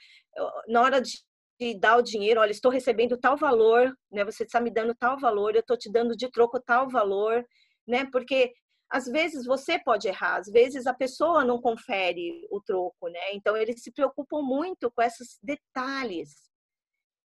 Na 0.67 0.81
hora 0.81 1.01
de 1.01 1.11
de 1.59 1.73
dar 1.79 1.97
o 1.97 2.01
dinheiro, 2.01 2.41
olha, 2.41 2.51
estou 2.51 2.71
recebendo 2.71 3.17
tal 3.17 3.37
valor, 3.37 3.95
né? 4.11 4.23
Você 4.25 4.43
está 4.43 4.59
me 4.59 4.69
dando 4.69 4.93
tal 4.95 5.17
valor, 5.19 5.55
eu 5.55 5.61
estou 5.61 5.77
te 5.77 5.91
dando 5.91 6.15
de 6.15 6.29
troco 6.29 6.59
tal 6.59 6.89
valor, 6.89 7.45
né? 7.87 8.05
Porque 8.11 8.53
às 8.89 9.05
vezes 9.05 9.45
você 9.45 9.79
pode 9.79 10.07
errar, 10.07 10.37
às 10.37 10.47
vezes 10.47 10.85
a 10.85 10.93
pessoa 10.93 11.43
não 11.43 11.61
confere 11.61 12.45
o 12.51 12.61
troco, 12.61 13.07
né? 13.09 13.33
Então 13.33 13.55
eles 13.55 13.81
se 13.81 13.91
preocupam 13.91 14.41
muito 14.41 14.91
com 14.91 15.01
esses 15.01 15.39
detalhes 15.41 16.45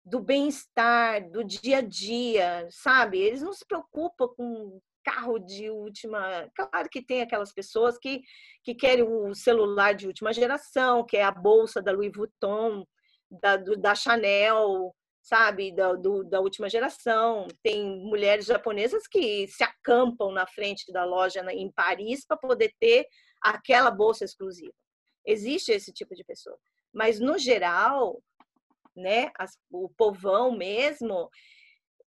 do 0.04 0.20
bem-estar, 0.20 1.30
do 1.30 1.44
dia 1.44 1.78
a 1.78 1.80
dia, 1.80 2.66
sabe? 2.70 3.18
Eles 3.18 3.42
não 3.42 3.52
se 3.52 3.64
preocupam 3.66 4.28
com 4.36 4.80
carro 5.04 5.38
de 5.38 5.70
última. 5.70 6.48
Claro 6.54 6.88
que 6.90 7.04
tem 7.04 7.22
aquelas 7.22 7.52
pessoas 7.52 7.98
que, 7.98 8.22
que 8.64 8.74
querem 8.74 9.04
o 9.04 9.34
celular 9.34 9.94
de 9.94 10.06
última 10.06 10.32
geração, 10.32 11.04
que 11.04 11.16
é 11.16 11.22
a 11.22 11.30
bolsa 11.30 11.82
da 11.82 11.92
Louis 11.92 12.12
Vuitton, 12.14 12.84
da, 13.40 13.56
do, 13.56 13.76
da 13.76 13.94
Chanel, 13.94 14.94
sabe, 15.22 15.72
da, 15.72 15.94
do, 15.94 16.24
da 16.24 16.40
última 16.40 16.68
geração. 16.68 17.46
Tem 17.62 17.84
mulheres 18.00 18.44
japonesas 18.44 19.06
que 19.06 19.46
se 19.48 19.62
acampam 19.62 20.32
na 20.32 20.46
frente 20.46 20.92
da 20.92 21.04
loja 21.04 21.40
em 21.52 21.70
Paris 21.70 22.26
para 22.26 22.36
poder 22.36 22.74
ter 22.78 23.06
aquela 23.40 23.90
bolsa 23.90 24.24
exclusiva. 24.24 24.74
Existe 25.24 25.72
esse 25.72 25.92
tipo 25.92 26.14
de 26.14 26.24
pessoa. 26.24 26.58
Mas, 26.92 27.20
no 27.20 27.38
geral, 27.38 28.20
né, 28.94 29.30
as, 29.38 29.56
o 29.70 29.88
povão 29.88 30.52
mesmo, 30.52 31.30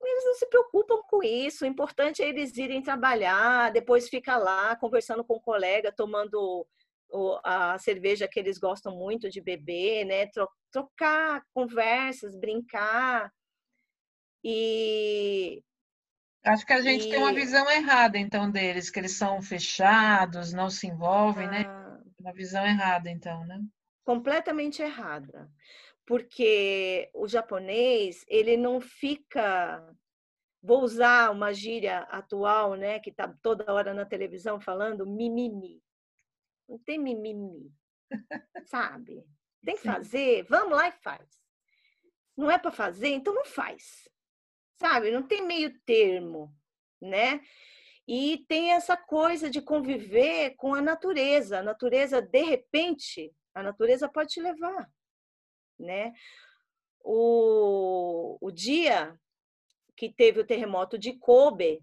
eles 0.03 0.25
não 0.25 0.35
se 0.35 0.47
preocupam 0.49 1.01
com 1.09 1.23
isso. 1.23 1.65
O 1.65 1.69
importante 1.69 2.23
é 2.23 2.29
eles 2.29 2.57
irem 2.57 2.83
trabalhar, 2.83 3.71
depois 3.73 4.09
fica 4.09 4.37
lá 4.37 4.75
conversando 4.77 5.25
com 5.25 5.35
o 5.35 5.37
um 5.37 5.43
colega, 5.43 5.93
tomando 5.93 6.67
a 7.45 7.79
cerveja 7.79 8.29
que 8.29 8.39
eles 8.39 8.59
gostam 8.59 8.97
muito 8.97 9.29
de 9.29 9.41
beber, 9.41 10.05
né? 10.05 10.29
Trocar 10.71 11.43
conversas, 11.53 12.37
brincar. 12.37 13.33
E 14.43 15.63
acho 16.45 16.67
que 16.67 16.73
a 16.73 16.83
gente 16.83 17.07
e... 17.07 17.11
tem 17.11 17.19
uma 17.19 17.33
visão 17.33 17.71
errada 17.71 18.19
então 18.19 18.51
deles, 18.51 18.91
que 18.91 18.99
eles 18.99 19.17
são 19.17 19.41
fechados, 19.41 20.53
não 20.53 20.69
se 20.69 20.87
envolvem, 20.87 21.49
né? 21.49 21.65
ah... 21.67 21.91
né? 21.91 22.01
Uma 22.21 22.33
visão 22.33 22.65
errada 22.65 23.11
então, 23.11 23.45
né? 23.47 23.61
Completamente 24.05 24.81
errada. 24.83 25.51
Porque 26.07 27.11
o 27.15 27.27
japonês, 27.27 28.25
ele 28.29 28.57
não 28.57 28.81
fica 28.81 29.83
vou 30.65 30.83
usar 30.83 31.31
uma 31.31 31.53
gíria 31.53 31.99
atual, 32.11 32.75
né, 32.75 32.99
que 32.99 33.11
está 33.11 33.29
toda 33.43 33.71
hora 33.71 33.93
na 33.93 34.07
televisão 34.07 34.59
falando 34.59 35.07
mimimi. 35.07 35.83
Não 36.69 36.79
tem 36.79 36.99
mimimi, 36.99 37.73
sabe? 38.67 39.25
Tem 39.65 39.77
que 39.77 39.83
Sim. 39.83 39.89
fazer, 39.89 40.45
vamos 40.45 40.77
lá 40.77 40.89
e 40.89 40.93
faz. 40.93 41.29
Não 42.37 42.51
é 42.51 42.59
para 42.59 42.73
fazer, 42.73 43.09
então 43.09 43.35
não 43.35 43.45
faz. 43.45 44.09
Sabe? 44.77 45.11
Não 45.11 45.23
tem 45.23 45.47
meio 45.47 45.79
termo, 45.81 46.55
né? 47.01 47.41
E 48.07 48.45
tem 48.49 48.73
essa 48.73 48.97
coisa 48.97 49.49
de 49.49 49.63
conviver 49.63 50.55
com 50.57 50.75
a 50.75 50.83
natureza. 50.83 51.61
A 51.61 51.63
natureza, 51.63 52.21
de 52.21 52.43
repente, 52.43 53.33
a 53.55 53.63
natureza 53.63 54.09
pode 54.09 54.31
te 54.31 54.41
levar, 54.41 54.91
né? 55.79 56.13
O, 57.01 58.37
o 58.41 58.51
dia 58.51 59.19
que 59.97 60.13
teve 60.13 60.41
o 60.41 60.47
terremoto 60.47 60.99
de 60.99 61.17
Kobe, 61.19 61.83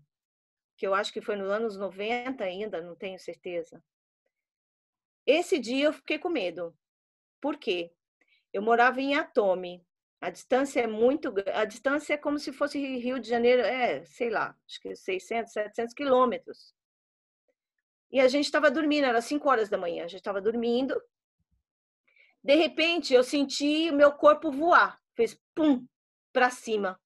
que 0.78 0.86
eu 0.86 0.94
acho 0.94 1.14
que 1.14 1.22
foi 1.22 1.36
nos 1.36 1.50
anos 1.50 1.78
90 1.78 2.44
ainda, 2.44 2.82
não 2.82 2.96
tenho 2.96 3.18
certeza. 3.20 3.82
Esse 5.26 5.59
dia 5.59 5.86
eu 5.86 5.93
fiquei 5.93 6.17
com 6.17 6.30
medo. 6.30 6.76
Por 7.39 7.57
quê? 7.57 7.91
Eu 8.53 8.61
morava 8.61 9.01
em 9.01 9.15
Atome. 9.15 9.86
A 10.19 10.30
distância 10.30 10.82
é 10.82 10.88
muito, 10.88 11.34
a 11.51 11.65
distância 11.65 12.13
é 12.13 12.17
como 12.17 12.38
se 12.38 12.53
fosse 12.53 12.78
Rio 12.78 13.19
de 13.19 13.28
Janeiro, 13.28 13.63
é, 13.63 14.05
sei 14.05 14.30
lá, 14.30 14.55
acho 14.67 14.80
que 14.80 14.95
600, 14.95 15.51
700 15.51 15.95
quilômetros. 15.95 16.76
E 18.11 18.19
a 18.19 18.28
gente 18.28 18.45
estava 18.45 18.69
dormindo, 18.69 19.05
era 19.05 19.19
5 19.19 19.49
horas 19.49 19.67
da 19.67 19.80
manhã, 19.80 20.03
a 20.03 20.07
gente 20.07 20.19
estava 20.19 20.39
dormindo. 20.39 21.01
De 22.43 22.53
repente, 22.53 23.15
eu 23.15 23.24
senti 23.24 23.89
o 23.89 23.95
meu 23.95 24.11
corpo 24.11 24.51
voar, 24.51 24.99
fez 25.15 25.39
pum 25.55 25.88
para 26.32 26.51
cima. 26.51 27.01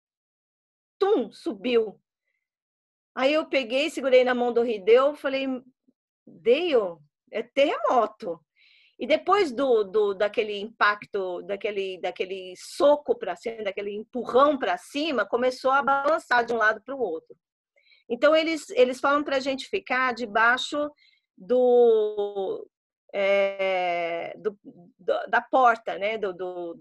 Tum, 0.99 1.31
subiu. 1.31 2.01
Aí 3.13 3.33
eu 3.33 3.47
peguei, 3.47 3.89
segurei 3.89 4.25
na 4.25 4.35
mão 4.35 4.51
do 4.51 4.61
Rideu, 4.61 5.15
falei, 5.15 5.47
Dale, 6.27 6.97
é 7.31 7.43
terremoto. 7.43 8.39
E 8.97 9.05
depois 9.05 9.51
do, 9.51 9.83
do 9.83 10.13
daquele 10.13 10.57
impacto, 10.57 11.41
daquele, 11.41 11.99
daquele 11.99 12.53
soco 12.57 13.13
para 13.17 13.35
cima, 13.35 13.63
daquele 13.63 13.91
empurrão 13.91 14.57
para 14.57 14.77
cima, 14.77 15.25
começou 15.25 15.71
a 15.71 15.83
balançar 15.83 16.45
de 16.45 16.53
um 16.53 16.57
lado 16.57 16.81
para 16.81 16.95
o 16.95 16.99
outro. 16.99 17.35
Então 18.09 18.35
eles 18.35 18.69
eles 18.69 18.99
falam 18.99 19.23
para 19.23 19.37
a 19.37 19.39
gente 19.39 19.67
ficar 19.67 20.13
debaixo 20.13 20.89
do, 21.37 22.65
é, 23.13 24.33
do, 24.37 24.57
do, 24.63 25.27
da 25.27 25.41
porta, 25.41 25.97
né? 25.97 26.17
Do, 26.17 26.31
do, 26.31 26.73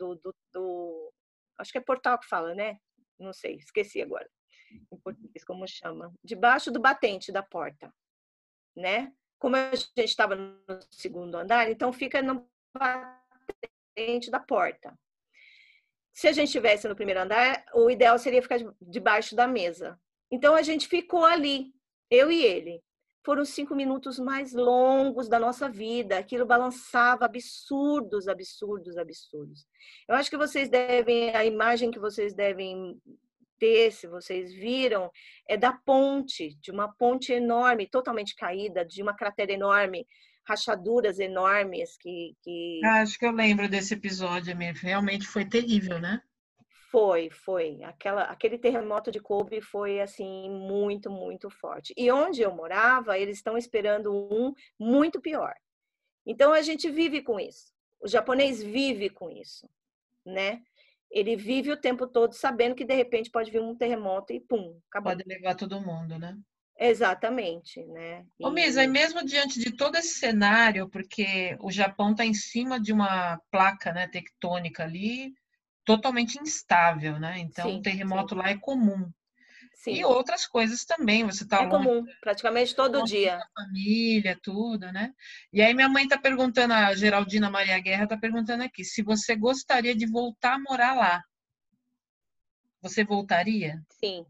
do, 0.53 1.13
acho 1.59 1.73
que 1.73 1.79
é 1.79 1.81
portal 1.81 2.19
que 2.19 2.29
fala, 2.29 2.55
né? 2.55 2.77
Não 3.19 3.33
sei, 3.33 3.57
esqueci 3.57 4.01
agora 4.01 4.29
em 4.91 4.97
português 4.99 5.45
como 5.45 5.67
chama, 5.67 6.13
debaixo 6.23 6.71
do 6.71 6.81
batente 6.81 7.33
da 7.33 7.43
porta, 7.43 7.93
né? 8.77 9.13
Como 9.39 9.57
a 9.57 9.75
gente 9.75 10.05
estava 10.05 10.35
no 10.35 10.57
segundo 10.91 11.37
andar, 11.37 11.71
então 11.71 11.93
fica 11.93 12.23
no 12.23 12.47
batente 12.77 14.31
da 14.31 14.41
porta. 14.41 14.97
Se 16.13 16.29
a 16.29 16.33
gente 16.33 16.47
estivesse 16.47 16.89
no 16.89 16.95
primeiro 16.95 17.21
andar, 17.21 17.65
o 17.75 17.91
ideal 17.91 18.19
seria 18.19 18.41
ficar 18.41 18.59
debaixo 18.81 19.35
da 19.35 19.49
mesa. 19.49 19.99
Então 20.31 20.55
a 20.55 20.63
gente 20.63 20.89
ficou 20.89 21.25
ali, 21.25 21.75
eu 22.11 22.31
e 22.31 22.43
ele. 22.43 22.83
Foram 23.25 23.45
cinco 23.45 23.75
minutos 23.75 24.19
mais 24.19 24.53
longos 24.53 25.29
da 25.29 25.41
nossa 25.41 25.69
vida. 25.69 26.19
Aquilo 26.19 26.45
balançava 26.45 27.25
absurdos, 27.25 28.29
absurdos, 28.29 28.99
absurdos. 28.99 29.67
Eu 30.07 30.15
acho 30.15 30.29
que 30.29 30.37
vocês 30.37 30.69
devem, 30.69 31.35
a 31.35 31.45
imagem 31.45 31.91
que 31.91 31.99
vocês 31.99 32.35
devem 32.35 33.01
ter, 33.59 33.93
se 33.93 34.07
vocês 34.07 34.53
viram, 34.53 35.11
é 35.49 35.57
da 35.57 35.73
ponte, 35.73 36.55
de 36.61 36.71
uma 36.71 36.93
ponte 36.93 37.33
enorme, 37.33 37.89
totalmente 37.89 38.35
caída, 38.35 38.85
de 38.85 39.03
uma 39.03 39.15
cratera 39.15 39.53
enorme, 39.53 40.07
rachaduras 40.47 41.19
enormes 41.19 41.97
que. 41.97 42.37
que... 42.43 42.81
Ah, 42.85 43.03
acho 43.03 43.19
que 43.19 43.27
eu 43.27 43.33
lembro 43.33 43.69
desse 43.69 43.95
episódio. 43.95 44.55
Realmente 44.81 45.27
foi 45.27 45.45
terrível, 45.45 45.99
né? 45.99 46.21
Foi, 46.91 47.29
foi. 47.29 47.83
Aquela, 47.83 48.23
aquele 48.25 48.57
terremoto 48.57 49.11
de 49.11 49.19
Kobe 49.19 49.61
foi 49.61 50.01
assim 50.01 50.49
muito, 50.49 51.11
muito 51.11 51.51
forte. 51.51 51.93
E 51.97 52.11
onde 52.11 52.41
eu 52.41 52.55
morava, 52.55 53.19
eles 53.19 53.39
estão 53.39 53.59
esperando 53.59 54.13
um 54.13 54.55
muito 54.79 55.21
pior. 55.21 55.55
Então 56.25 56.53
a 56.53 56.63
gente 56.63 56.89
vive 56.91 57.21
com 57.21 57.41
isso. 57.41 57.73
O 58.01 58.07
japonês 58.07 58.63
vive 58.63 59.11
com 59.11 59.31
isso, 59.31 59.69
né? 60.25 60.63
Ele 61.15 61.37
vive 61.37 61.71
o 61.71 61.81
tempo 61.81 62.09
todo 62.09 62.33
sabendo 62.33 62.75
que 62.75 62.85
de 62.85 62.95
repente 62.95 63.31
pode 63.31 63.51
vir 63.51 63.63
um 63.63 63.77
terremoto 63.77 64.33
e 64.33 64.41
pum, 64.41 64.79
acabou. 64.91 65.13
Pode 65.13 65.25
levar 65.27 65.55
todo 65.55 65.81
mundo, 65.81 66.19
né? 66.19 66.37
Exatamente, 66.77 67.85
né? 67.87 68.27
E... 68.39 68.45
Ô, 68.45 68.51
Misa, 68.51 68.83
e 68.83 68.89
mesmo 68.89 69.25
diante 69.25 69.61
de 69.61 69.71
todo 69.71 69.97
esse 69.97 70.19
cenário, 70.19 70.89
porque 70.91 71.57
o 71.61 71.71
Japão 71.71 72.11
está 72.11 72.25
em 72.27 72.35
cima 72.35 72.81
de 72.81 72.93
uma 72.93 73.41
placa 73.49 73.93
né, 73.93 74.09
tectônica 74.09 74.83
ali, 74.83 75.33
totalmente 75.85 76.37
instável, 76.41 77.21
né? 77.21 77.39
Então, 77.39 77.71
sim, 77.71 77.81
terremoto 77.81 78.35
sim. 78.35 78.41
lá 78.41 78.51
é 78.51 78.59
comum. 78.59 79.09
Sim. 79.85 79.97
E 79.97 80.05
outras 80.07 80.47
coisas 80.47 80.83
também, 80.87 81.27
você 81.27 81.45
está 81.45 81.63
É 81.63 81.69
comum, 81.69 82.07
praticamente 82.19 82.75
todo 82.75 83.05
dia. 83.05 83.39
família, 83.55 84.41
tudo, 84.43 84.91
né? 84.91 85.13
E 85.53 85.61
aí 85.61 85.75
minha 85.75 85.91
mãe 85.91 86.05
está 86.05 86.17
perguntando, 86.17 86.73
a 86.73 86.95
Geraldina 86.95 87.51
Maria 87.51 87.79
Guerra 87.81 88.05
está 88.05 88.17
perguntando 88.17 88.63
aqui, 88.65 88.83
se 88.83 89.03
você 89.03 89.37
gostaria 89.37 89.95
de 89.95 90.07
voltar 90.07 90.55
a 90.55 90.59
morar 90.59 90.95
lá. 90.95 91.23
Você 92.81 93.05
voltaria? 93.05 93.85
Sim. 93.91 94.25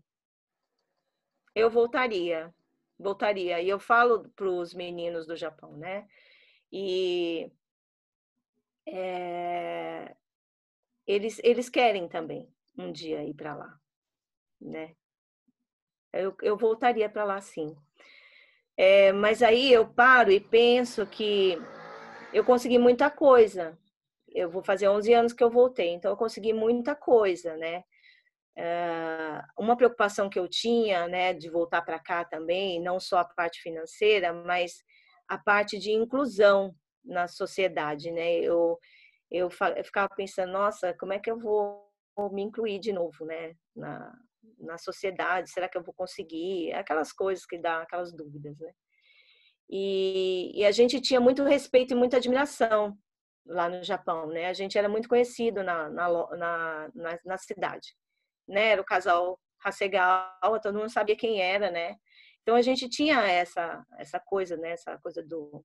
Eu 1.54 1.70
voltaria. 1.70 2.52
Voltaria. 2.98 3.62
E 3.62 3.68
eu 3.68 3.78
falo 3.78 4.28
para 4.30 4.50
os 4.50 4.74
meninos 4.74 5.24
do 5.24 5.36
Japão, 5.36 5.76
né? 5.76 6.08
E 6.72 7.48
é, 8.88 10.16
eles, 11.06 11.40
eles 11.44 11.68
querem 11.68 12.08
também 12.08 12.52
um 12.76 12.90
dia 12.90 13.22
ir 13.22 13.34
para 13.34 13.54
lá, 13.54 13.78
né? 14.60 14.96
Eu, 16.20 16.36
eu 16.42 16.56
voltaria 16.56 17.08
para 17.08 17.24
lá 17.24 17.40
sim. 17.40 17.76
É, 18.76 19.12
mas 19.12 19.42
aí 19.42 19.72
eu 19.72 19.86
paro 19.86 20.30
e 20.30 20.40
penso 20.40 21.06
que 21.06 21.58
eu 22.32 22.44
consegui 22.44 22.78
muita 22.78 23.10
coisa. 23.10 23.78
Eu 24.28 24.50
vou 24.50 24.62
fazer 24.62 24.88
11 24.88 25.12
anos 25.12 25.32
que 25.32 25.44
eu 25.44 25.50
voltei, 25.50 25.90
então 25.90 26.10
eu 26.10 26.16
consegui 26.16 26.52
muita 26.52 26.94
coisa, 26.94 27.56
né? 27.56 27.84
É, 28.56 29.42
uma 29.58 29.76
preocupação 29.76 30.28
que 30.30 30.38
eu 30.38 30.48
tinha, 30.48 31.08
né, 31.08 31.34
de 31.34 31.50
voltar 31.50 31.82
para 31.82 31.98
cá 31.98 32.24
também, 32.24 32.80
não 32.80 33.00
só 33.00 33.18
a 33.18 33.24
parte 33.24 33.60
financeira, 33.60 34.32
mas 34.32 34.82
a 35.28 35.38
parte 35.38 35.78
de 35.78 35.92
inclusão 35.92 36.74
na 37.04 37.28
sociedade, 37.28 38.10
né? 38.10 38.36
Eu, 38.36 38.78
eu, 39.30 39.48
eu 39.76 39.84
ficava 39.84 40.08
pensando, 40.16 40.52
nossa, 40.52 40.94
como 40.94 41.12
é 41.12 41.18
que 41.18 41.30
eu 41.30 41.38
vou 41.38 41.84
me 42.32 42.42
incluir 42.42 42.78
de 42.78 42.92
novo, 42.92 43.24
né, 43.24 43.54
na, 43.74 44.12
na 44.58 44.78
sociedade, 44.78 45.50
será 45.50 45.68
que 45.68 45.76
eu 45.76 45.82
vou 45.82 45.94
conseguir? 45.94 46.72
Aquelas 46.72 47.12
coisas 47.12 47.44
que 47.46 47.58
dá 47.58 47.82
aquelas 47.82 48.12
dúvidas, 48.12 48.58
né? 48.58 48.72
E, 49.68 50.52
e, 50.54 50.64
a 50.64 50.70
gente 50.70 51.00
tinha 51.00 51.20
muito 51.20 51.42
respeito 51.42 51.92
e 51.92 51.96
muita 51.96 52.18
admiração 52.18 52.96
lá 53.46 53.68
no 53.68 53.82
Japão, 53.82 54.26
né? 54.26 54.46
A 54.46 54.52
gente 54.52 54.76
era 54.76 54.88
muito 54.88 55.08
conhecido 55.08 55.62
na, 55.62 55.88
na, 55.88 56.08
na, 56.36 56.90
na, 56.94 57.18
na 57.24 57.38
cidade, 57.38 57.94
né? 58.46 58.70
Era 58.70 58.82
o 58.82 58.84
casal 58.84 59.40
Hasegawa, 59.64 60.60
todo 60.62 60.78
mundo 60.78 60.90
sabia 60.90 61.16
quem 61.16 61.40
era, 61.40 61.70
né? 61.70 61.96
Então 62.42 62.54
a 62.56 62.62
gente 62.62 62.88
tinha 62.88 63.22
essa 63.22 63.82
essa 63.98 64.20
coisa, 64.20 64.56
né? 64.56 64.72
Essa 64.72 64.98
coisa 64.98 65.22
do 65.22 65.64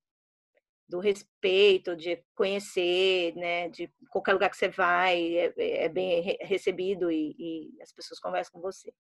do 0.90 1.00
respeito, 1.00 1.96
de 1.96 2.22
conhecer, 2.34 3.36
né? 3.36 3.70
De 3.70 3.90
qualquer 4.10 4.34
lugar 4.34 4.50
que 4.50 4.58
você 4.58 4.68
vai 4.70 5.38
é, 5.38 5.54
é 5.86 5.90
bem 5.90 6.38
recebido 6.42 7.12
e, 7.12 7.36
e, 7.38 7.82
as 7.82 7.94
pessoas 7.94 8.20
conversam 8.20 8.54
com 8.54 8.60
você. 8.60 8.92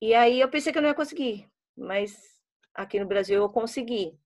E 0.00 0.14
aí 0.14 0.40
eu 0.40 0.48
pensei 0.48 0.72
que 0.72 0.78
eu 0.78 0.82
não 0.82 0.88
ia 0.88 0.94
conseguir, 0.94 1.48
mas 1.76 2.16
aqui 2.72 3.00
no 3.00 3.06
Brasil 3.06 3.42
eu 3.42 3.48
consegui. 3.48 4.16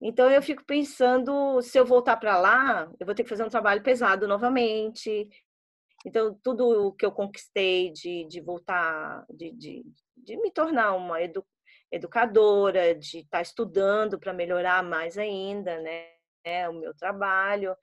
Então 0.00 0.30
eu 0.30 0.42
fico 0.42 0.64
pensando 0.64 1.60
se 1.60 1.76
eu 1.76 1.84
voltar 1.84 2.18
para 2.18 2.38
lá, 2.38 2.88
eu 3.00 3.06
vou 3.06 3.14
ter 3.14 3.24
que 3.24 3.28
fazer 3.28 3.44
um 3.44 3.48
trabalho 3.48 3.82
pesado 3.82 4.28
novamente. 4.28 5.28
Então 6.06 6.38
tudo 6.42 6.68
o 6.86 6.92
que 6.92 7.04
eu 7.04 7.10
conquistei 7.10 7.90
de, 7.90 8.24
de 8.28 8.40
voltar, 8.40 9.24
de, 9.28 9.50
de, 9.52 9.84
de 10.16 10.36
me 10.36 10.52
tornar 10.52 10.94
uma 10.94 11.20
edu, 11.20 11.44
educadora, 11.90 12.94
de 12.94 13.18
estar 13.18 13.38
tá 13.38 13.42
estudando 13.42 14.18
para 14.18 14.32
melhorar 14.32 14.82
mais 14.82 15.16
ainda, 15.16 15.80
né, 15.80 16.68
o 16.68 16.72
meu 16.72 16.94
trabalho. 16.94 17.76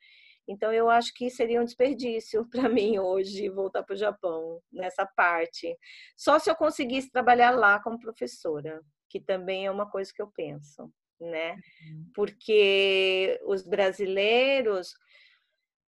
Então 0.48 0.74
eu 0.74 0.90
acho 0.90 1.14
que 1.14 1.30
seria 1.30 1.62
um 1.62 1.66
desperdício 1.66 2.46
para 2.50 2.68
mim 2.68 3.00
hoje 3.00 3.50
voltar 3.50 3.84
para 3.84 3.94
o 3.94 3.98
Japão 3.98 4.62
nessa 4.72 5.06
parte. 5.06 5.78
Só 6.18 6.40
se 6.40 6.50
eu 6.50 6.56
conseguisse 6.56 7.10
trabalhar 7.12 7.52
lá 7.52 7.80
como 7.82 8.00
professora, 8.00 8.82
que 9.10 9.20
também 9.20 9.66
é 9.66 9.72
uma 9.72 9.90
coisa 9.90 10.12
que 10.14 10.22
eu 10.22 10.28
penso, 10.28 10.92
né? 11.20 11.54
Uhum. 11.54 12.12
Porque 12.14 13.40
os 13.46 13.64
brasileiros 13.64 14.94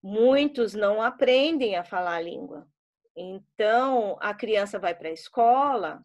muitos 0.02 0.74
não 0.74 1.02
aprendem 1.02 1.76
a 1.76 1.84
falar 1.84 2.16
a 2.16 2.22
língua. 2.22 2.68
Então, 3.16 4.18
a 4.20 4.34
criança 4.34 4.80
vai 4.80 4.96
para 4.96 5.10
a 5.10 5.14
escola 5.14 6.04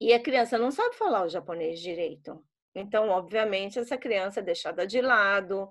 e 0.00 0.12
a 0.12 0.22
criança 0.22 0.58
não 0.58 0.70
sabe 0.70 0.94
falar 0.96 1.24
o 1.24 1.28
japonês 1.28 1.80
direito. 1.80 2.44
Então, 2.74 3.08
obviamente, 3.08 3.78
essa 3.78 3.96
criança 3.96 4.40
é 4.40 4.42
deixada 4.42 4.86
de 4.86 5.00
lado. 5.00 5.70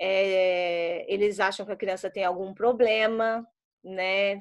É, 0.00 1.04
eles 1.12 1.38
acham 1.38 1.64
que 1.64 1.72
a 1.72 1.76
criança 1.76 2.10
tem 2.10 2.24
algum 2.24 2.52
problema, 2.52 3.46
né? 3.84 4.38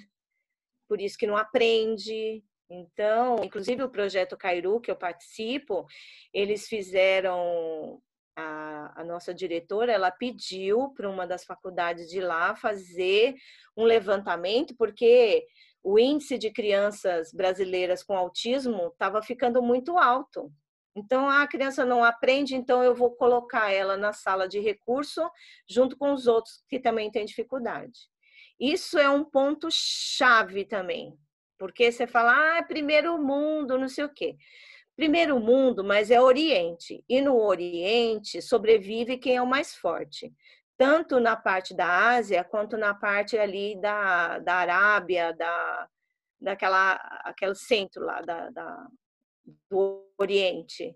Por 0.87 0.99
isso 0.99 1.17
que 1.17 1.27
não 1.27 1.37
aprende. 1.37 2.43
Então, 2.69 3.35
inclusive 3.43 3.83
o 3.83 3.89
projeto 3.89 4.37
Cairu, 4.37 4.81
que 4.81 4.89
eu 4.89 4.95
participo, 4.95 5.85
eles 6.33 6.67
fizeram 6.67 8.01
a, 8.35 9.01
a, 9.01 9.03
nossa 9.03 9.33
diretora 9.33 9.91
ela 9.91 10.09
pediu 10.09 10.89
para 10.95 11.09
uma 11.09 11.27
das 11.27 11.43
faculdades 11.43 12.09
de 12.09 12.21
lá 12.21 12.55
fazer 12.55 13.35
um 13.75 13.83
levantamento, 13.83 14.73
porque 14.77 15.45
o 15.83 15.97
índice 15.97 16.37
de 16.37 16.51
crianças 16.51 17.31
brasileiras 17.33 18.03
com 18.03 18.15
autismo 18.15 18.87
estava 18.87 19.21
ficando 19.21 19.61
muito 19.61 19.97
alto. 19.97 20.51
Então, 20.95 21.29
a 21.29 21.47
criança 21.47 21.85
não 21.85 22.03
aprende, 22.03 22.55
então 22.55 22.83
eu 22.83 22.93
vou 22.93 23.11
colocar 23.11 23.71
ela 23.71 23.95
na 23.95 24.11
sala 24.11 24.47
de 24.47 24.59
recurso 24.59 25.21
junto 25.67 25.97
com 25.97 26.11
os 26.13 26.27
outros 26.27 26.63
que 26.67 26.79
também 26.79 27.09
têm 27.09 27.25
dificuldade. 27.25 28.09
Isso 28.59 28.99
é 28.99 29.09
um 29.09 29.23
ponto 29.23 29.69
chave 29.71 30.65
também, 30.65 31.17
porque 31.57 31.91
você 31.91 32.05
fala, 32.05 32.57
ah, 32.57 32.63
primeiro 32.63 33.17
mundo, 33.17 33.77
não 33.77 33.87
sei 33.87 34.03
o 34.03 34.13
quê. 34.13 34.35
Primeiro 34.95 35.39
mundo, 35.39 35.83
mas 35.83 36.11
é 36.11 36.21
Oriente. 36.21 37.03
E 37.07 37.21
no 37.21 37.37
Oriente 37.41 38.41
sobrevive 38.41 39.17
quem 39.17 39.37
é 39.37 39.41
o 39.41 39.47
mais 39.47 39.73
forte 39.73 40.31
tanto 40.81 41.19
na 41.19 41.35
parte 41.35 41.75
da 41.75 42.09
Ásia 42.15 42.43
quanto 42.43 42.75
na 42.75 42.91
parte 42.91 43.37
ali 43.37 43.79
da, 43.79 44.39
da 44.39 44.55
Arábia, 44.55 45.31
da, 45.31 45.87
daquela 46.41 46.93
aquele 47.23 47.53
centro 47.53 48.03
lá 48.03 48.19
da, 48.21 48.49
da 48.49 48.87
do 49.69 50.11
Oriente, 50.17 50.95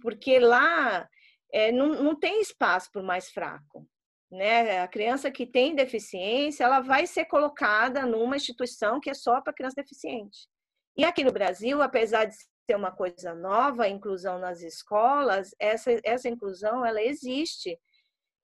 porque 0.00 0.38
lá 0.38 1.08
é, 1.52 1.72
não, 1.72 1.88
não 1.88 2.14
tem 2.14 2.40
espaço 2.40 2.88
para 2.92 3.02
o 3.02 3.04
mais 3.04 3.28
fraco. 3.28 3.84
Né? 4.30 4.78
A 4.80 4.86
criança 4.86 5.28
que 5.28 5.44
tem 5.44 5.74
deficiência, 5.74 6.62
ela 6.62 6.78
vai 6.78 7.04
ser 7.04 7.24
colocada 7.24 8.06
numa 8.06 8.36
instituição 8.36 9.00
que 9.00 9.10
é 9.10 9.14
só 9.14 9.40
para 9.40 9.52
criança 9.52 9.74
deficiente. 9.82 10.48
E 10.96 11.04
aqui 11.04 11.24
no 11.24 11.32
Brasil, 11.32 11.82
apesar 11.82 12.26
de 12.26 12.36
ser 12.36 12.76
uma 12.76 12.92
coisa 12.92 13.34
nova, 13.34 13.84
a 13.84 13.88
inclusão 13.88 14.38
nas 14.38 14.60
escolas, 14.60 15.50
essa, 15.58 15.90
essa 16.04 16.28
inclusão 16.28 16.86
ela 16.86 17.02
existe. 17.02 17.76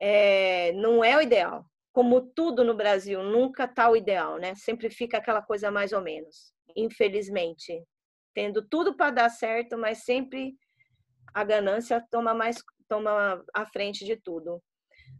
É, 0.04 0.72
não 0.72 1.04
é 1.04 1.16
o 1.16 1.20
ideal. 1.20 1.64
Como 1.92 2.22
tudo 2.34 2.64
no 2.64 2.74
Brasil, 2.74 3.22
nunca 3.22 3.64
está 3.64 3.88
o 3.88 3.94
ideal, 3.94 4.36
né? 4.36 4.52
Sempre 4.56 4.90
fica 4.90 5.18
aquela 5.18 5.40
coisa 5.40 5.70
mais 5.70 5.92
ou 5.92 6.00
menos, 6.00 6.52
infelizmente. 6.74 7.84
Tendo 8.34 8.66
tudo 8.66 8.96
para 8.96 9.12
dar 9.12 9.28
certo, 9.28 9.78
mas 9.78 10.04
sempre 10.04 10.54
a 11.32 11.44
ganância 11.44 12.04
toma 12.10 12.34
mais 12.34 12.56
toma 12.88 13.42
a 13.54 13.64
frente 13.64 14.04
de 14.04 14.16
tudo. 14.16 14.60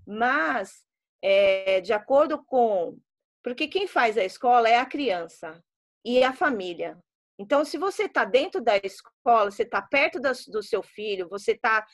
Mas, 0.07 0.85
é, 1.23 1.81
de 1.81 1.93
acordo 1.93 2.45
com. 2.45 2.99
Porque 3.43 3.69
quem 3.69 3.87
faz 3.87 4.19
a 4.19 4.25
escola 4.25 4.69
é 4.69 4.79
a 4.79 4.87
criança 4.87 5.63
e 6.05 6.25
a 6.25 6.33
família. 6.33 6.99
Então, 7.39 7.65
se 7.65 7.79
você 7.79 8.05
está 8.05 8.25
dentro 8.25 8.61
da 8.61 8.77
escola, 8.77 9.51
você 9.51 9.63
está 9.63 9.81
perto 9.81 10.21
do 10.21 10.63
seu 10.63 10.83
filho, 10.83 11.29
você 11.29 11.53
está 11.53 11.87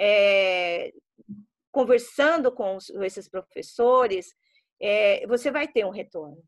é, 0.00 0.90
conversando 1.76 2.50
com 2.50 2.78
esses 3.02 3.28
professores, 3.28 4.34
é, 4.80 5.26
você 5.26 5.50
vai 5.50 5.68
ter 5.68 5.84
um 5.84 5.90
retorno. 5.90 6.42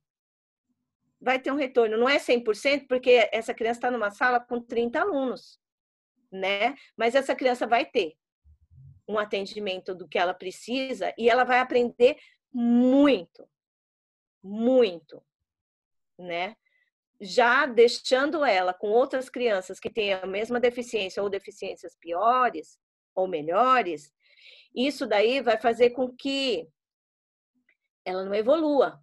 Vai 1.20 1.38
ter 1.38 1.52
um 1.52 1.54
retorno. 1.54 1.98
Não 1.98 2.08
é 2.08 2.16
100%, 2.18 2.86
porque 2.88 3.28
essa 3.30 3.52
criança 3.52 3.76
está 3.76 3.90
numa 3.90 4.10
sala 4.10 4.40
com 4.40 4.58
30 4.58 4.98
alunos, 4.98 5.60
né? 6.32 6.74
Mas 6.96 7.14
essa 7.14 7.36
criança 7.36 7.66
vai 7.66 7.84
ter 7.84 8.14
um 9.06 9.18
atendimento 9.18 9.94
do 9.94 10.08
que 10.08 10.18
ela 10.18 10.32
precisa 10.32 11.12
e 11.18 11.28
ela 11.28 11.44
vai 11.44 11.58
aprender 11.58 12.16
muito, 12.50 13.46
muito, 14.42 15.22
né? 16.18 16.56
Já 17.20 17.66
deixando 17.66 18.46
ela 18.46 18.72
com 18.72 18.88
outras 18.88 19.28
crianças 19.28 19.78
que 19.78 19.90
têm 19.90 20.14
a 20.14 20.24
mesma 20.24 20.58
deficiência 20.58 21.22
ou 21.22 21.28
deficiências 21.28 21.94
piores 22.00 22.78
ou 23.14 23.28
melhores, 23.28 24.10
isso 24.74 25.06
daí 25.06 25.40
vai 25.40 25.58
fazer 25.58 25.90
com 25.90 26.14
que 26.14 26.68
ela 28.04 28.24
não 28.24 28.34
evolua. 28.34 29.00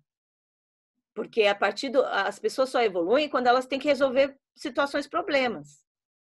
Porque 1.13 1.43
a 1.43 1.55
partir 1.55 1.89
do 1.89 2.03
as 2.05 2.39
pessoas 2.39 2.70
só 2.70 2.82
evoluem 2.82 3.30
quando 3.30 3.47
elas 3.47 3.66
têm 3.66 3.80
que 3.80 3.88
resolver 3.88 4.38
situações 4.55 5.07
problemas. 5.07 5.84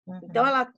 Então, 0.07 0.15
uhum. 0.15 0.29
Então 0.29 0.47
ela 0.47 0.73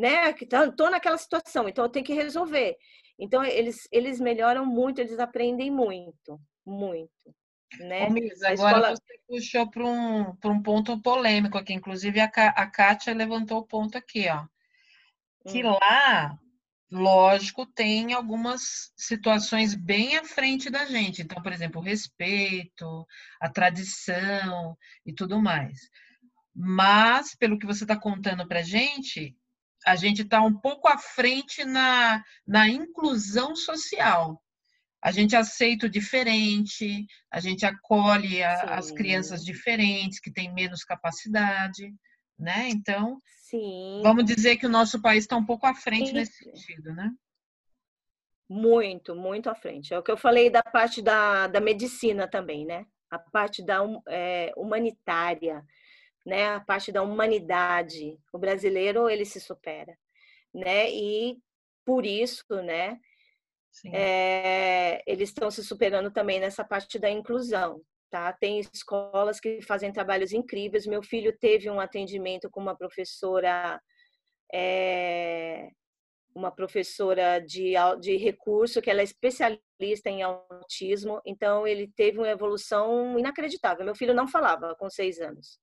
né? 0.00 0.32
Que 0.32 0.46
tá, 0.46 0.70
tô 0.72 0.88
naquela 0.88 1.18
situação, 1.18 1.68
então 1.68 1.84
eu 1.84 1.90
tenho 1.90 2.04
que 2.04 2.14
resolver. 2.14 2.76
Então 3.18 3.44
eles 3.44 3.86
eles 3.92 4.18
melhoram 4.18 4.64
muito, 4.64 4.98
eles 4.98 5.18
aprendem 5.18 5.70
muito, 5.70 6.40
muito. 6.64 7.34
Né? 7.78 8.06
Ô, 8.06 8.10
Misa, 8.10 8.48
agora 8.48 8.78
escola... 8.78 8.96
você 8.96 9.20
puxou 9.28 9.70
para 9.70 9.84
um, 9.84 10.36
um 10.44 10.62
ponto 10.62 11.00
polêmico 11.02 11.56
aqui, 11.56 11.74
inclusive 11.74 12.18
a, 12.18 12.24
a 12.24 12.66
Kátia 12.66 13.14
levantou 13.14 13.58
o 13.58 13.66
ponto 13.66 13.96
aqui, 13.96 14.26
ó. 14.28 14.44
Que 15.48 15.64
hum. 15.64 15.78
lá, 15.80 16.38
lógico, 16.90 17.64
tem 17.64 18.12
algumas 18.12 18.92
situações 18.96 19.74
bem 19.74 20.16
à 20.16 20.24
frente 20.24 20.68
da 20.68 20.84
gente. 20.86 21.22
Então, 21.22 21.40
por 21.42 21.52
exemplo, 21.52 21.80
o 21.80 21.84
respeito, 21.84 23.06
a 23.40 23.48
tradição 23.48 24.76
e 25.06 25.12
tudo 25.12 25.40
mais. 25.40 25.88
Mas, 26.54 27.34
pelo 27.36 27.58
que 27.58 27.66
você 27.66 27.84
está 27.84 27.96
contando 27.96 28.46
para 28.46 28.62
gente, 28.62 29.36
a 29.86 29.94
gente 29.94 30.22
está 30.22 30.42
um 30.42 30.52
pouco 30.52 30.88
à 30.88 30.98
frente 30.98 31.64
na, 31.64 32.22
na 32.46 32.68
inclusão 32.68 33.54
social. 33.54 34.42
A 35.02 35.10
gente 35.12 35.34
aceita 35.34 35.86
o 35.86 35.90
diferente, 35.90 37.06
a 37.30 37.40
gente 37.40 37.64
acolhe 37.64 38.42
a, 38.42 38.76
as 38.76 38.90
crianças 38.90 39.42
diferentes, 39.42 40.20
que 40.20 40.30
têm 40.30 40.52
menos 40.52 40.84
capacidade, 40.84 41.94
né? 42.40 42.68
Então, 42.68 43.20
Sim. 43.42 44.00
vamos 44.02 44.24
dizer 44.24 44.56
que 44.56 44.66
o 44.66 44.70
nosso 44.70 45.00
país 45.00 45.24
está 45.24 45.36
um 45.36 45.44
pouco 45.44 45.66
à 45.66 45.74
frente 45.74 46.08
Sim. 46.08 46.14
nesse 46.14 46.44
sentido, 46.44 46.94
né? 46.94 47.12
Muito, 48.48 49.14
muito 49.14 49.48
à 49.48 49.54
frente. 49.54 49.94
É 49.94 49.98
o 49.98 50.02
que 50.02 50.10
eu 50.10 50.16
falei 50.16 50.50
da 50.50 50.62
parte 50.62 51.00
da, 51.00 51.46
da 51.46 51.60
medicina 51.60 52.26
também, 52.26 52.66
né? 52.66 52.84
A 53.08 53.18
parte 53.18 53.64
da 53.64 53.78
é, 54.08 54.52
humanitária 54.56 55.64
né? 56.24 56.54
A 56.54 56.60
parte 56.60 56.92
da 56.92 57.02
humanidade. 57.02 58.18
O 58.32 58.38
brasileiro 58.38 59.08
ele 59.08 59.24
se 59.24 59.40
supera, 59.40 59.96
né? 60.52 60.90
E 60.90 61.38
por 61.84 62.04
isso, 62.04 62.44
né? 62.62 62.98
É, 63.86 65.02
eles 65.06 65.28
estão 65.28 65.50
se 65.50 65.62
superando 65.64 66.10
também 66.10 66.40
nessa 66.40 66.64
parte 66.64 66.98
da 66.98 67.08
inclusão, 67.08 67.80
tá? 68.10 68.32
Tem 68.32 68.60
escolas 68.60 69.40
que 69.40 69.62
fazem 69.62 69.92
trabalhos 69.92 70.32
incríveis. 70.32 70.86
Meu 70.86 71.02
filho 71.02 71.36
teve 71.38 71.70
um 71.70 71.80
atendimento 71.80 72.50
com 72.50 72.60
uma 72.60 72.76
professora, 72.76 73.80
é, 74.52 75.68
uma 76.34 76.50
professora 76.50 77.38
de, 77.40 77.74
de 78.00 78.16
recurso 78.16 78.82
que 78.82 78.90
ela 78.90 79.00
é 79.00 79.04
especialista 79.04 80.10
em 80.10 80.22
autismo. 80.22 81.20
Então 81.24 81.66
ele 81.66 81.90
teve 81.96 82.18
uma 82.18 82.28
evolução 82.28 83.18
inacreditável. 83.18 83.84
Meu 83.84 83.94
filho 83.94 84.14
não 84.14 84.28
falava 84.28 84.74
com 84.76 84.90
seis 84.90 85.20
anos. 85.20 85.58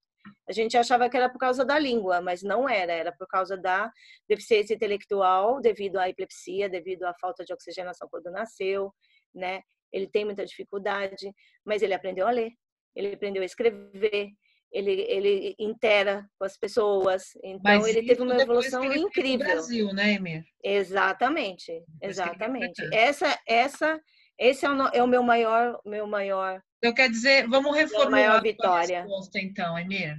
A 0.48 0.52
gente 0.52 0.78
achava 0.78 1.10
que 1.10 1.18
era 1.18 1.30
por 1.30 1.40
causa 1.40 1.64
da 1.64 1.80
língua, 1.80 2.22
mas 2.22 2.44
não 2.44 2.68
era, 2.68 2.92
era 2.92 3.12
por 3.12 3.28
causa 3.28 3.58
da 3.58 3.92
deficiência 4.28 4.74
intelectual 4.74 5.62
devido 5.62 5.98
à 5.98 6.10
epilepsia, 6.10 6.70
devido 6.70 7.04
à 7.04 7.14
falta 7.16 7.46
de 7.46 7.54
oxigenação 7.54 8.08
quando 8.10 8.32
nasceu, 8.32 8.94
né? 9.34 9.62
Ele 9.92 10.08
tem 10.08 10.26
muita 10.26 10.46
dificuldade, 10.46 11.32
mas 11.66 11.82
ele 11.82 11.94
aprendeu 11.94 12.28
a 12.28 12.32
ler, 12.32 12.52
ele 12.96 13.14
aprendeu 13.14 13.42
a 13.42 13.46
escrever, 13.46 14.30
ele, 14.72 14.92
ele 15.08 15.56
intera 15.58 16.28
com 16.38 16.46
as 16.46 16.58
pessoas. 16.58 17.32
Então, 17.44 17.62
Mas 17.64 17.88
ele 17.88 18.06
teve 18.06 18.22
uma 18.22 18.36
evolução 18.36 18.84
ele 18.84 19.00
incrível. 19.00 19.48
No 19.48 19.54
Brasil, 19.54 19.94
né, 19.94 20.14
Emir? 20.14 20.44
Exatamente, 20.64 21.84
exatamente. 22.02 22.84
Essa, 22.94 23.40
essa, 23.48 24.00
esse 24.38 24.66
é 24.66 24.70
o, 24.70 24.88
é 24.90 25.04
o 25.04 25.08
meu 25.08 25.24
maior, 25.24 25.80
meu 25.86 26.06
maior 26.06 26.62
eu 26.82 26.94
quero 26.94 27.12
dizer, 27.12 27.48
vamos 27.48 27.76
reformular 27.76 28.38
a 28.38 28.40
vitória. 28.40 29.02
resposta 29.02 29.40
então, 29.40 29.78
Emir. 29.78 30.16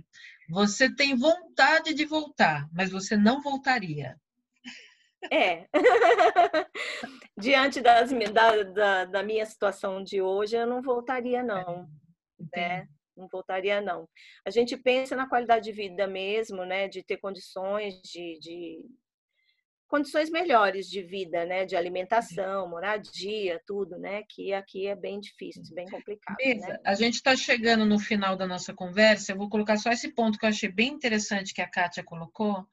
Você 0.51 0.93
tem 0.93 1.15
vontade 1.15 1.95
de 1.95 2.05
voltar, 2.05 2.67
mas 2.73 2.91
você 2.91 3.17
não 3.17 3.41
voltaria. 3.41 4.17
É. 5.31 5.67
Diante 7.37 7.81
das, 7.81 8.11
da, 8.33 8.63
da, 8.63 9.05
da, 9.05 9.23
minha 9.23 9.45
situação 9.45 10.03
de 10.03 10.23
hoje, 10.23 10.57
eu 10.57 10.67
não 10.67 10.81
voltaria, 10.81 11.43
não. 11.43 11.89
É, 12.55 12.79
né? 12.81 12.89
Não 13.17 13.29
voltaria, 13.29 13.81
não. 13.81 14.09
A 14.47 14.51
gente 14.51 14.77
pensa 14.77 15.17
na 15.17 15.29
qualidade 15.29 15.65
de 15.65 15.73
vida 15.73 16.07
mesmo, 16.07 16.65
né? 16.65 16.87
De 16.87 17.03
ter 17.03 17.17
condições 17.17 18.01
de, 18.03 18.39
de 18.41 18.85
condições 19.89 20.31
melhores 20.31 20.89
de 20.89 21.03
vida, 21.03 21.45
né? 21.45 21.65
De 21.65 21.75
alimentação, 21.75 22.69
moradia, 22.69 23.61
tudo, 23.67 23.99
né? 23.99 24.23
Que 24.29 24.53
aqui 24.53 24.87
é 24.87 24.95
bem 24.95 25.19
difícil, 25.19 25.75
bem 25.75 25.89
complicado. 25.89 26.37
Beleza. 26.37 26.69
Né? 26.69 26.79
A 26.85 26.95
gente 26.95 27.15
está 27.15 27.35
chegando 27.35 27.85
no 27.85 27.99
final 27.99 28.37
da 28.37 28.47
nossa 28.47 28.73
conversa. 28.73 29.33
Eu 29.33 29.37
vou 29.37 29.49
colocar 29.49 29.77
só 29.79 29.91
esse 29.91 30.15
ponto 30.15 30.39
que 30.39 30.45
eu 30.45 30.51
achei 30.51 30.71
bem 30.71 30.93
interessante 30.93 31.53
que 31.53 31.63
a 31.63 31.69
Kátia 31.69 32.05
colocou, 32.05 32.65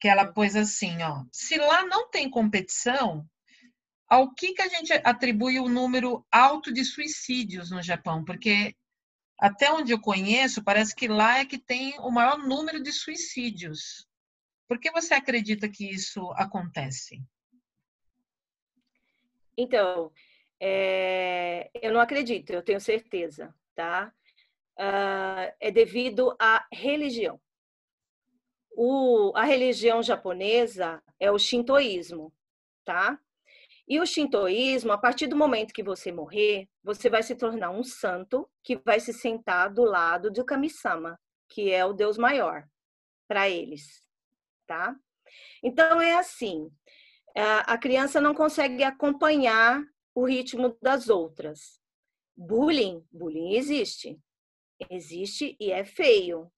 que 0.00 0.08
ela 0.08 0.24
hum. 0.24 0.32
pôs 0.32 0.56
assim, 0.56 1.02
ó. 1.02 1.24
Se 1.30 1.56
lá 1.58 1.84
não 1.84 2.10
tem 2.10 2.30
competição, 2.30 3.28
ao 4.08 4.34
que, 4.34 4.54
que 4.54 4.62
a 4.62 4.68
gente 4.68 4.92
atribui 5.04 5.60
o 5.60 5.68
número 5.68 6.26
alto 6.32 6.72
de 6.72 6.84
suicídios 6.84 7.70
no 7.70 7.82
Japão? 7.82 8.24
Porque 8.24 8.74
até 9.38 9.70
onde 9.72 9.92
eu 9.92 10.00
conheço, 10.00 10.64
parece 10.64 10.94
que 10.94 11.06
lá 11.06 11.38
é 11.38 11.46
que 11.46 11.58
tem 11.58 11.98
o 12.00 12.10
maior 12.10 12.38
número 12.38 12.82
de 12.82 12.92
suicídios. 12.92 14.06
Por 14.68 14.78
que 14.78 14.90
você 14.90 15.14
acredita 15.14 15.68
que 15.68 15.88
isso 15.88 16.30
acontece? 16.32 17.22
Então, 19.56 20.12
é, 20.58 21.70
eu 21.74 21.92
não 21.92 22.00
acredito, 22.00 22.50
eu 22.50 22.62
tenho 22.62 22.80
certeza, 22.80 23.54
tá? 23.74 24.12
Uh, 24.78 25.52
é 25.60 25.70
devido 25.70 26.34
à 26.38 26.66
religião. 26.72 27.40
O, 28.82 29.32
a 29.34 29.44
religião 29.44 30.02
japonesa 30.02 31.02
é 31.18 31.30
o 31.30 31.38
shintoísmo, 31.38 32.32
tá? 32.84 33.18
E 33.86 34.00
o 34.00 34.06
shintoísmo, 34.06 34.92
a 34.92 34.98
partir 34.98 35.26
do 35.26 35.36
momento 35.36 35.74
que 35.74 35.82
você 35.82 36.12
morrer, 36.12 36.68
você 36.82 37.10
vai 37.10 37.22
se 37.22 37.34
tornar 37.34 37.70
um 37.70 37.82
santo 37.82 38.48
que 38.62 38.76
vai 38.76 39.00
se 39.00 39.12
sentar 39.12 39.68
do 39.68 39.82
lado 39.82 40.30
do 40.30 40.44
kami-sama, 40.44 41.18
que 41.48 41.72
é 41.72 41.84
o 41.84 41.92
Deus 41.92 42.16
maior 42.16 42.64
para 43.28 43.50
eles 43.50 44.08
tá? 44.70 44.94
Então 45.64 46.00
é 46.00 46.16
assim, 46.16 46.70
a 47.34 47.76
criança 47.76 48.20
não 48.20 48.32
consegue 48.32 48.84
acompanhar 48.84 49.82
o 50.14 50.24
ritmo 50.24 50.78
das 50.80 51.08
outras. 51.08 51.80
Bullying, 52.36 53.04
bullying 53.10 53.56
existe, 53.56 54.16
existe 54.88 55.56
e 55.58 55.72
é 55.72 55.84
feio, 55.84 56.50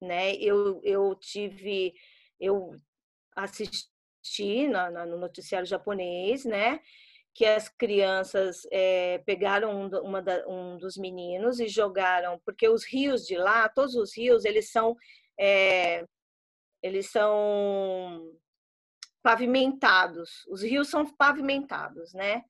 né? 0.00 0.34
Eu, 0.36 0.80
eu 0.84 1.14
tive 1.14 1.94
eu 2.40 2.80
assisti 3.36 4.68
na, 4.68 4.90
na, 4.90 5.06
no 5.06 5.18
noticiário 5.18 5.66
japonês, 5.66 6.44
né? 6.44 6.80
Que 7.34 7.44
as 7.44 7.68
crianças 7.68 8.62
é, 8.72 9.18
pegaram 9.18 9.70
um, 9.70 9.88
uma 10.00 10.22
da, 10.22 10.46
um 10.48 10.76
dos 10.76 10.96
meninos 10.96 11.60
e 11.60 11.68
jogaram, 11.68 12.40
porque 12.44 12.68
os 12.68 12.84
rios 12.84 13.26
de 13.26 13.36
lá, 13.36 13.68
todos 13.68 13.94
os 13.94 14.16
rios, 14.16 14.44
eles 14.44 14.70
são 14.70 14.96
é, 15.38 16.04
eles 16.82 17.10
são 17.10 18.32
pavimentados. 19.22 20.44
Os 20.48 20.62
rios 20.62 20.88
são 20.88 21.04
pavimentados, 21.06 22.12
né? 22.12 22.42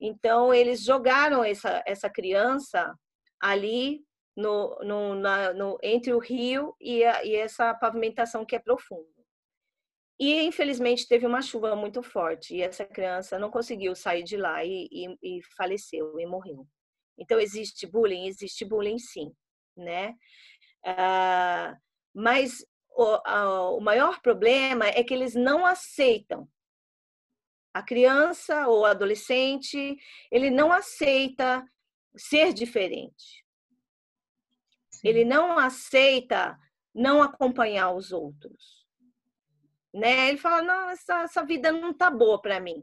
Então 0.00 0.52
eles 0.52 0.82
jogaram 0.82 1.44
essa 1.44 1.82
essa 1.86 2.10
criança 2.10 2.94
ali 3.40 4.04
no, 4.36 4.76
no, 4.82 5.14
na, 5.14 5.52
no, 5.52 5.78
entre 5.82 6.12
o 6.12 6.18
rio 6.18 6.74
e, 6.80 7.04
a, 7.04 7.24
e 7.24 7.36
essa 7.36 7.72
pavimentação 7.74 8.44
que 8.44 8.56
é 8.56 8.58
profunda. 8.58 9.08
E 10.18 10.42
infelizmente 10.42 11.08
teve 11.08 11.26
uma 11.26 11.42
chuva 11.42 11.74
muito 11.74 12.02
forte 12.02 12.54
e 12.54 12.62
essa 12.62 12.84
criança 12.84 13.38
não 13.38 13.50
conseguiu 13.50 13.94
sair 13.94 14.22
de 14.22 14.36
lá 14.36 14.64
e, 14.64 14.88
e, 14.90 15.38
e 15.38 15.42
faleceu 15.56 16.18
e 16.18 16.26
morreu. 16.26 16.66
Então 17.18 17.38
existe 17.38 17.86
bullying, 17.86 18.26
existe 18.26 18.64
bullying 18.64 18.98
sim, 18.98 19.32
né? 19.76 20.14
Ah, 20.84 21.76
mas 22.14 22.64
o, 22.96 23.20
a, 23.24 23.70
o 23.70 23.80
maior 23.80 24.20
problema 24.20 24.86
é 24.86 25.02
que 25.02 25.14
eles 25.14 25.34
não 25.34 25.66
aceitam. 25.66 26.48
A 27.72 27.82
criança 27.82 28.68
ou 28.68 28.84
adolescente, 28.84 29.96
ele 30.30 30.48
não 30.48 30.72
aceita 30.72 31.64
ser 32.16 32.52
diferente. 32.52 33.43
Ele 35.04 35.24
não 35.24 35.58
aceita 35.58 36.58
não 36.94 37.22
acompanhar 37.22 37.92
os 37.92 38.10
outros. 38.10 38.86
Né? 39.92 40.30
Ele 40.30 40.38
fala: 40.38 40.62
não, 40.62 40.90
essa, 40.90 41.22
essa 41.22 41.44
vida 41.44 41.70
não 41.70 41.92
tá 41.92 42.10
boa 42.10 42.40
para 42.40 42.58
mim. 42.58 42.82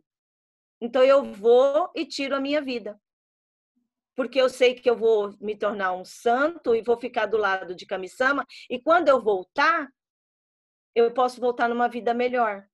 Então 0.80 1.04
eu 1.04 1.24
vou 1.24 1.92
e 1.96 2.06
tiro 2.06 2.36
a 2.36 2.40
minha 2.40 2.62
vida. 2.62 3.00
Porque 4.16 4.40
eu 4.40 4.50
sei 4.50 4.76
que 4.76 4.90
eu 4.90 4.96
vou 4.96 5.36
me 5.40 5.56
tornar 5.56 5.94
um 5.94 6.06
santo 6.06 6.76
e 6.76 6.82
vou 6.82 6.98
ficar 6.98 7.26
do 7.26 7.38
lado 7.38 7.74
de 7.74 7.86
Kamisama. 7.86 8.46
E 8.70 8.80
quando 8.80 9.08
eu 9.08 9.22
voltar, 9.22 9.90
eu 10.94 11.12
posso 11.14 11.40
voltar 11.40 11.70
numa 11.70 11.88
vida 11.88 12.14
melhor. 12.14 12.68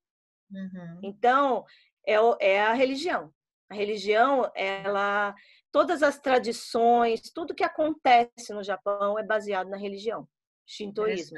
Uhum. 0.52 1.00
Então, 1.04 1.66
é, 2.06 2.16
é 2.39 2.62
a 2.62 2.74
religião. 2.74 3.34
A 3.70 3.76
religião, 3.76 4.50
ela 4.56 5.36
todas 5.78 6.01
as 6.01 6.17
tradições, 6.17 7.21
tudo 7.30 7.53
que 7.53 7.63
acontece 7.63 8.51
no 8.51 8.63
Japão 8.63 9.19
é 9.19 9.23
baseado 9.23 9.69
na 9.69 9.78
religião, 9.78 10.28
shintoísmo. 10.65 11.38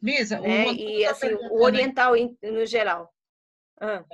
Misa, 0.00 0.38
né? 0.38 0.68
e 0.68 1.04
tá 1.04 1.10
assim, 1.10 1.34
o 1.50 1.64
oriental 1.64 2.12
no 2.44 2.64
geral. 2.64 3.12
Ah. 3.80 4.04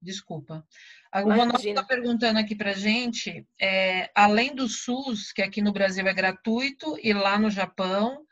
Desculpa. 0.00 0.64
O 1.12 1.22
Ronaldo 1.22 1.58
está 1.58 1.82
perguntando 1.82 2.38
aqui 2.38 2.54
para 2.54 2.72
gente, 2.72 3.44
é, 3.60 4.08
além 4.14 4.54
do 4.54 4.68
SUS, 4.68 5.32
que 5.32 5.42
aqui 5.42 5.60
no 5.60 5.72
Brasil 5.72 6.06
é 6.06 6.14
gratuito, 6.14 6.96
e 7.02 7.12
lá 7.12 7.36
no 7.36 7.50
Japão 7.50 8.24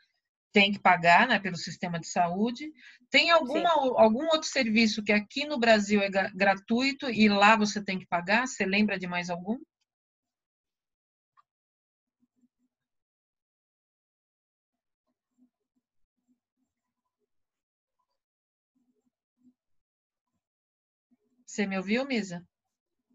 tem 0.53 0.71
que 0.71 0.79
pagar 0.79 1.27
né, 1.27 1.39
pelo 1.39 1.57
sistema 1.57 1.99
de 1.99 2.07
saúde. 2.07 2.71
Tem 3.09 3.31
alguma, 3.31 3.69
algum 3.69 4.23
outro 4.27 4.47
serviço 4.47 5.03
que 5.03 5.11
aqui 5.11 5.45
no 5.45 5.59
Brasil 5.59 5.99
é 5.99 6.09
gratuito 6.09 7.09
e 7.09 7.27
lá 7.27 7.57
você 7.57 7.83
tem 7.83 7.99
que 7.99 8.05
pagar? 8.05 8.47
Você 8.47 8.65
lembra 8.65 8.97
de 8.97 9.07
mais 9.07 9.29
algum? 9.29 9.59
Você 21.53 21.67
me 21.67 21.77
ouviu, 21.77 22.03
Misa? 22.03 22.43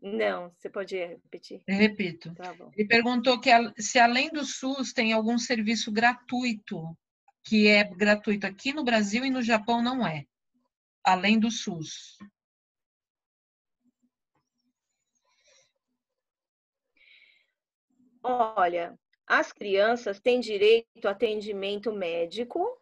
Não, 0.01 0.49
você 0.51 0.71
pode 0.71 0.97
repetir? 0.97 1.61
repito. 1.67 2.33
Tá 2.37 2.55
Ele 2.77 2.87
perguntou 2.87 3.41
que 3.41 3.51
se 3.83 3.99
além 3.99 4.31
do 4.31 4.45
SUS 4.45 4.93
tem 4.93 5.13
algum 5.13 5.37
serviço 5.37 5.91
gratuito 5.91 6.97
que 7.43 7.67
é 7.67 7.83
gratuito 7.83 8.47
aqui 8.47 8.73
no 8.73 8.85
Brasil 8.85 9.25
e 9.25 9.31
no 9.31 9.43
Japão 9.43 9.83
não 9.83 10.07
é, 10.07 10.25
além 11.03 11.37
do 11.37 11.51
SUS. 11.51 12.17
Olha, 18.23 18.97
as 19.27 19.51
crianças 19.51 20.21
têm 20.21 20.39
direito 20.39 21.09
a 21.09 21.11
atendimento 21.11 21.93
médico, 21.93 22.81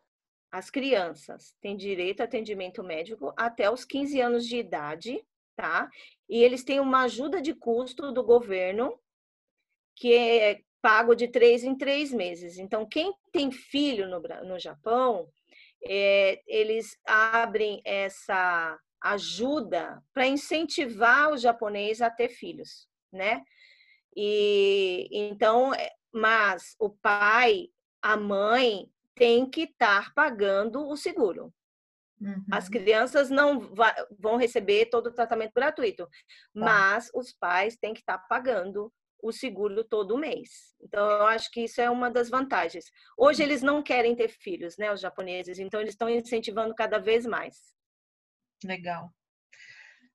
as 0.53 0.69
crianças 0.69 1.57
têm 1.63 1.79
direito 1.79 2.21
a 2.21 2.25
atendimento 2.25 2.85
médico 2.85 3.33
até 3.39 3.71
os 3.71 3.87
15 3.87 4.21
anos 4.21 4.47
de 4.47 4.59
idade, 4.59 5.25
tá? 5.57 5.91
E 6.29 6.43
eles 6.43 6.63
têm 6.63 6.79
uma 6.79 7.03
ajuda 7.03 7.41
de 7.41 7.55
custo 7.55 8.13
do 8.13 8.23
governo, 8.23 8.99
que 9.97 10.15
é 10.15 10.61
pago 10.83 11.15
de 11.15 11.27
três 11.27 11.65
em 11.65 11.77
três 11.77 12.13
meses. 12.13 12.59
Então, 12.59 12.87
quem 12.87 13.13
tem 13.33 13.51
filho 13.51 14.07
no, 14.09 14.21
no 14.47 14.59
Japão, 14.59 15.29
é, 15.83 16.41
eles 16.47 16.99
abrem 17.05 17.81
essa 17.85 18.79
ajuda 19.03 20.03
para 20.13 20.27
incentivar 20.27 21.33
o 21.33 21.39
japonês 21.39 22.01
a 22.01 22.11
ter 22.11 22.29
filhos, 22.29 22.89
né? 23.13 23.43
E 24.15 25.09
então, 25.11 25.75
é, 25.75 25.93
mas 26.13 26.75
o 26.79 26.91
pai, 26.91 27.69
a 28.03 28.17
mãe 28.17 28.91
tem 29.15 29.49
que 29.49 29.63
estar 29.63 30.13
pagando 30.15 30.87
o 30.89 30.97
seguro. 30.97 31.53
Uhum. 32.21 32.45
As 32.51 32.69
crianças 32.69 33.31
não 33.31 33.61
vão 34.19 34.37
receber 34.37 34.87
todo 34.87 35.09
o 35.09 35.13
tratamento 35.13 35.53
gratuito, 35.55 36.07
tá. 36.07 36.11
mas 36.55 37.11
os 37.15 37.33
pais 37.33 37.77
têm 37.77 37.93
que 37.93 38.01
estar 38.01 38.19
pagando 38.19 38.93
o 39.23 39.33
seguro 39.33 39.85
todo 39.85 40.17
mês. 40.17 40.75
Então, 40.81 41.11
eu 41.11 41.27
acho 41.27 41.51
que 41.51 41.63
isso 41.63 41.81
é 41.81 41.91
uma 41.91 42.11
das 42.11 42.29
vantagens. 42.31 42.85
Hoje, 43.17 43.43
eles 43.43 43.63
não 43.63 43.83
querem 43.83 44.15
ter 44.15 44.29
filhos, 44.29 44.77
né, 44.77 44.93
os 44.93 45.01
japoneses, 45.01 45.59
então 45.59 45.81
eles 45.81 45.95
estão 45.95 46.09
incentivando 46.09 46.75
cada 46.75 46.99
vez 46.99 47.27
mais. 47.27 47.75
Legal. 48.65 49.11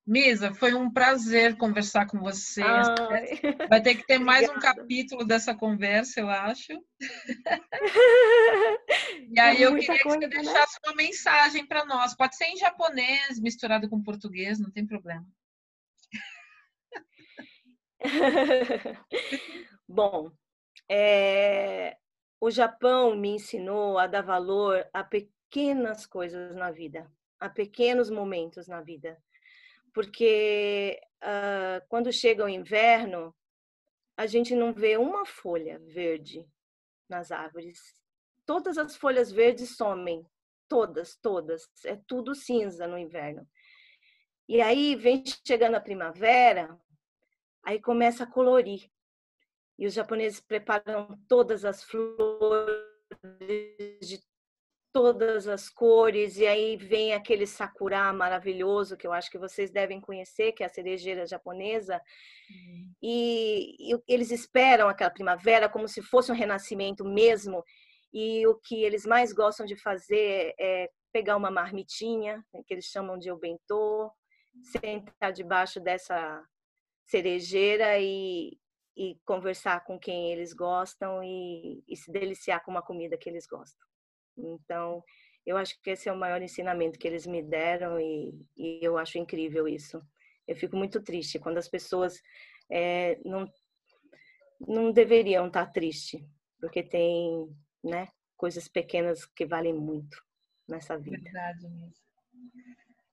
Misa, 0.05 0.53
foi 0.53 0.73
um 0.73 0.91
prazer 0.91 1.57
conversar 1.57 2.07
com 2.07 2.19
você. 2.19 2.63
Ai. 2.63 3.39
Vai 3.69 3.81
ter 3.81 3.95
que 3.95 4.05
ter 4.05 4.17
mais 4.17 4.49
um 4.49 4.55
capítulo 4.59 5.23
dessa 5.23 5.53
conversa, 5.53 6.19
eu 6.19 6.29
acho. 6.29 6.73
e 9.31 9.39
aí 9.39 9.63
é 9.63 9.67
eu 9.67 9.75
queria 9.75 10.01
coisa, 10.01 10.19
que 10.19 10.23
você 10.25 10.37
né? 10.37 10.37
deixasse 10.43 10.79
uma 10.85 10.95
mensagem 10.95 11.67
para 11.67 11.85
nós. 11.85 12.15
Pode 12.15 12.35
ser 12.35 12.45
em 12.45 12.57
japonês, 12.57 13.39
misturado 13.39 13.87
com 13.87 14.01
português, 14.01 14.59
não 14.59 14.71
tem 14.71 14.85
problema. 14.85 15.25
Bom, 19.87 20.31
é, 20.89 21.95
o 22.39 22.49
Japão 22.49 23.15
me 23.15 23.29
ensinou 23.29 23.99
a 23.99 24.07
dar 24.07 24.23
valor 24.23 24.83
a 24.91 25.03
pequenas 25.03 26.07
coisas 26.07 26.55
na 26.55 26.71
vida, 26.71 27.11
a 27.39 27.47
pequenos 27.47 28.09
momentos 28.09 28.67
na 28.67 28.81
vida. 28.81 29.21
Porque 29.93 30.99
uh, 31.23 31.85
quando 31.87 32.11
chega 32.11 32.45
o 32.45 32.49
inverno, 32.49 33.35
a 34.17 34.25
gente 34.25 34.55
não 34.55 34.73
vê 34.73 34.97
uma 34.97 35.25
folha 35.25 35.79
verde 35.79 36.47
nas 37.09 37.31
árvores. 37.31 37.79
Todas 38.45 38.77
as 38.77 38.95
folhas 38.95 39.31
verdes 39.31 39.75
somem, 39.75 40.25
todas, 40.67 41.15
todas. 41.17 41.69
É 41.85 41.95
tudo 42.07 42.33
cinza 42.33 42.87
no 42.87 42.97
inverno. 42.97 43.47
E 44.47 44.61
aí 44.61 44.95
vem 44.95 45.23
chegando 45.45 45.75
a 45.75 45.81
primavera, 45.81 46.77
Aí 47.63 47.79
começa 47.79 48.23
a 48.23 48.27
colorir. 48.27 48.89
E 49.77 49.85
os 49.85 49.93
japoneses 49.93 50.39
preparam 50.39 51.19
todas 51.27 51.65
as 51.65 51.83
flores 51.83 52.75
de 54.01 54.21
todas 54.93 55.47
as 55.47 55.69
cores, 55.69 56.37
e 56.37 56.45
aí 56.45 56.75
vem 56.75 57.13
aquele 57.13 57.47
sakura 57.47 58.11
maravilhoso 58.11 58.97
que 58.97 59.07
eu 59.07 59.13
acho 59.13 59.31
que 59.31 59.37
vocês 59.37 59.71
devem 59.71 60.01
conhecer, 60.01 60.51
que 60.51 60.63
é 60.63 60.65
a 60.65 60.69
cerejeira 60.69 61.25
japonesa. 61.25 62.01
Uhum. 62.49 62.93
E, 63.01 63.93
e, 63.93 63.97
eles 64.07 64.31
esperam 64.31 64.89
aquela 64.89 65.09
primavera 65.09 65.69
como 65.69 65.87
se 65.87 66.01
fosse 66.01 66.31
um 66.31 66.35
renascimento 66.35 67.05
mesmo. 67.05 67.63
E 68.13 68.45
o 68.47 68.55
que 68.55 68.83
eles 68.83 69.05
mais 69.05 69.31
gostam 69.31 69.65
de 69.65 69.75
fazer 69.75 70.53
é 70.59 70.89
pegar 71.13 71.37
uma 71.37 71.51
marmitinha, 71.51 72.43
que 72.67 72.73
eles 72.73 72.85
chamam 72.85 73.17
de 73.17 73.31
obentô, 73.31 74.11
sentar 74.63 75.31
debaixo 75.31 75.79
dessa 75.79 76.43
cerejeira 77.05 77.99
e, 77.99 78.57
e 78.95 79.17
conversar 79.25 79.83
com 79.85 79.99
quem 79.99 80.31
eles 80.31 80.53
gostam 80.53 81.23
e, 81.23 81.83
e, 81.87 81.95
se 81.95 82.11
deliciar 82.11 82.63
com 82.63 82.71
uma 82.71 82.81
comida 82.81 83.17
que 83.17 83.29
eles 83.29 83.47
gostam. 83.47 83.90
Então, 84.37 85.03
eu 85.45 85.57
acho 85.57 85.79
que 85.81 85.91
esse 85.91 86.07
é 86.09 86.13
o 86.13 86.17
maior 86.17 86.41
ensinamento 86.41 86.99
que 86.99 87.07
eles 87.07 87.25
me 87.25 87.41
deram 87.41 87.99
e, 87.99 88.33
e 88.57 88.79
eu 88.81 88.97
acho 88.97 89.17
incrível 89.17 89.67
isso. 89.67 90.01
Eu 90.47 90.55
fico 90.55 90.75
muito 90.75 91.01
triste 91.01 91.39
quando 91.39 91.57
as 91.57 91.67
pessoas 91.67 92.21
é, 92.69 93.19
não, 93.23 93.51
não 94.59 94.91
deveriam 94.91 95.47
estar 95.47 95.67
tristes, 95.67 96.21
porque 96.59 96.83
tem 96.83 97.49
né, 97.83 98.07
coisas 98.37 98.67
pequenas 98.67 99.25
que 99.25 99.45
valem 99.45 99.73
muito. 99.73 100.17
nessa 100.67 100.97
vida. 100.97 101.21
Verdade 101.21 101.69
mesmo. 101.69 101.93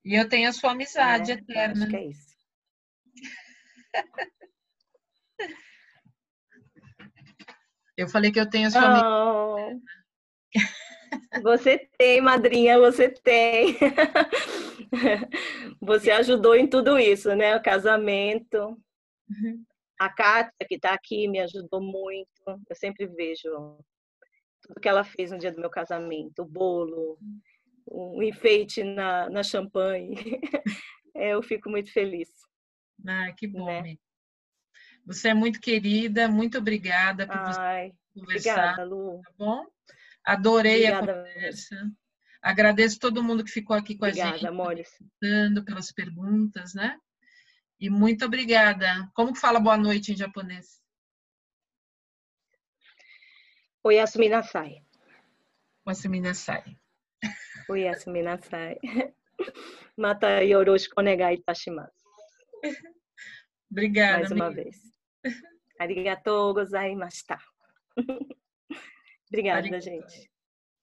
E 0.04 0.14
eu 0.14 0.28
tenho 0.28 0.48
a 0.48 0.52
sua 0.52 0.70
amizade 0.72 1.32
é, 1.32 1.34
eterna. 1.34 1.84
Acho 1.84 1.90
que 1.90 1.96
é 1.96 2.04
isso. 2.06 2.38
Eu 7.96 8.08
falei 8.08 8.30
que 8.30 8.38
eu 8.38 8.48
tenho 8.48 8.68
a 8.68 8.70
sua 8.70 8.80
oh. 8.80 9.56
amizade. 9.56 9.82
Você 11.42 11.88
tem, 11.98 12.20
madrinha, 12.20 12.78
você 12.78 13.08
tem. 13.08 13.76
Você 15.80 16.10
ajudou 16.10 16.54
em 16.54 16.66
tudo 16.66 16.98
isso, 16.98 17.34
né? 17.34 17.56
O 17.56 17.62
casamento. 17.62 18.58
Uhum. 19.28 19.64
A 19.98 20.08
Kátia, 20.08 20.66
que 20.66 20.76
está 20.76 20.92
aqui, 20.92 21.28
me 21.28 21.40
ajudou 21.40 21.80
muito. 21.80 22.28
Eu 22.46 22.74
sempre 22.74 23.06
vejo 23.06 23.50
tudo 24.62 24.80
que 24.80 24.88
ela 24.88 25.04
fez 25.04 25.30
no 25.30 25.38
dia 25.38 25.52
do 25.52 25.60
meu 25.60 25.70
casamento, 25.70 26.42
o 26.42 26.46
bolo, 26.46 27.18
o 27.86 28.22
enfeite 28.22 28.82
na, 28.82 29.28
na 29.28 29.42
champanhe. 29.42 30.14
Eu 31.14 31.42
fico 31.42 31.68
muito 31.68 31.92
feliz. 31.92 32.28
Ah, 33.06 33.32
que 33.36 33.46
bom. 33.46 33.66
Né? 33.66 33.96
Você 35.04 35.28
é 35.28 35.34
muito 35.34 35.60
querida, 35.60 36.28
muito 36.28 36.58
obrigada 36.58 37.26
por 37.26 37.36
Ai, 37.36 37.92
você 38.14 38.20
conversar. 38.20 38.52
Obrigada, 38.52 38.84
Lu. 38.84 39.20
Tá 39.22 39.32
bom? 39.36 39.66
Adorei 40.28 40.90
obrigada, 40.90 41.12
a 41.12 41.14
conversa. 41.14 41.90
Agradeço 42.42 42.98
todo 43.00 43.22
mundo 43.22 43.42
que 43.42 43.50
ficou 43.50 43.74
aqui 43.74 43.96
com 43.96 44.04
obrigada, 44.04 44.28
a 44.28 44.32
gente, 44.34 44.46
amores. 44.46 44.90
pelas 45.64 45.90
perguntas, 45.90 46.74
né? 46.74 46.98
E 47.80 47.88
muito 47.88 48.26
obrigada. 48.26 49.10
Como 49.14 49.32
que 49.32 49.40
fala 49.40 49.58
boa 49.58 49.78
noite 49.78 50.12
em 50.12 50.16
japonês? 50.16 50.82
Oyasumi 53.82 54.28
nasai. 54.28 54.84
Oyasumi 55.86 56.20
nasai. 56.20 56.76
Oyasumi 57.66 58.22
nasai. 58.22 58.76
Mata 59.96 60.42
yoroshiku 60.42 61.00
onegai 61.00 61.36
itashimasu. 61.36 62.04
Obrigada. 63.70 64.18
Mais 64.18 64.30
uma 64.30 64.46
amiga. 64.48 64.64
vez. 64.64 64.76
Arigatou 65.80 66.52
gozaimashita. 66.52 67.38
Obrigada, 69.28 69.80
gente. 69.80 70.30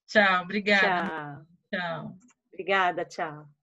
Tchau, 0.07 0.43
obrigada. 0.43 1.45
Tchau. 1.71 1.79
Tchau. 1.79 2.17
Obrigada, 2.51 3.05
tchau. 3.05 3.54